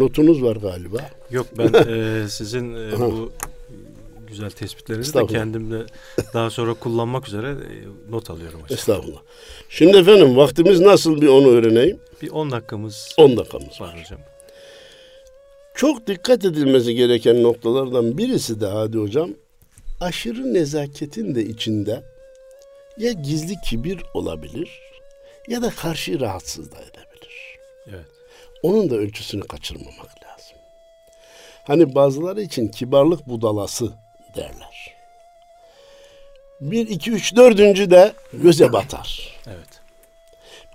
Notunuz 0.00 0.42
var 0.42 0.56
galiba. 0.56 0.98
Yok 1.30 1.46
ben 1.58 1.72
e, 1.88 2.28
sizin 2.28 2.74
e, 2.74 3.00
bu 3.00 3.32
güzel 4.28 4.50
tespitlerinizi 4.50 5.14
de 5.14 5.26
kendimle 5.26 5.82
daha 6.34 6.50
sonra 6.50 6.74
kullanmak 6.74 7.28
üzere 7.28 7.48
e, 7.48 7.74
not 8.10 8.30
alıyorum. 8.30 8.60
Hocam. 8.62 8.78
Estağfurullah. 8.78 9.20
Şimdi 9.68 9.96
efendim 9.96 10.36
vaktimiz 10.36 10.80
nasıl 10.80 11.20
bir 11.20 11.28
onu 11.28 11.48
öğreneyim. 11.48 11.98
Bir 12.22 12.30
10 12.30 12.50
dakikamız 12.50 13.14
10 13.16 13.36
dakikamız 13.36 13.80
var. 13.80 14.00
hocam. 14.00 14.20
Çok 15.74 16.06
dikkat 16.06 16.44
edilmesi 16.44 16.94
gereken 16.94 17.42
noktalardan 17.42 18.18
birisi 18.18 18.60
de 18.60 18.66
Hadi 18.66 18.98
Hocam 18.98 19.30
aşırı 20.00 20.54
nezaketin 20.54 21.34
de 21.34 21.44
içinde 21.44 22.02
ya 22.98 23.12
gizli 23.12 23.54
kibir 23.64 24.02
olabilir 24.14 24.80
ya 25.48 25.62
da 25.62 25.70
karşı 25.70 26.20
rahatsız 26.20 26.72
da 26.72 26.76
edebilir. 26.76 27.58
Evet. 27.88 28.19
Onun 28.62 28.90
da 28.90 28.94
ölçüsünü 28.94 29.42
kaçırmamak 29.42 30.24
lazım. 30.24 30.56
Hani 31.64 31.94
bazıları 31.94 32.42
için 32.42 32.68
kibarlık 32.68 33.28
budalası 33.28 33.92
derler. 34.36 34.94
Bir, 36.60 36.88
iki, 36.88 37.10
üç, 37.10 37.36
dördüncü 37.36 37.90
de 37.90 38.12
göze 38.32 38.72
batar. 38.72 39.38
Evet. 39.46 39.80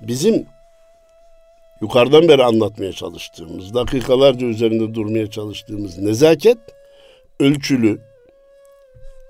Bizim 0.02 0.48
yukarıdan 1.82 2.28
beri 2.28 2.44
anlatmaya 2.44 2.94
çalıştığımız, 2.94 3.74
dakikalarca 3.74 4.48
üzerinde 4.48 4.94
durmaya 4.94 5.32
çalıştığımız 5.32 5.98
nezaket 5.98 6.58
ölçülü, 7.40 8.02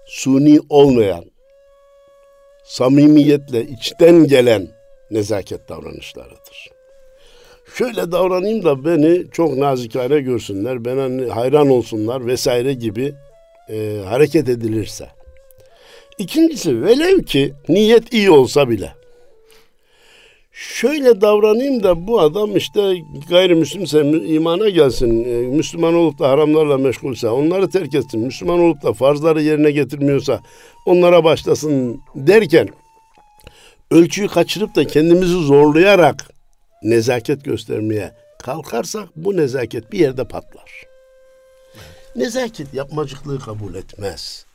suni 0.06 0.60
olmayan, 0.70 1.26
samimiyetle 2.64 3.64
içten 3.64 4.28
gelen 4.28 4.68
nezaket 5.12 5.70
davranışlarıdır. 5.70 6.75
Şöyle 7.78 8.12
davranayım 8.12 8.64
da 8.64 8.86
beni 8.86 9.32
çok 9.32 9.58
nazikane 9.58 10.20
görsünler, 10.20 10.86
bana 10.86 11.36
hayran 11.36 11.70
olsunlar 11.70 12.28
vesaire 12.28 12.74
gibi 12.74 13.14
e, 13.70 14.02
hareket 14.06 14.50
edilirse. 14.50 15.08
İkincisi 16.18 16.86
velev 16.86 17.24
ki 17.24 17.54
niyet 17.70 18.14
iyi 18.14 18.32
olsa 18.32 18.70
bile. 18.70 18.94
Şöyle 20.52 21.22
davranayım 21.22 21.84
da 21.84 22.08
bu 22.08 22.20
adam 22.20 22.58
işte 22.58 22.96
gayrimüslimse 23.30 24.02
imana 24.10 24.70
gelsin. 24.70 25.24
E, 25.24 25.48
Müslüman 25.48 25.94
olup 25.94 26.20
da 26.20 26.30
haramlarla 26.30 26.78
meşgulse 26.78 27.30
onları 27.30 27.70
terk 27.70 27.96
etsin. 27.96 28.22
Müslüman 28.22 28.60
olup 28.60 28.84
da 28.84 28.94
farzları 28.94 29.42
yerine 29.42 29.72
getirmiyorsa 29.72 30.40
onlara 30.86 31.24
başlasın 31.24 32.02
derken 32.16 32.70
ölçüyü 33.92 34.28
kaçırıp 34.28 34.76
da 34.76 34.88
kendimizi 34.88 35.34
zorlayarak 35.34 36.35
nezaket 36.90 37.46
göstermeye 37.46 38.12
kalkarsak 38.44 39.10
bu 39.16 39.38
nezaket 39.38 39.92
bir 39.92 40.00
yerde 40.00 40.24
patlar. 40.28 40.86
Nezaket 42.16 42.74
yapmacıklığı 42.74 43.40
kabul 43.40 43.76
etmez. 43.76 44.46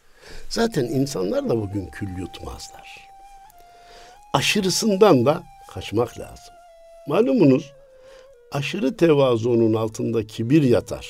Zaten 0.49 0.85
insanlar 0.85 1.49
da 1.49 1.61
bugün 1.61 1.87
kül 1.87 2.19
yutmazlar. 2.19 2.99
Aşırısından 4.33 5.27
da 5.27 5.43
kaçmak 5.75 6.19
lazım. 6.19 6.55
Malumunuz 7.09 7.73
aşırı 8.53 8.97
tevazunun 8.97 9.75
altında 9.75 10.27
kibir 10.27 10.63
yatar 10.63 11.07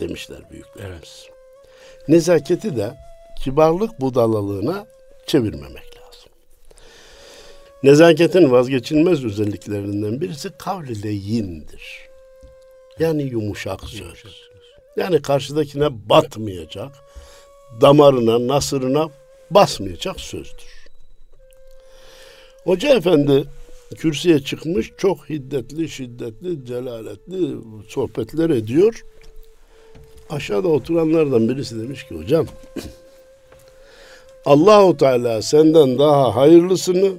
demişler 0.00 0.50
büyüklerimiz. 0.50 0.98
Evet. 0.98 1.30
Nezaketi 2.08 2.76
de 2.76 2.94
kibarlık 3.44 4.00
budalalığına 4.00 4.86
çevirmemek. 5.26 5.93
Nezaketin 7.84 8.50
vazgeçilmez 8.50 9.24
özelliklerinden 9.24 10.20
birisi 10.20 10.50
kavli 10.58 11.02
leyindir. 11.02 12.08
Yani 12.98 13.22
yumuşak 13.22 13.80
söz. 13.84 14.24
Yani 14.96 15.22
karşıdakine 15.22 16.08
batmayacak, 16.08 16.92
damarına, 17.80 18.54
nasırına 18.54 19.08
basmayacak 19.50 20.20
sözdür. 20.20 20.86
Hoca 22.64 22.96
efendi 22.96 23.44
kürsüye 23.96 24.38
çıkmış 24.38 24.92
çok 24.98 25.28
hiddetli, 25.30 25.88
şiddetli, 25.88 26.66
celaletli 26.66 27.56
sohbetler 27.88 28.50
ediyor. 28.50 29.04
Aşağıda 30.30 30.68
oturanlardan 30.68 31.48
birisi 31.48 31.80
demiş 31.80 32.04
ki 32.08 32.14
hocam 32.14 32.46
Allahu 34.44 34.96
Teala 34.96 35.42
senden 35.42 35.98
daha 35.98 36.36
hayırlısını 36.36 37.12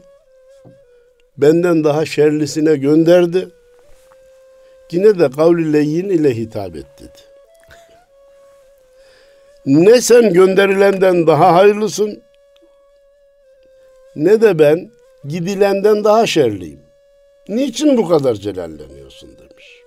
benden 1.37 1.83
daha 1.83 2.05
şerlisine 2.05 2.75
gönderdi. 2.75 3.49
Yine 4.91 5.19
de 5.19 5.29
kavli 5.29 5.73
leyin 5.73 6.09
ile 6.09 6.35
hitap 6.35 6.75
et 6.75 6.85
dedi. 6.99 7.35
Ne 9.65 10.01
sen 10.01 10.33
gönderilenden 10.33 11.27
daha 11.27 11.53
hayırlısın 11.53 12.21
ne 14.15 14.41
de 14.41 14.59
ben 14.59 14.91
gidilenden 15.27 16.03
daha 16.03 16.27
şerliyim. 16.27 16.79
Niçin 17.49 17.97
bu 17.97 18.07
kadar 18.07 18.35
celalleniyorsun 18.35 19.29
demiş. 19.29 19.81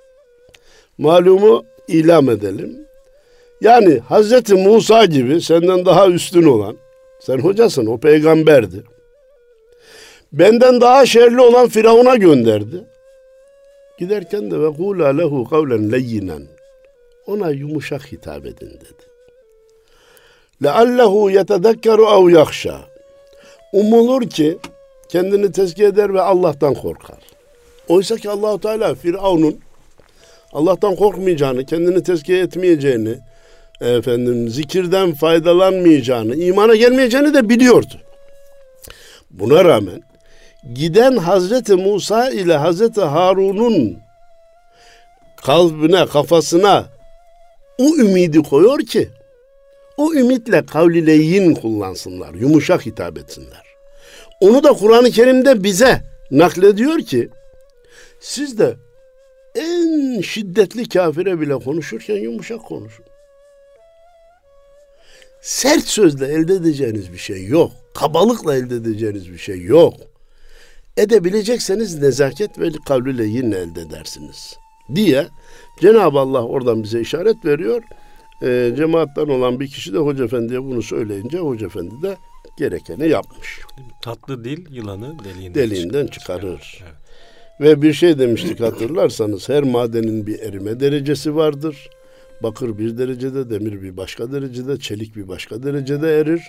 Malumu 0.98 1.64
ilam 1.88 2.30
edelim. 2.30 2.86
Yani 3.60 3.98
Hazreti 3.98 4.54
Musa 4.54 5.04
gibi 5.04 5.40
senden 5.40 5.86
daha 5.86 6.08
üstün 6.08 6.42
olan, 6.42 6.76
sen 7.20 7.38
hocasın 7.38 7.86
o 7.86 7.98
peygamberdi. 7.98 8.82
Benden 10.32 10.80
daha 10.80 11.06
şerli 11.06 11.40
olan 11.40 11.68
Firavun'a 11.68 12.16
gönderdi. 12.16 12.84
Giderken 13.98 14.50
de 14.50 14.60
ve 14.60 14.72
kula 14.72 15.08
lehu 15.08 15.44
kavlen 15.44 15.92
leyyinen. 15.92 16.42
Ona 17.26 17.50
yumuşak 17.50 18.12
hitap 18.12 18.46
edin 18.46 18.70
dedi. 18.70 19.08
Leallehu 20.62 21.30
yetedekkeru 21.30 22.02
ev 22.02 22.34
yakşa. 22.34 22.80
Umulur 23.72 24.30
ki 24.30 24.58
kendini 25.08 25.52
tezkiye 25.52 25.88
eder 25.88 26.14
ve 26.14 26.20
Allah'tan 26.20 26.74
korkar. 26.74 27.18
Oysa 27.88 28.16
ki 28.16 28.30
Allahu 28.30 28.60
Teala 28.60 28.94
Firavun'un 28.94 29.60
Allah'tan 30.52 30.96
korkmayacağını, 30.96 31.66
kendini 31.66 32.02
tezkiye 32.02 32.42
etmeyeceğini, 32.42 33.18
efendim 33.80 34.48
zikirden 34.48 35.12
faydalanmayacağını, 35.12 36.36
imana 36.36 36.76
gelmeyeceğini 36.76 37.34
de 37.34 37.48
biliyordu. 37.48 37.94
Buna 39.30 39.64
rağmen 39.64 40.02
giden 40.74 41.16
Hazreti 41.16 41.74
Musa 41.74 42.30
ile 42.30 42.56
Hazreti 42.56 43.00
Harun'un 43.00 43.98
kalbine, 45.36 46.06
kafasına 46.06 46.86
o 47.78 47.96
ümidi 47.96 48.42
koyuyor 48.42 48.78
ki 48.78 49.08
o 49.96 50.14
ümitle 50.14 50.66
kavlileyin 50.66 51.54
kullansınlar, 51.54 52.34
yumuşak 52.34 52.86
hitap 52.86 53.18
etsinler. 53.18 53.62
Onu 54.40 54.64
da 54.64 54.72
Kur'an-ı 54.72 55.10
Kerim'de 55.10 55.62
bize 55.62 56.02
naklediyor 56.30 56.98
ki 56.98 57.28
siz 58.20 58.58
de 58.58 58.76
en 59.54 60.20
şiddetli 60.20 60.88
kafire 60.88 61.40
bile 61.40 61.54
konuşurken 61.54 62.16
yumuşak 62.16 62.64
konuşun. 62.64 63.04
Sert 65.40 65.84
sözle 65.84 66.26
elde 66.26 66.54
edeceğiniz 66.54 67.12
bir 67.12 67.18
şey 67.18 67.46
yok. 67.46 67.72
Kabalıkla 67.94 68.56
elde 68.56 68.74
edeceğiniz 68.74 69.32
bir 69.32 69.38
şey 69.38 69.62
yok. 69.62 69.94
Edebilecekseniz 70.98 72.02
nezaket 72.02 72.58
ve 72.58 72.70
kavliyle 72.86 73.24
yine 73.24 73.56
elde 73.56 73.80
edersiniz. 73.80 74.58
Diye 74.94 75.26
Cenab-ı 75.80 76.18
Allah 76.18 76.44
oradan 76.44 76.82
bize 76.82 77.00
işaret 77.00 77.44
veriyor. 77.44 77.82
E, 78.42 78.72
cemaattan 78.76 79.28
olan 79.28 79.60
bir 79.60 79.68
kişi 79.68 79.92
de 79.92 79.98
Hoca 79.98 80.24
Efendi'ye 80.24 80.62
bunu 80.62 80.82
söyleyince 80.82 81.38
Hoca 81.38 81.66
Efendi 81.66 82.02
de 82.02 82.16
gerekeni 82.58 83.08
yapmış. 83.08 83.60
Tatlı 84.02 84.44
dil 84.44 84.74
yılanı 84.74 85.18
deliğinden, 85.24 85.54
deliğinden 85.54 86.06
çıkarır. 86.06 86.40
çıkarır. 86.40 86.82
Evet. 86.82 86.94
Ve 87.60 87.82
bir 87.82 87.92
şey 87.92 88.18
demiştik 88.18 88.60
hatırlarsanız 88.60 89.48
her 89.48 89.62
madenin 89.62 90.26
bir 90.26 90.40
erime 90.40 90.80
derecesi 90.80 91.36
vardır. 91.36 91.90
Bakır 92.42 92.78
bir 92.78 92.98
derecede, 92.98 93.50
demir 93.50 93.82
bir 93.82 93.96
başka 93.96 94.32
derecede, 94.32 94.78
çelik 94.78 95.16
bir 95.16 95.28
başka 95.28 95.62
derecede 95.62 96.20
erir. 96.20 96.42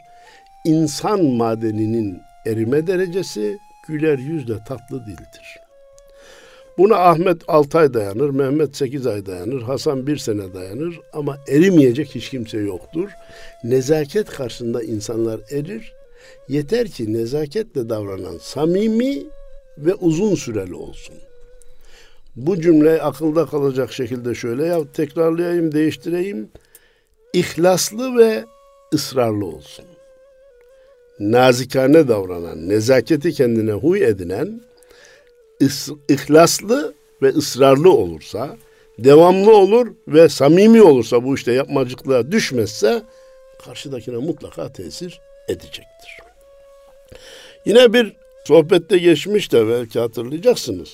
İnsan 0.65 1.25
madeninin 1.25 2.17
erime 2.45 2.87
derecesi 2.87 3.59
güler 3.89 4.17
yüzle 4.17 4.53
tatlı 4.67 5.05
dildir. 5.05 5.59
Buna 6.77 6.95
Ahmet 6.95 7.41
6 7.47 7.77
ay 7.77 7.93
dayanır, 7.93 8.29
Mehmet 8.29 8.75
8 8.75 9.07
ay 9.07 9.25
dayanır, 9.25 9.61
Hasan 9.61 10.07
1 10.07 10.17
sene 10.17 10.53
dayanır 10.53 10.99
ama 11.13 11.37
erimeyecek 11.47 12.15
hiç 12.15 12.29
kimse 12.29 12.57
yoktur. 12.57 13.09
Nezaket 13.63 14.29
karşısında 14.29 14.83
insanlar 14.83 15.39
erir. 15.51 15.93
Yeter 16.49 16.87
ki 16.87 17.13
nezaketle 17.13 17.89
davranan 17.89 18.37
samimi 18.41 19.23
ve 19.77 19.93
uzun 19.93 20.35
süreli 20.35 20.73
olsun. 20.75 21.15
Bu 22.35 22.61
cümle 22.61 23.01
akılda 23.01 23.45
kalacak 23.45 23.93
şekilde 23.93 24.35
şöyle 24.35 24.65
ya 24.65 24.91
tekrarlayayım, 24.93 25.71
değiştireyim. 25.71 26.49
İhlaslı 27.33 28.17
ve 28.17 28.45
ısrarlı 28.93 29.45
olsun. 29.45 29.85
Nazikane 31.19 32.07
davranan, 32.07 32.69
nezaketi 32.69 33.33
kendine 33.33 33.71
huy 33.71 34.03
edinen, 34.03 34.61
ihlaslı 36.09 36.93
ve 37.21 37.27
ısrarlı 37.27 37.91
olursa, 37.91 38.57
devamlı 38.99 39.55
olur 39.55 39.87
ve 40.07 40.29
samimi 40.29 40.81
olursa 40.81 41.23
bu 41.23 41.35
işte 41.35 41.51
yapmacıklığa 41.51 42.31
düşmezse 42.31 43.03
karşıdakine 43.65 44.17
mutlaka 44.17 44.73
tesir 44.73 45.21
edecektir. 45.47 46.19
Yine 47.65 47.93
bir 47.93 48.15
sohbette 48.45 48.97
geçmiş 48.97 49.51
de 49.51 49.67
belki 49.67 49.99
hatırlayacaksınız. 49.99 50.89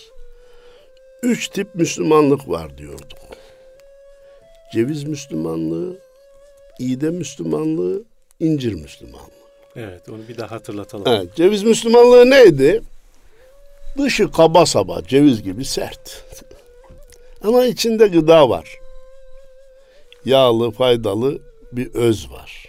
Üç 1.23 1.47
tip 1.47 1.75
Müslümanlık 1.75 2.49
var 2.49 2.77
diyorduk. 2.77 3.19
Ceviz 4.73 5.03
Müslümanlığı, 5.03 5.99
iğde 6.79 7.09
Müslümanlığı, 7.09 8.03
incir 8.39 8.73
Müslümanlığı. 8.73 9.44
Evet 9.75 10.09
onu 10.09 10.27
bir 10.27 10.37
daha 10.37 10.51
hatırlatalım. 10.51 11.05
Evet, 11.07 11.35
ceviz 11.35 11.63
Müslümanlığı 11.63 12.29
neydi? 12.29 12.81
Dışı 13.97 14.31
kaba 14.31 14.65
saba, 14.65 15.01
ceviz 15.07 15.43
gibi 15.43 15.65
sert. 15.65 16.23
Ama 17.43 17.65
içinde 17.65 18.07
gıda 18.07 18.49
var. 18.49 18.79
Yağlı, 20.25 20.71
faydalı 20.71 21.39
bir 21.71 21.93
öz 21.93 22.31
var. 22.31 22.65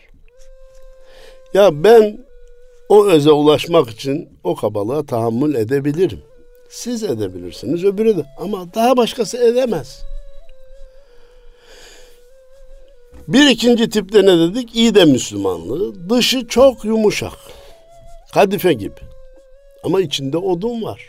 Ya 1.55 1.85
ben 1.85 2.19
o 2.89 3.07
öze 3.07 3.31
ulaşmak 3.31 3.91
için 3.91 4.29
o 4.45 4.57
kabalığa 4.57 5.07
tahammül 5.07 5.55
edebilirim. 5.55 6.23
Siz 6.69 7.03
edebilirsiniz, 7.03 7.85
öbürü 7.85 8.17
de. 8.17 8.25
Ama 8.39 8.67
daha 8.75 8.97
başkası 8.97 9.39
edemez. 9.39 10.03
Bir 13.29 13.49
ikinci 13.49 13.89
tipte 13.89 14.23
ne 14.27 14.39
dedik? 14.39 14.77
İyi 14.77 14.95
de 14.95 15.05
Müslümanlığı. 15.05 16.11
Dışı 16.11 16.49
çok 16.49 16.85
yumuşak. 16.85 17.33
Kadife 18.35 18.73
gibi. 18.73 19.01
Ama 19.85 20.01
içinde 20.01 20.37
odun 20.37 20.83
var. 20.83 21.03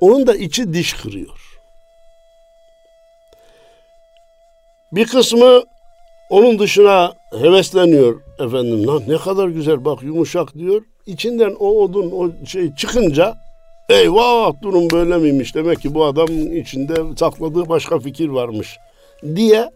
Onun 0.00 0.26
da 0.26 0.34
içi 0.34 0.74
diş 0.74 0.92
kırıyor. 0.92 1.58
Bir 4.92 5.06
kısmı 5.06 5.62
onun 6.30 6.58
dışına 6.58 7.12
hevesleniyor 7.40 8.20
efendim. 8.38 8.86
Lan 8.86 9.02
ne 9.08 9.16
kadar 9.16 9.48
güzel 9.48 9.84
bak 9.84 10.02
yumuşak 10.02 10.54
diyor. 10.54 10.82
İçinden 11.06 11.56
o 11.60 11.82
odun 11.82 12.10
o 12.10 12.46
şey 12.46 12.74
çıkınca 12.74 13.34
eyvah 13.88 14.62
durum 14.62 14.90
böyle 14.90 15.16
miymiş 15.16 15.54
demek 15.54 15.80
ki 15.80 15.94
bu 15.94 16.04
adamın 16.04 16.50
içinde 16.50 16.94
sakladığı 17.16 17.68
başka 17.68 17.98
fikir 17.98 18.28
varmış 18.28 18.78
diye 19.36 19.70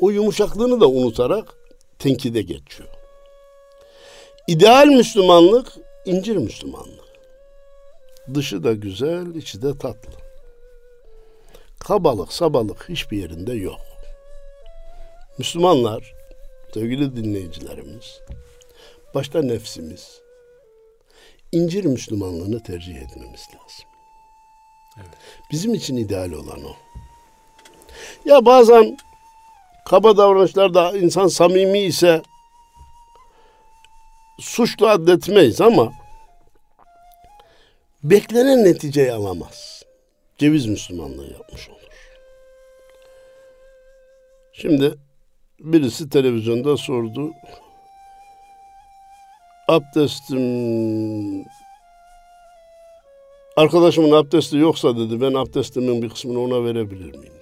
o 0.00 0.10
yumuşaklığını 0.10 0.80
da 0.80 0.88
unutarak 0.88 1.56
tenkide 1.98 2.42
geçiyor. 2.42 2.88
İdeal 4.46 4.86
Müslümanlık 4.86 5.72
incir 6.04 6.36
Müslümanlık. 6.36 7.10
Dışı 8.34 8.64
da 8.64 8.72
güzel, 8.72 9.34
içi 9.34 9.62
de 9.62 9.78
tatlı. 9.78 10.12
Kabalık, 11.78 12.32
sabalık 12.32 12.88
hiçbir 12.88 13.18
yerinde 13.18 13.52
yok. 13.52 13.80
Müslümanlar 15.38 16.14
sevgili 16.74 17.16
dinleyicilerimiz, 17.16 18.20
başta 19.14 19.42
nefsimiz, 19.42 20.20
incir 21.52 21.84
Müslümanlığını 21.84 22.62
tercih 22.62 22.96
etmemiz 22.96 23.40
lazım. 23.54 23.90
Evet. 24.96 25.10
Bizim 25.52 25.74
için 25.74 25.96
ideal 25.96 26.32
olan 26.32 26.64
o. 26.64 26.76
Ya 28.24 28.44
bazen 28.44 28.98
kaba 29.90 30.16
davranışlarda 30.16 30.96
insan 30.96 31.28
samimi 31.28 31.78
ise 31.78 32.22
suçlu 34.40 34.88
addetmeyiz 34.88 35.60
ama 35.60 35.92
beklenen 38.04 38.64
neticeyi 38.64 39.12
alamaz. 39.12 39.82
Ceviz 40.38 40.66
Müslümanlığı 40.66 41.32
yapmış 41.32 41.68
olur. 41.68 41.78
Şimdi 44.52 44.94
birisi 45.60 46.10
televizyonda 46.10 46.76
sordu. 46.76 47.32
Abdestim 49.68 51.44
arkadaşımın 53.56 54.12
abdesti 54.12 54.56
yoksa 54.56 54.96
dedi 54.96 55.20
ben 55.20 55.34
abdestimin 55.34 56.02
bir 56.02 56.08
kısmını 56.08 56.40
ona 56.40 56.64
verebilir 56.64 57.16
miyim? 57.16 57.39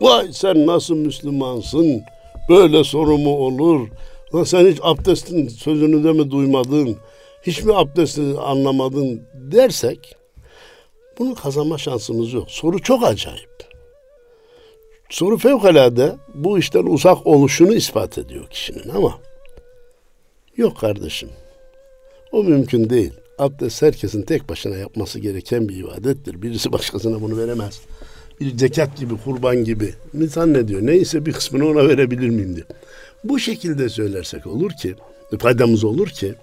Vay 0.00 0.32
sen 0.32 0.66
nasıl 0.66 0.94
Müslümansın? 0.94 2.02
Böyle 2.48 2.84
soru 2.84 3.18
mu 3.18 3.36
olur? 3.36 3.88
Lan 4.34 4.44
sen 4.44 4.66
hiç 4.66 4.78
abdestin 4.82 5.48
sözünü 5.48 6.04
de 6.04 6.12
mi 6.12 6.30
duymadın? 6.30 6.96
Hiç 7.42 7.62
mi 7.62 7.74
abdesti 7.74 8.22
anlamadın 8.40 9.22
dersek 9.34 10.16
bunu 11.18 11.34
kazanma 11.34 11.78
şansımız 11.78 12.32
yok. 12.32 12.50
Soru 12.50 12.82
çok 12.82 13.04
acayip. 13.04 13.58
Soru 15.10 15.38
fevkalade 15.38 16.16
bu 16.34 16.58
işten 16.58 16.86
uzak 16.86 17.26
oluşunu 17.26 17.74
ispat 17.74 18.18
ediyor 18.18 18.46
kişinin 18.50 18.88
ama 18.88 19.18
yok 20.56 20.78
kardeşim. 20.78 21.30
O 22.32 22.44
mümkün 22.44 22.90
değil. 22.90 23.12
Abdest 23.38 23.82
herkesin 23.82 24.22
tek 24.22 24.48
başına 24.48 24.76
yapması 24.76 25.20
gereken 25.20 25.68
bir 25.68 25.76
ibadettir. 25.76 26.42
Birisi 26.42 26.72
başkasına 26.72 27.20
bunu 27.20 27.36
veremez. 27.38 27.80
Bir 28.40 28.58
zekat 28.58 28.96
gibi, 28.96 29.14
kurban 29.24 29.64
gibi. 29.64 29.94
Ne 30.14 30.68
diyor? 30.68 30.80
Neyse 30.82 31.26
bir 31.26 31.32
kısmını 31.32 31.68
ona 31.68 31.88
verebilir 31.88 32.28
miyim 32.28 32.56
diyor. 32.56 32.66
Bu 33.24 33.38
şekilde 33.38 33.88
söylersek 33.88 34.46
olur 34.46 34.70
ki, 34.70 34.94
faydamız 35.38 35.84
olur 35.84 36.08
ki, 36.08 36.34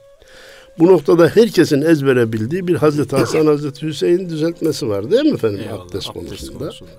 bu 0.80 0.88
noktada 0.88 1.28
herkesin 1.28 1.82
ezbere 1.82 2.34
bildiği 2.34 2.68
bir 2.68 2.76
Hazreti 2.76 3.16
Hasan, 3.16 3.46
Hazreti 3.46 3.88
Hüseyin 3.88 4.30
düzeltmesi 4.30 4.88
var 4.90 5.12
değil 5.12 5.26
mi 5.26 5.34
efendim 5.34 5.60
Eyvallah, 5.64 5.86
abdest, 5.86 6.08
konusunda? 6.08 6.58
konusunda. 6.60 6.92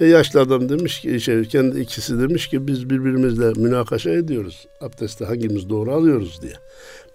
E 0.00 0.06
yaşlı 0.06 0.40
adam 0.40 0.68
demiş 0.68 1.00
ki, 1.00 1.20
şey, 1.20 1.44
kendi 1.44 1.80
ikisi 1.80 2.20
demiş 2.20 2.48
ki 2.48 2.66
biz 2.66 2.90
birbirimizle 2.90 3.52
münakaşa 3.56 4.10
ediyoruz. 4.10 4.66
Abdesti 4.80 5.24
hangimiz 5.24 5.68
doğru 5.68 5.92
alıyoruz 5.92 6.42
diye. 6.42 6.52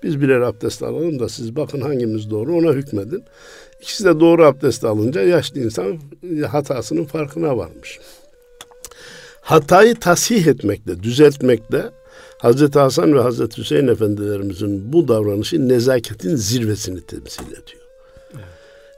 Biz 0.04 0.22
birer 0.22 0.42
abdest 0.42 0.84
alalım 0.84 1.20
da 1.20 1.30
siz 1.30 1.56
bakın 1.56 1.82
hangimiz 1.82 2.30
doğru 2.30 2.56
ona 2.56 2.72
hükmedin. 2.74 3.24
İkisi 3.82 4.06
de 4.06 4.20
doğru 4.20 4.46
abdest 4.46 4.84
alınca 4.84 5.22
yaşlı 5.22 5.60
insan 5.60 6.00
hatasının 6.52 7.06
farkına 7.06 7.58
varmış. 7.58 8.00
Hatayı 9.42 9.96
tasih 9.96 10.48
etmekle, 10.48 11.04
düzeltmekle 11.04 11.84
Hazreti 12.38 12.80
Hasan 12.80 13.14
ve 13.14 13.22
Hazreti 13.22 13.58
Hüseyin 13.58 13.88
efendilerimizin 13.88 14.94
bu 14.94 15.08
davranışı 15.08 15.70
nezaketin 15.70 16.36
zirvesini 16.36 17.02
temsil 17.02 17.48
ediyor. 17.48 17.82
Evet. 18.34 18.44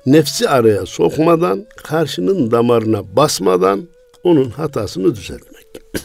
Nefsi 0.06 0.50
araya 0.50 0.86
sokmadan, 0.86 1.66
karşının 1.84 2.52
damarına 2.52 3.16
basmadan 3.16 3.88
onun 4.24 4.50
hatasını 4.50 5.16
düzeltmek. 5.16 5.66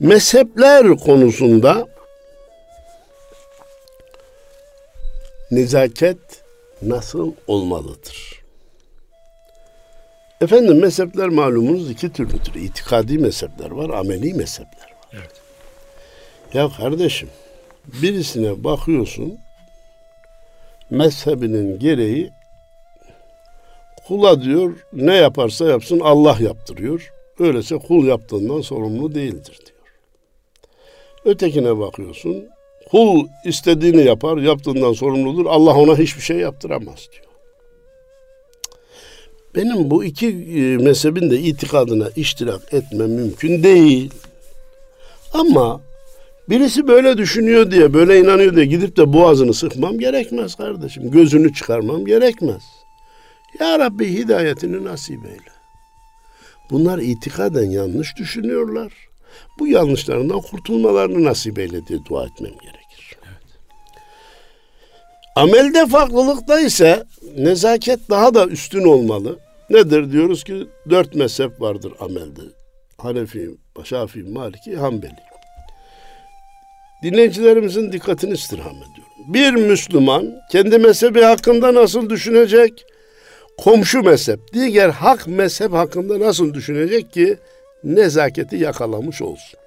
Mezhepler 0.00 0.96
konusunda 0.96 1.86
nezaket 5.50 6.41
nasıl 6.82 7.32
olmalıdır? 7.46 8.42
Efendim 10.40 10.80
mezhepler 10.80 11.28
malumunuz 11.28 11.90
iki 11.90 12.12
türlüdür. 12.12 12.54
İtikadi 12.54 13.18
mezhepler 13.18 13.70
var, 13.70 13.90
ameli 13.90 14.34
mezhepler 14.34 14.82
var. 14.82 15.08
Evet. 15.12 15.40
Ya 16.54 16.68
kardeşim 16.68 17.28
birisine 17.86 18.64
bakıyorsun 18.64 19.38
mezhebinin 20.90 21.78
gereği 21.78 22.30
kula 24.06 24.42
diyor 24.42 24.76
ne 24.92 25.14
yaparsa 25.14 25.64
yapsın 25.64 26.00
Allah 26.00 26.36
yaptırıyor. 26.40 27.12
Öyleyse 27.38 27.78
kul 27.78 28.06
yaptığından 28.06 28.60
sorumlu 28.60 29.14
değildir 29.14 29.58
diyor. 29.66 29.78
Ötekine 31.24 31.78
bakıyorsun 31.78 32.48
kul 32.92 33.26
istediğini 33.44 34.04
yapar 34.04 34.36
yaptığından 34.36 34.92
sorumludur. 34.92 35.46
Allah 35.46 35.74
ona 35.74 35.98
hiçbir 35.98 36.22
şey 36.22 36.36
yaptıramaz 36.36 37.08
diyor. 37.12 37.26
Benim 39.54 39.90
bu 39.90 40.04
iki 40.04 40.28
e, 40.28 40.76
mezhebin 40.76 41.30
de 41.30 41.38
itikadına 41.38 42.08
iştirak 42.16 42.74
etme 42.74 43.06
mümkün 43.06 43.62
değil. 43.62 44.10
Ama 45.32 45.80
Birisi 46.48 46.88
böyle 46.88 47.18
düşünüyor 47.18 47.70
diye, 47.70 47.94
böyle 47.94 48.20
inanıyor 48.20 48.56
diye 48.56 48.66
gidip 48.66 48.96
de 48.96 49.12
boğazını 49.12 49.54
sıkmam 49.54 49.98
gerekmez 49.98 50.54
kardeşim. 50.54 51.10
Gözünü 51.10 51.52
çıkarmam 51.54 52.04
gerekmez. 52.04 52.62
Ya 53.60 53.78
Rabbi 53.78 54.08
hidayetini 54.08 54.84
nasip 54.84 55.24
eyle. 55.24 55.52
Bunlar 56.70 56.98
itikaden 56.98 57.70
yanlış 57.70 58.16
düşünüyorlar. 58.16 58.92
Bu 59.58 59.66
yanlışlarından 59.66 60.40
kurtulmalarını 60.40 61.24
nasip 61.24 61.58
eyle 61.58 61.86
diye 61.86 61.98
dua 62.04 62.24
etmem 62.24 62.52
gerekir. 62.52 62.81
Amelde 65.36 65.86
farklılıkta 65.86 66.60
ise 66.60 67.04
nezaket 67.36 68.00
daha 68.10 68.34
da 68.34 68.46
üstün 68.46 68.84
olmalı. 68.84 69.38
Nedir 69.70 70.12
diyoruz 70.12 70.44
ki 70.44 70.66
dört 70.90 71.14
mezhep 71.14 71.60
vardır 71.60 71.92
amelde. 72.00 72.40
Hanefi, 72.98 73.50
Şafii, 73.84 74.22
Maliki, 74.22 74.76
Hanbeli. 74.76 75.16
Dinleyicilerimizin 77.02 77.92
dikkatini 77.92 78.32
istirham 78.32 78.76
ediyorum. 78.76 79.12
Bir 79.28 79.52
Müslüman 79.52 80.34
kendi 80.50 80.78
mezhebi 80.78 81.22
hakkında 81.22 81.74
nasıl 81.74 82.10
düşünecek? 82.10 82.84
Komşu 83.58 84.02
mezhep, 84.02 84.40
diğer 84.52 84.88
hak 84.88 85.26
mezhep 85.26 85.72
hakkında 85.72 86.20
nasıl 86.20 86.54
düşünecek 86.54 87.12
ki 87.12 87.38
nezaketi 87.84 88.56
yakalamış 88.56 89.22
olsun? 89.22 89.58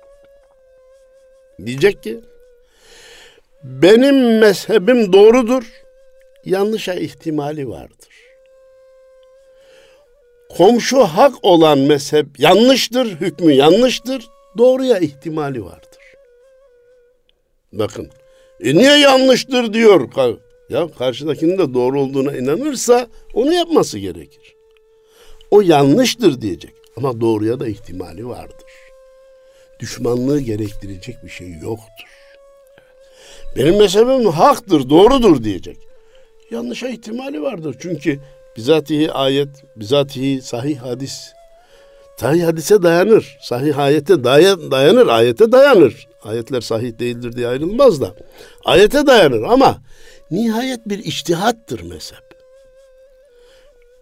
Diyecek 1.65 2.03
ki 2.03 2.19
benim 3.65 4.39
mezhebim 4.39 5.13
doğrudur, 5.13 5.63
yanlışa 6.45 6.93
ihtimali 6.93 7.69
vardır. 7.69 8.15
Komşu 10.49 11.03
hak 11.03 11.33
olan 11.41 11.79
mezhep 11.79 12.39
yanlıştır, 12.39 13.05
hükmü 13.05 13.53
yanlıştır, 13.53 14.27
doğruya 14.57 14.99
ihtimali 14.99 15.65
vardır. 15.65 16.01
Bakın. 17.73 18.09
E 18.59 18.75
niye 18.75 18.97
yanlıştır 18.97 19.73
diyor. 19.73 20.09
Ya 20.69 20.87
karşıdakinin 20.97 21.57
de 21.57 21.73
doğru 21.73 22.01
olduğuna 22.01 22.37
inanırsa 22.37 23.07
onu 23.33 23.53
yapması 23.53 23.99
gerekir. 23.99 24.55
O 25.51 25.61
yanlıştır 25.61 26.41
diyecek. 26.41 26.73
Ama 26.97 27.21
doğruya 27.21 27.59
da 27.59 27.67
ihtimali 27.67 28.27
vardır. 28.27 28.65
Düşmanlığı 29.79 30.39
gerektirecek 30.39 31.15
bir 31.23 31.29
şey 31.29 31.51
yoktur. 31.51 32.14
Benim 33.55 33.77
mezhebim 33.77 34.25
haktır, 34.25 34.89
doğrudur 34.89 35.43
diyecek. 35.43 35.77
Yanlışa 36.51 36.87
ihtimali 36.87 37.41
vardır. 37.41 37.75
Çünkü 37.79 38.19
bizatihi 38.57 39.11
ayet, 39.11 39.49
bizatihi 39.75 40.41
sahih 40.41 40.77
hadis 40.77 41.35
Sahih 42.17 42.43
hadise 42.43 42.83
dayanır. 42.83 43.37
Sahih 43.41 43.77
ayete 43.77 44.23
dayanır. 44.23 45.07
Ayete 45.07 45.51
dayanır. 45.51 46.07
Ayetler 46.23 46.61
sahih 46.61 46.99
değildir 46.99 47.35
diye 47.35 47.47
ayrılmaz 47.47 48.01
da. 48.01 48.15
Ayete 48.65 49.07
dayanır 49.07 49.43
ama 49.43 49.77
nihayet 50.31 50.79
bir 50.85 50.99
iştihattır 50.99 51.81
mezhep. 51.81 52.25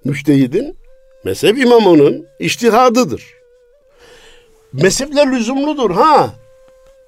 Müştehidin, 0.04 0.78
mezhep 1.24 1.58
imamının 1.58 2.28
iştihadıdır. 2.40 3.24
Mezhepler 4.74 5.32
lüzumludur 5.32 5.92
ha. 5.92 6.34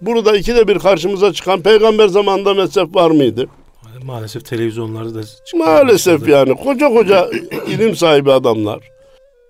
Burada 0.01 0.37
ikide 0.37 0.67
bir 0.67 0.79
karşımıza 0.79 1.33
çıkan 1.33 1.61
peygamber 1.61 2.07
zamanında 2.07 2.53
mezhep 2.53 2.95
var 2.95 3.11
mıydı? 3.11 3.45
Maalesef 4.03 4.45
televizyonlarda 4.45 5.15
da 5.15 5.21
Maalesef 5.55 6.27
yani 6.27 6.55
koca 6.55 6.89
koca 6.89 7.29
ilim 7.67 7.95
sahibi 7.95 8.31
adamlar 8.31 8.79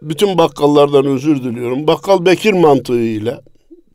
bütün 0.01 0.37
bakkallardan 0.37 1.05
özür 1.05 1.43
diliyorum. 1.43 1.87
Bakkal 1.87 2.25
Bekir 2.25 2.53
mantığıyla 2.53 3.41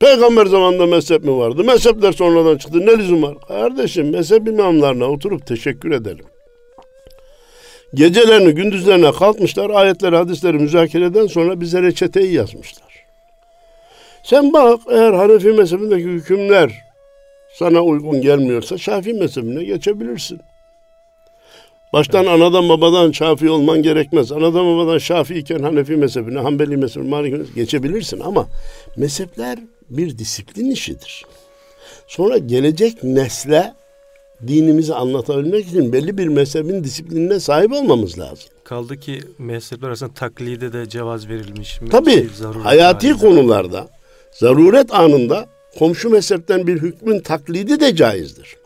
Peygamber 0.01 0.47
zamanında 0.47 0.87
mezhep 0.87 1.25
mi 1.25 1.37
vardı? 1.39 1.65
Mezhepler 1.65 2.13
sonradan 2.13 2.57
çıktı. 2.59 2.81
Ne 2.81 2.99
lüzum 2.99 3.23
var? 3.23 3.37
Kardeşim 3.49 4.11
mezhep 4.11 4.49
imamlarına 4.49 5.05
oturup 5.05 5.47
teşekkür 5.47 5.91
edelim. 5.91 6.25
Gecelerini 7.95 8.53
gündüzlerine 8.53 9.13
kalkmışlar. 9.13 9.71
Ayetleri, 9.71 10.17
hadisleri 10.17 10.59
müzakereden 10.59 11.27
sonra 11.27 11.61
bize 11.61 11.83
reçeteyi 11.83 12.33
yazmışlar. 12.33 12.90
Sen 14.23 14.53
bak 14.53 14.81
eğer 14.91 15.13
Hanefi 15.13 15.49
mezhebindeki 15.49 16.05
hükümler 16.05 16.85
sana 17.59 17.83
uygun 17.83 18.21
gelmiyorsa 18.21 18.79
Şafii 18.79 19.15
mezhebine 19.15 19.65
geçebilirsin. 19.65 20.41
Baştan 21.93 22.25
evet. 22.25 22.35
anadan 22.35 22.69
babadan 22.69 23.13
Şafii 23.13 23.51
olman 23.51 23.83
gerekmez. 23.83 24.33
Anadan 24.33 24.67
babadan 24.67 24.99
Şafii 24.99 25.39
iken 25.39 25.59
Hanefi 25.59 25.97
mezhebine, 25.97 26.39
Hanbeli 26.39 26.77
mezhebine, 26.77 27.11
Maliki 27.11 27.37
mezhebine 27.37 27.55
geçebilirsin 27.63 28.21
ama 28.21 28.47
mezhepler 28.97 29.59
bir 29.91 30.19
disiplin 30.19 30.71
işidir. 30.71 31.27
Sonra 32.07 32.39
gelecek 32.39 33.05
nesle 33.05 33.75
dinimizi 34.47 34.95
anlatabilmek 34.95 35.67
için 35.67 35.93
belli 35.93 36.19
bir 36.19 36.29
mezhebin 36.29 36.85
disiplinine 36.85 37.41
sahip 37.41 37.73
olmamız 37.73 38.19
lazım. 38.19 38.49
Kaldı 38.65 39.01
ki 39.01 39.21
mezhepler 39.39 39.89
arasında 39.89 40.15
taklide 40.15 40.73
de 40.73 40.89
cevaz 40.89 41.29
verilmiş. 41.29 41.81
Tabii 41.91 42.29
hayati 42.63 43.09
halinde. 43.09 43.27
konularda 43.27 43.89
zaruret 44.33 44.95
anında 44.95 45.47
komşu 45.79 46.11
mezhepten 46.11 46.67
bir 46.67 46.83
hükmün 46.83 47.21
taklidi 47.21 47.81
de 47.81 47.97
caizdir. 47.97 48.57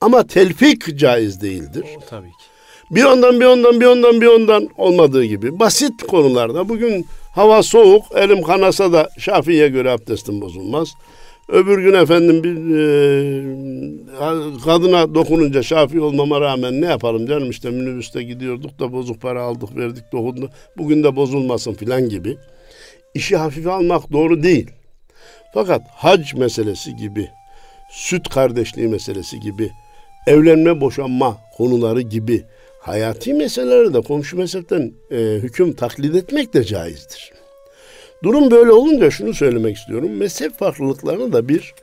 Ama 0.00 0.26
telfik 0.26 0.98
caiz 0.98 1.40
değildir. 1.40 1.84
O, 1.96 2.00
tabii 2.10 2.28
ki. 2.28 2.44
Bir 2.90 3.04
ondan 3.04 3.40
bir 3.40 3.44
ondan 3.44 3.80
bir 3.80 3.86
ondan 3.86 4.20
bir 4.20 4.26
ondan 4.26 4.68
olmadığı 4.76 5.24
gibi 5.24 5.58
basit 5.58 6.02
konularda 6.02 6.68
bugün 6.68 7.06
hava 7.34 7.62
soğuk 7.62 8.04
elim 8.14 8.42
kanasa 8.42 8.92
da 8.92 9.08
Şafii'ye 9.18 9.68
göre 9.68 9.90
abdestim 9.90 10.40
bozulmaz. 10.40 10.88
Öbür 11.48 11.78
gün 11.78 11.94
efendim 11.94 12.44
bir 12.44 12.56
e, 12.78 12.84
kadına 14.64 15.14
dokununca 15.14 15.62
şafi 15.62 16.00
olmama 16.00 16.40
rağmen 16.40 16.80
ne 16.80 16.86
yapalım 16.86 17.26
canım 17.26 17.50
işte 17.50 17.70
minibüste 17.70 18.22
gidiyorduk 18.22 18.78
da 18.80 18.92
bozuk 18.92 19.20
para 19.20 19.42
aldık 19.42 19.76
verdik 19.76 20.12
dokundu. 20.12 20.50
Bugün 20.76 21.04
de 21.04 21.16
bozulmasın 21.16 21.74
filan 21.74 22.08
gibi. 22.08 22.36
İşi 23.14 23.36
hafife 23.36 23.70
almak 23.70 24.12
doğru 24.12 24.42
değil. 24.42 24.70
Fakat 25.56 25.82
hac 25.90 26.34
meselesi 26.34 26.96
gibi, 26.96 27.30
süt 27.90 28.28
kardeşliği 28.28 28.88
meselesi 28.88 29.40
gibi, 29.40 29.70
evlenme 30.26 30.80
boşanma 30.80 31.36
konuları 31.56 32.00
gibi 32.00 32.44
hayati 32.80 33.34
meselelerde 33.34 33.94
de 33.94 34.00
komşu 34.00 34.36
mezhepten 34.36 34.92
e, 35.10 35.16
hüküm 35.16 35.72
taklit 35.72 36.16
etmek 36.16 36.54
de 36.54 36.64
caizdir. 36.64 37.32
Durum 38.22 38.50
böyle 38.50 38.72
olunca 38.72 39.10
şunu 39.10 39.34
söylemek 39.34 39.76
istiyorum. 39.76 40.10
Mezhep 40.10 40.58
farklılıklarını 40.58 41.32
da 41.32 41.48
bir 41.48 41.74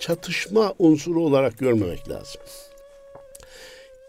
çatışma 0.00 0.74
unsuru 0.78 1.22
olarak 1.22 1.58
görmemek 1.58 2.08
lazım. 2.08 2.40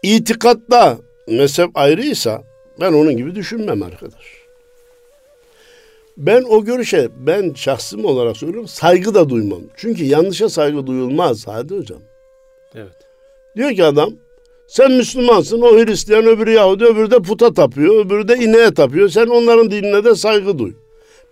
İtikatta 0.02 0.98
mezhep 1.26 1.70
ayrıysa 1.74 2.42
ben 2.80 2.92
onun 2.92 3.16
gibi 3.16 3.34
düşünmem 3.34 3.82
arkadaş. 3.82 4.37
Ben 6.18 6.42
o 6.42 6.64
görüşe 6.64 7.08
ben 7.16 7.52
şahsım 7.54 8.04
olarak 8.04 8.36
söylüyorum 8.36 8.68
saygı 8.68 9.14
da 9.14 9.28
duymam. 9.28 9.60
Çünkü 9.76 10.04
yanlışa 10.04 10.48
saygı 10.48 10.86
duyulmaz 10.86 11.46
Hadi 11.46 11.76
hocam. 11.76 11.98
Evet. 12.74 12.96
Diyor 13.56 13.72
ki 13.72 13.84
adam 13.84 14.10
sen 14.68 14.92
Müslümansın, 14.92 15.60
o 15.60 15.78
Hristiyan, 15.78 16.26
öbürü 16.26 16.50
Yahudi, 16.50 16.84
öbürü 16.84 17.10
de 17.10 17.18
puta 17.18 17.54
tapıyor, 17.54 18.06
öbürü 18.06 18.28
de 18.28 18.36
ineğe 18.36 18.74
tapıyor. 18.74 19.08
Sen 19.08 19.26
onların 19.26 19.70
dinine 19.70 20.04
de 20.04 20.14
saygı 20.14 20.58
duy. 20.58 20.72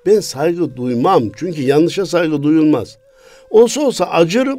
Ben 0.07 0.21
saygı 0.21 0.77
duymam 0.77 1.23
çünkü 1.37 1.63
yanlışa 1.63 2.07
saygı 2.07 2.43
duyulmaz. 2.43 2.99
Olsa 3.51 3.81
olsa 3.81 4.05
acırım 4.05 4.59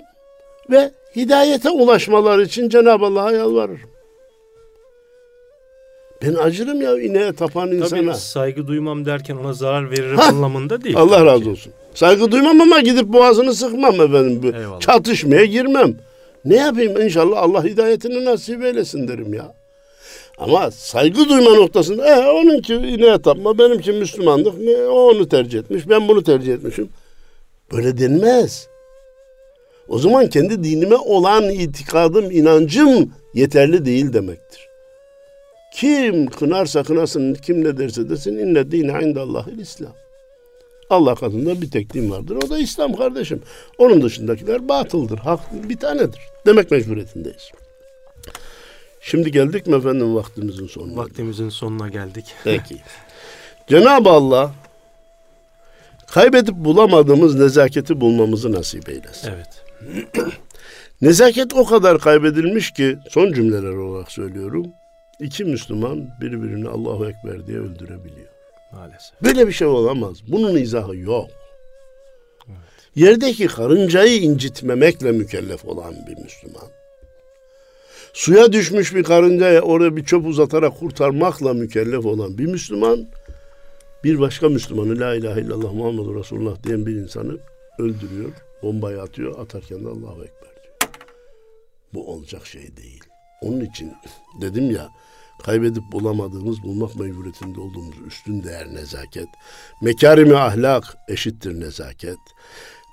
ve 0.70 0.92
hidayete 1.16 1.70
ulaşmalar 1.70 2.40
için 2.40 2.70
Cenab-ı 2.70 3.06
Allah'a 3.06 3.32
yalvarırım. 3.32 3.90
Ben 6.22 6.34
acırım 6.34 6.82
ya 6.82 7.00
ineğe 7.00 7.34
tapan 7.34 7.72
insana. 7.72 8.02
Tabii 8.02 8.16
saygı 8.16 8.68
duymam 8.68 9.06
derken 9.06 9.36
ona 9.36 9.54
zarar 9.54 9.92
veririm 9.92 10.18
ha, 10.18 10.24
anlamında 10.26 10.84
değil. 10.84 10.98
Allah 10.98 11.26
razı 11.26 11.44
ki. 11.44 11.50
olsun. 11.50 11.74
Saygı 11.94 12.32
duymam 12.32 12.62
ama 12.62 12.80
gidip 12.80 13.06
boğazını 13.06 13.54
sıkmam 13.54 14.02
efendim. 14.02 14.56
Eyvallah. 14.56 14.80
Çatışmaya 14.80 15.46
girmem. 15.46 15.96
Ne 16.46 16.56
yapayım 16.56 17.02
inşallah 17.02 17.38
Allah 17.38 17.64
hidayetini 17.64 18.26
nasip 18.26 18.64
eylesin 18.64 19.08
derim 19.08 19.34
ya. 19.34 19.54
Ama 20.38 20.72
saygı 20.72 21.30
duyma 21.30 21.54
noktasında 21.56 22.08
e, 22.08 22.28
onunki 22.30 22.74
ineğe 22.74 23.22
tapma 23.22 23.58
benimki 23.58 23.92
Müslümanlık 23.92 24.60
ne, 24.60 24.76
o 24.78 25.12
onu 25.12 25.30
tercih 25.30 25.60
etmiş 25.60 25.90
ben 25.90 26.08
bunu 26.08 26.24
tercih 26.24 26.54
etmişim. 26.54 26.90
Böyle 27.72 27.98
denmez. 27.98 28.68
O 29.88 30.00
zaman 30.00 30.30
kendi 30.30 30.64
dinime 30.64 30.96
olan 30.96 31.50
itikadım, 31.50 32.32
inancım 32.32 33.12
yeterli 33.34 33.86
değil 33.86 34.14
demektir. 34.14 34.67
Kim 35.78 36.28
kınarsa 36.28 36.84
kınasın, 36.84 37.34
kim 37.34 37.64
ne 37.64 37.78
derse 37.78 38.10
desin 38.10 38.38
inne 38.38 38.72
dine 38.72 39.04
indallahil 39.04 39.60
İslam. 39.60 39.94
Allah 40.90 41.16
katında 41.16 41.62
bir 41.62 41.72
tek 41.72 41.94
din 41.94 42.12
vardır. 42.12 42.38
O 42.46 42.50
da 42.50 42.58
İslam 42.58 42.96
kardeşim. 42.96 43.42
Onun 43.78 44.02
dışındakiler 44.02 44.70
batıldır, 44.70 45.18
hak 45.18 45.40
bir 45.70 45.78
tanedir. 45.78 46.20
Demek 46.46 46.72
mecburiyetindeyiz. 46.72 47.52
Şimdi 49.02 49.32
geldik 49.32 49.68
mi 49.68 49.76
efendim 49.76 50.16
vaktimizin 50.16 50.68
sonuna? 50.68 50.98
Vaktimizin 50.98 51.50
sonuna 51.50 51.90
geldik. 51.90 52.26
Peki. 52.44 52.78
Cenab-ı 53.68 54.10
Allah 54.10 54.52
kaybedip 56.08 56.56
bulamadığımız 56.56 57.36
nezaketi 57.36 58.02
bulmamızı 58.02 58.52
nasip 58.52 58.90
eylesin. 58.90 59.32
Evet. 59.32 59.64
Nezaket 61.02 61.54
o 61.54 61.66
kadar 61.66 62.00
kaybedilmiş 62.00 62.72
ki 62.72 62.98
son 63.10 63.34
cümleler 63.34 63.74
olarak 63.74 64.12
söylüyorum. 64.12 64.66
İki 65.20 65.46
Müslüman 65.46 66.10
birbirini 66.22 66.70
Allahu 66.70 67.06
Ekber 67.10 67.48
diye 67.48 67.58
öldürebiliyor. 67.58 68.28
Maalesef. 68.74 69.22
Böyle 69.24 69.48
bir 69.48 69.52
şey 69.52 69.68
olamaz. 69.68 70.18
Bunun 70.28 70.56
izahı 70.56 70.96
yok. 70.96 71.30
Evet. 72.48 72.58
Yerdeki 72.96 73.48
karıncayı 73.48 74.22
incitmemekle 74.22 75.12
mükellef 75.12 75.66
olan 75.66 75.94
bir 76.08 76.24
Müslüman 76.24 76.68
suya 78.18 78.52
düşmüş 78.52 78.96
bir 78.96 79.04
karıncaya 79.04 79.62
oraya 79.62 79.96
bir 79.96 80.06
çöp 80.06 80.26
uzatarak 80.26 80.80
kurtarmakla 80.80 81.54
mükellef 81.54 82.06
olan 82.06 82.38
bir 82.38 82.46
Müslüman 82.46 83.08
bir 84.04 84.20
başka 84.20 84.50
Müslümanı 84.50 85.00
la 85.00 85.16
ilahe 85.16 85.42
illallah 85.42 85.74
Muhammedur 85.74 86.20
Resulullah 86.20 86.64
diyen 86.64 86.86
bir 86.86 86.96
insanı 86.96 87.38
öldürüyor, 87.80 88.32
bombayı 88.64 89.02
atıyor, 89.02 89.40
atarken 89.40 89.86
de 89.86 89.90
Allahu 89.90 90.24
Ekber 90.24 90.64
diyor. 90.64 90.92
Bu 91.94 92.12
olacak 92.12 92.46
şey 92.46 92.78
değil. 92.78 93.04
Onun 93.42 93.60
için 93.60 93.94
dedim 94.42 94.72
ya 94.72 94.90
kaybedip 95.44 95.84
bulamadığımız 95.92 96.64
bulmak 96.64 96.96
mecburiyetinde 96.96 97.60
olduğumuz 97.60 97.96
üstün 98.08 98.44
değer 98.44 98.68
nezaket. 98.68 99.28
Mekarimi 99.82 100.36
ahlak 100.36 100.98
eşittir 101.08 101.60
nezaket. 101.60 102.20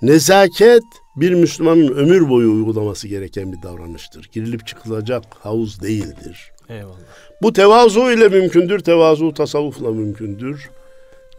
Nezaket 0.03 0.85
bir 1.17 1.35
Müslümanın 1.35 1.89
ömür 1.89 2.29
boyu 2.29 2.53
uygulaması 2.53 3.09
gereken 3.09 3.53
bir 3.53 3.63
davranıştır. 3.63 4.29
Girilip 4.33 4.67
çıkılacak 4.67 5.25
havuz 5.41 5.83
değildir. 5.83 6.53
Eyvallah. 6.69 6.97
Bu 7.43 7.53
tevazu 7.53 8.11
ile 8.11 8.29
mümkündür, 8.29 8.79
tevazu 8.79 9.35
tasavvufla 9.35 9.91
mümkündür. 9.91 10.71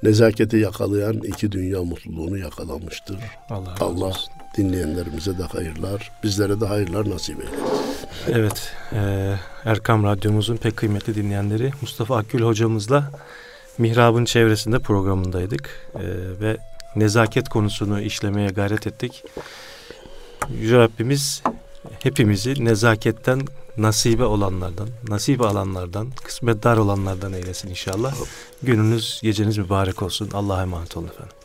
Nezaketi 0.05 0.57
yakalayan 0.57 1.13
iki 1.13 1.51
dünya 1.51 1.83
mutluluğunu 1.83 2.37
yakalamıştır. 2.37 3.17
Allah, 3.49 3.75
Allah 3.79 4.13
dinleyenlerimize 4.57 5.37
de 5.37 5.43
hayırlar, 5.43 6.11
bizlere 6.23 6.61
de 6.61 6.65
hayırlar 6.65 7.09
nasip 7.09 7.39
eylesin. 7.39 7.59
Evet, 8.31 8.73
e, 8.93 9.33
Erkam 9.65 10.03
Radyomuzun 10.03 10.57
pek 10.57 10.77
kıymetli 10.77 11.15
dinleyenleri 11.15 11.71
Mustafa 11.81 12.17
Akgül 12.17 12.41
hocamızla 12.41 13.11
Mihrab'ın 13.77 14.25
çevresinde 14.25 14.79
programındaydık 14.79 15.89
e, 15.95 16.03
ve 16.41 16.57
nezaket 16.95 17.49
konusunu 17.49 18.01
işlemeye 18.01 18.49
gayret 18.49 18.87
ettik. 18.87 19.23
Yüce 20.61 20.77
Rabbimiz 20.77 21.43
hepimizi 22.03 22.65
nezaketten 22.65 23.41
nasibe 23.77 24.25
olanlardan, 24.25 24.89
nasip 25.07 25.41
alanlardan, 25.41 26.11
kısmetdar 26.23 26.77
olanlardan 26.77 27.33
eylesin 27.33 27.69
inşallah. 27.69 28.15
Gününüz, 28.63 29.19
geceniz 29.23 29.57
mübarek 29.57 30.01
olsun. 30.01 30.29
Allah'a 30.33 30.61
emanet 30.61 30.97
olun 30.97 31.07
efendim. 31.07 31.35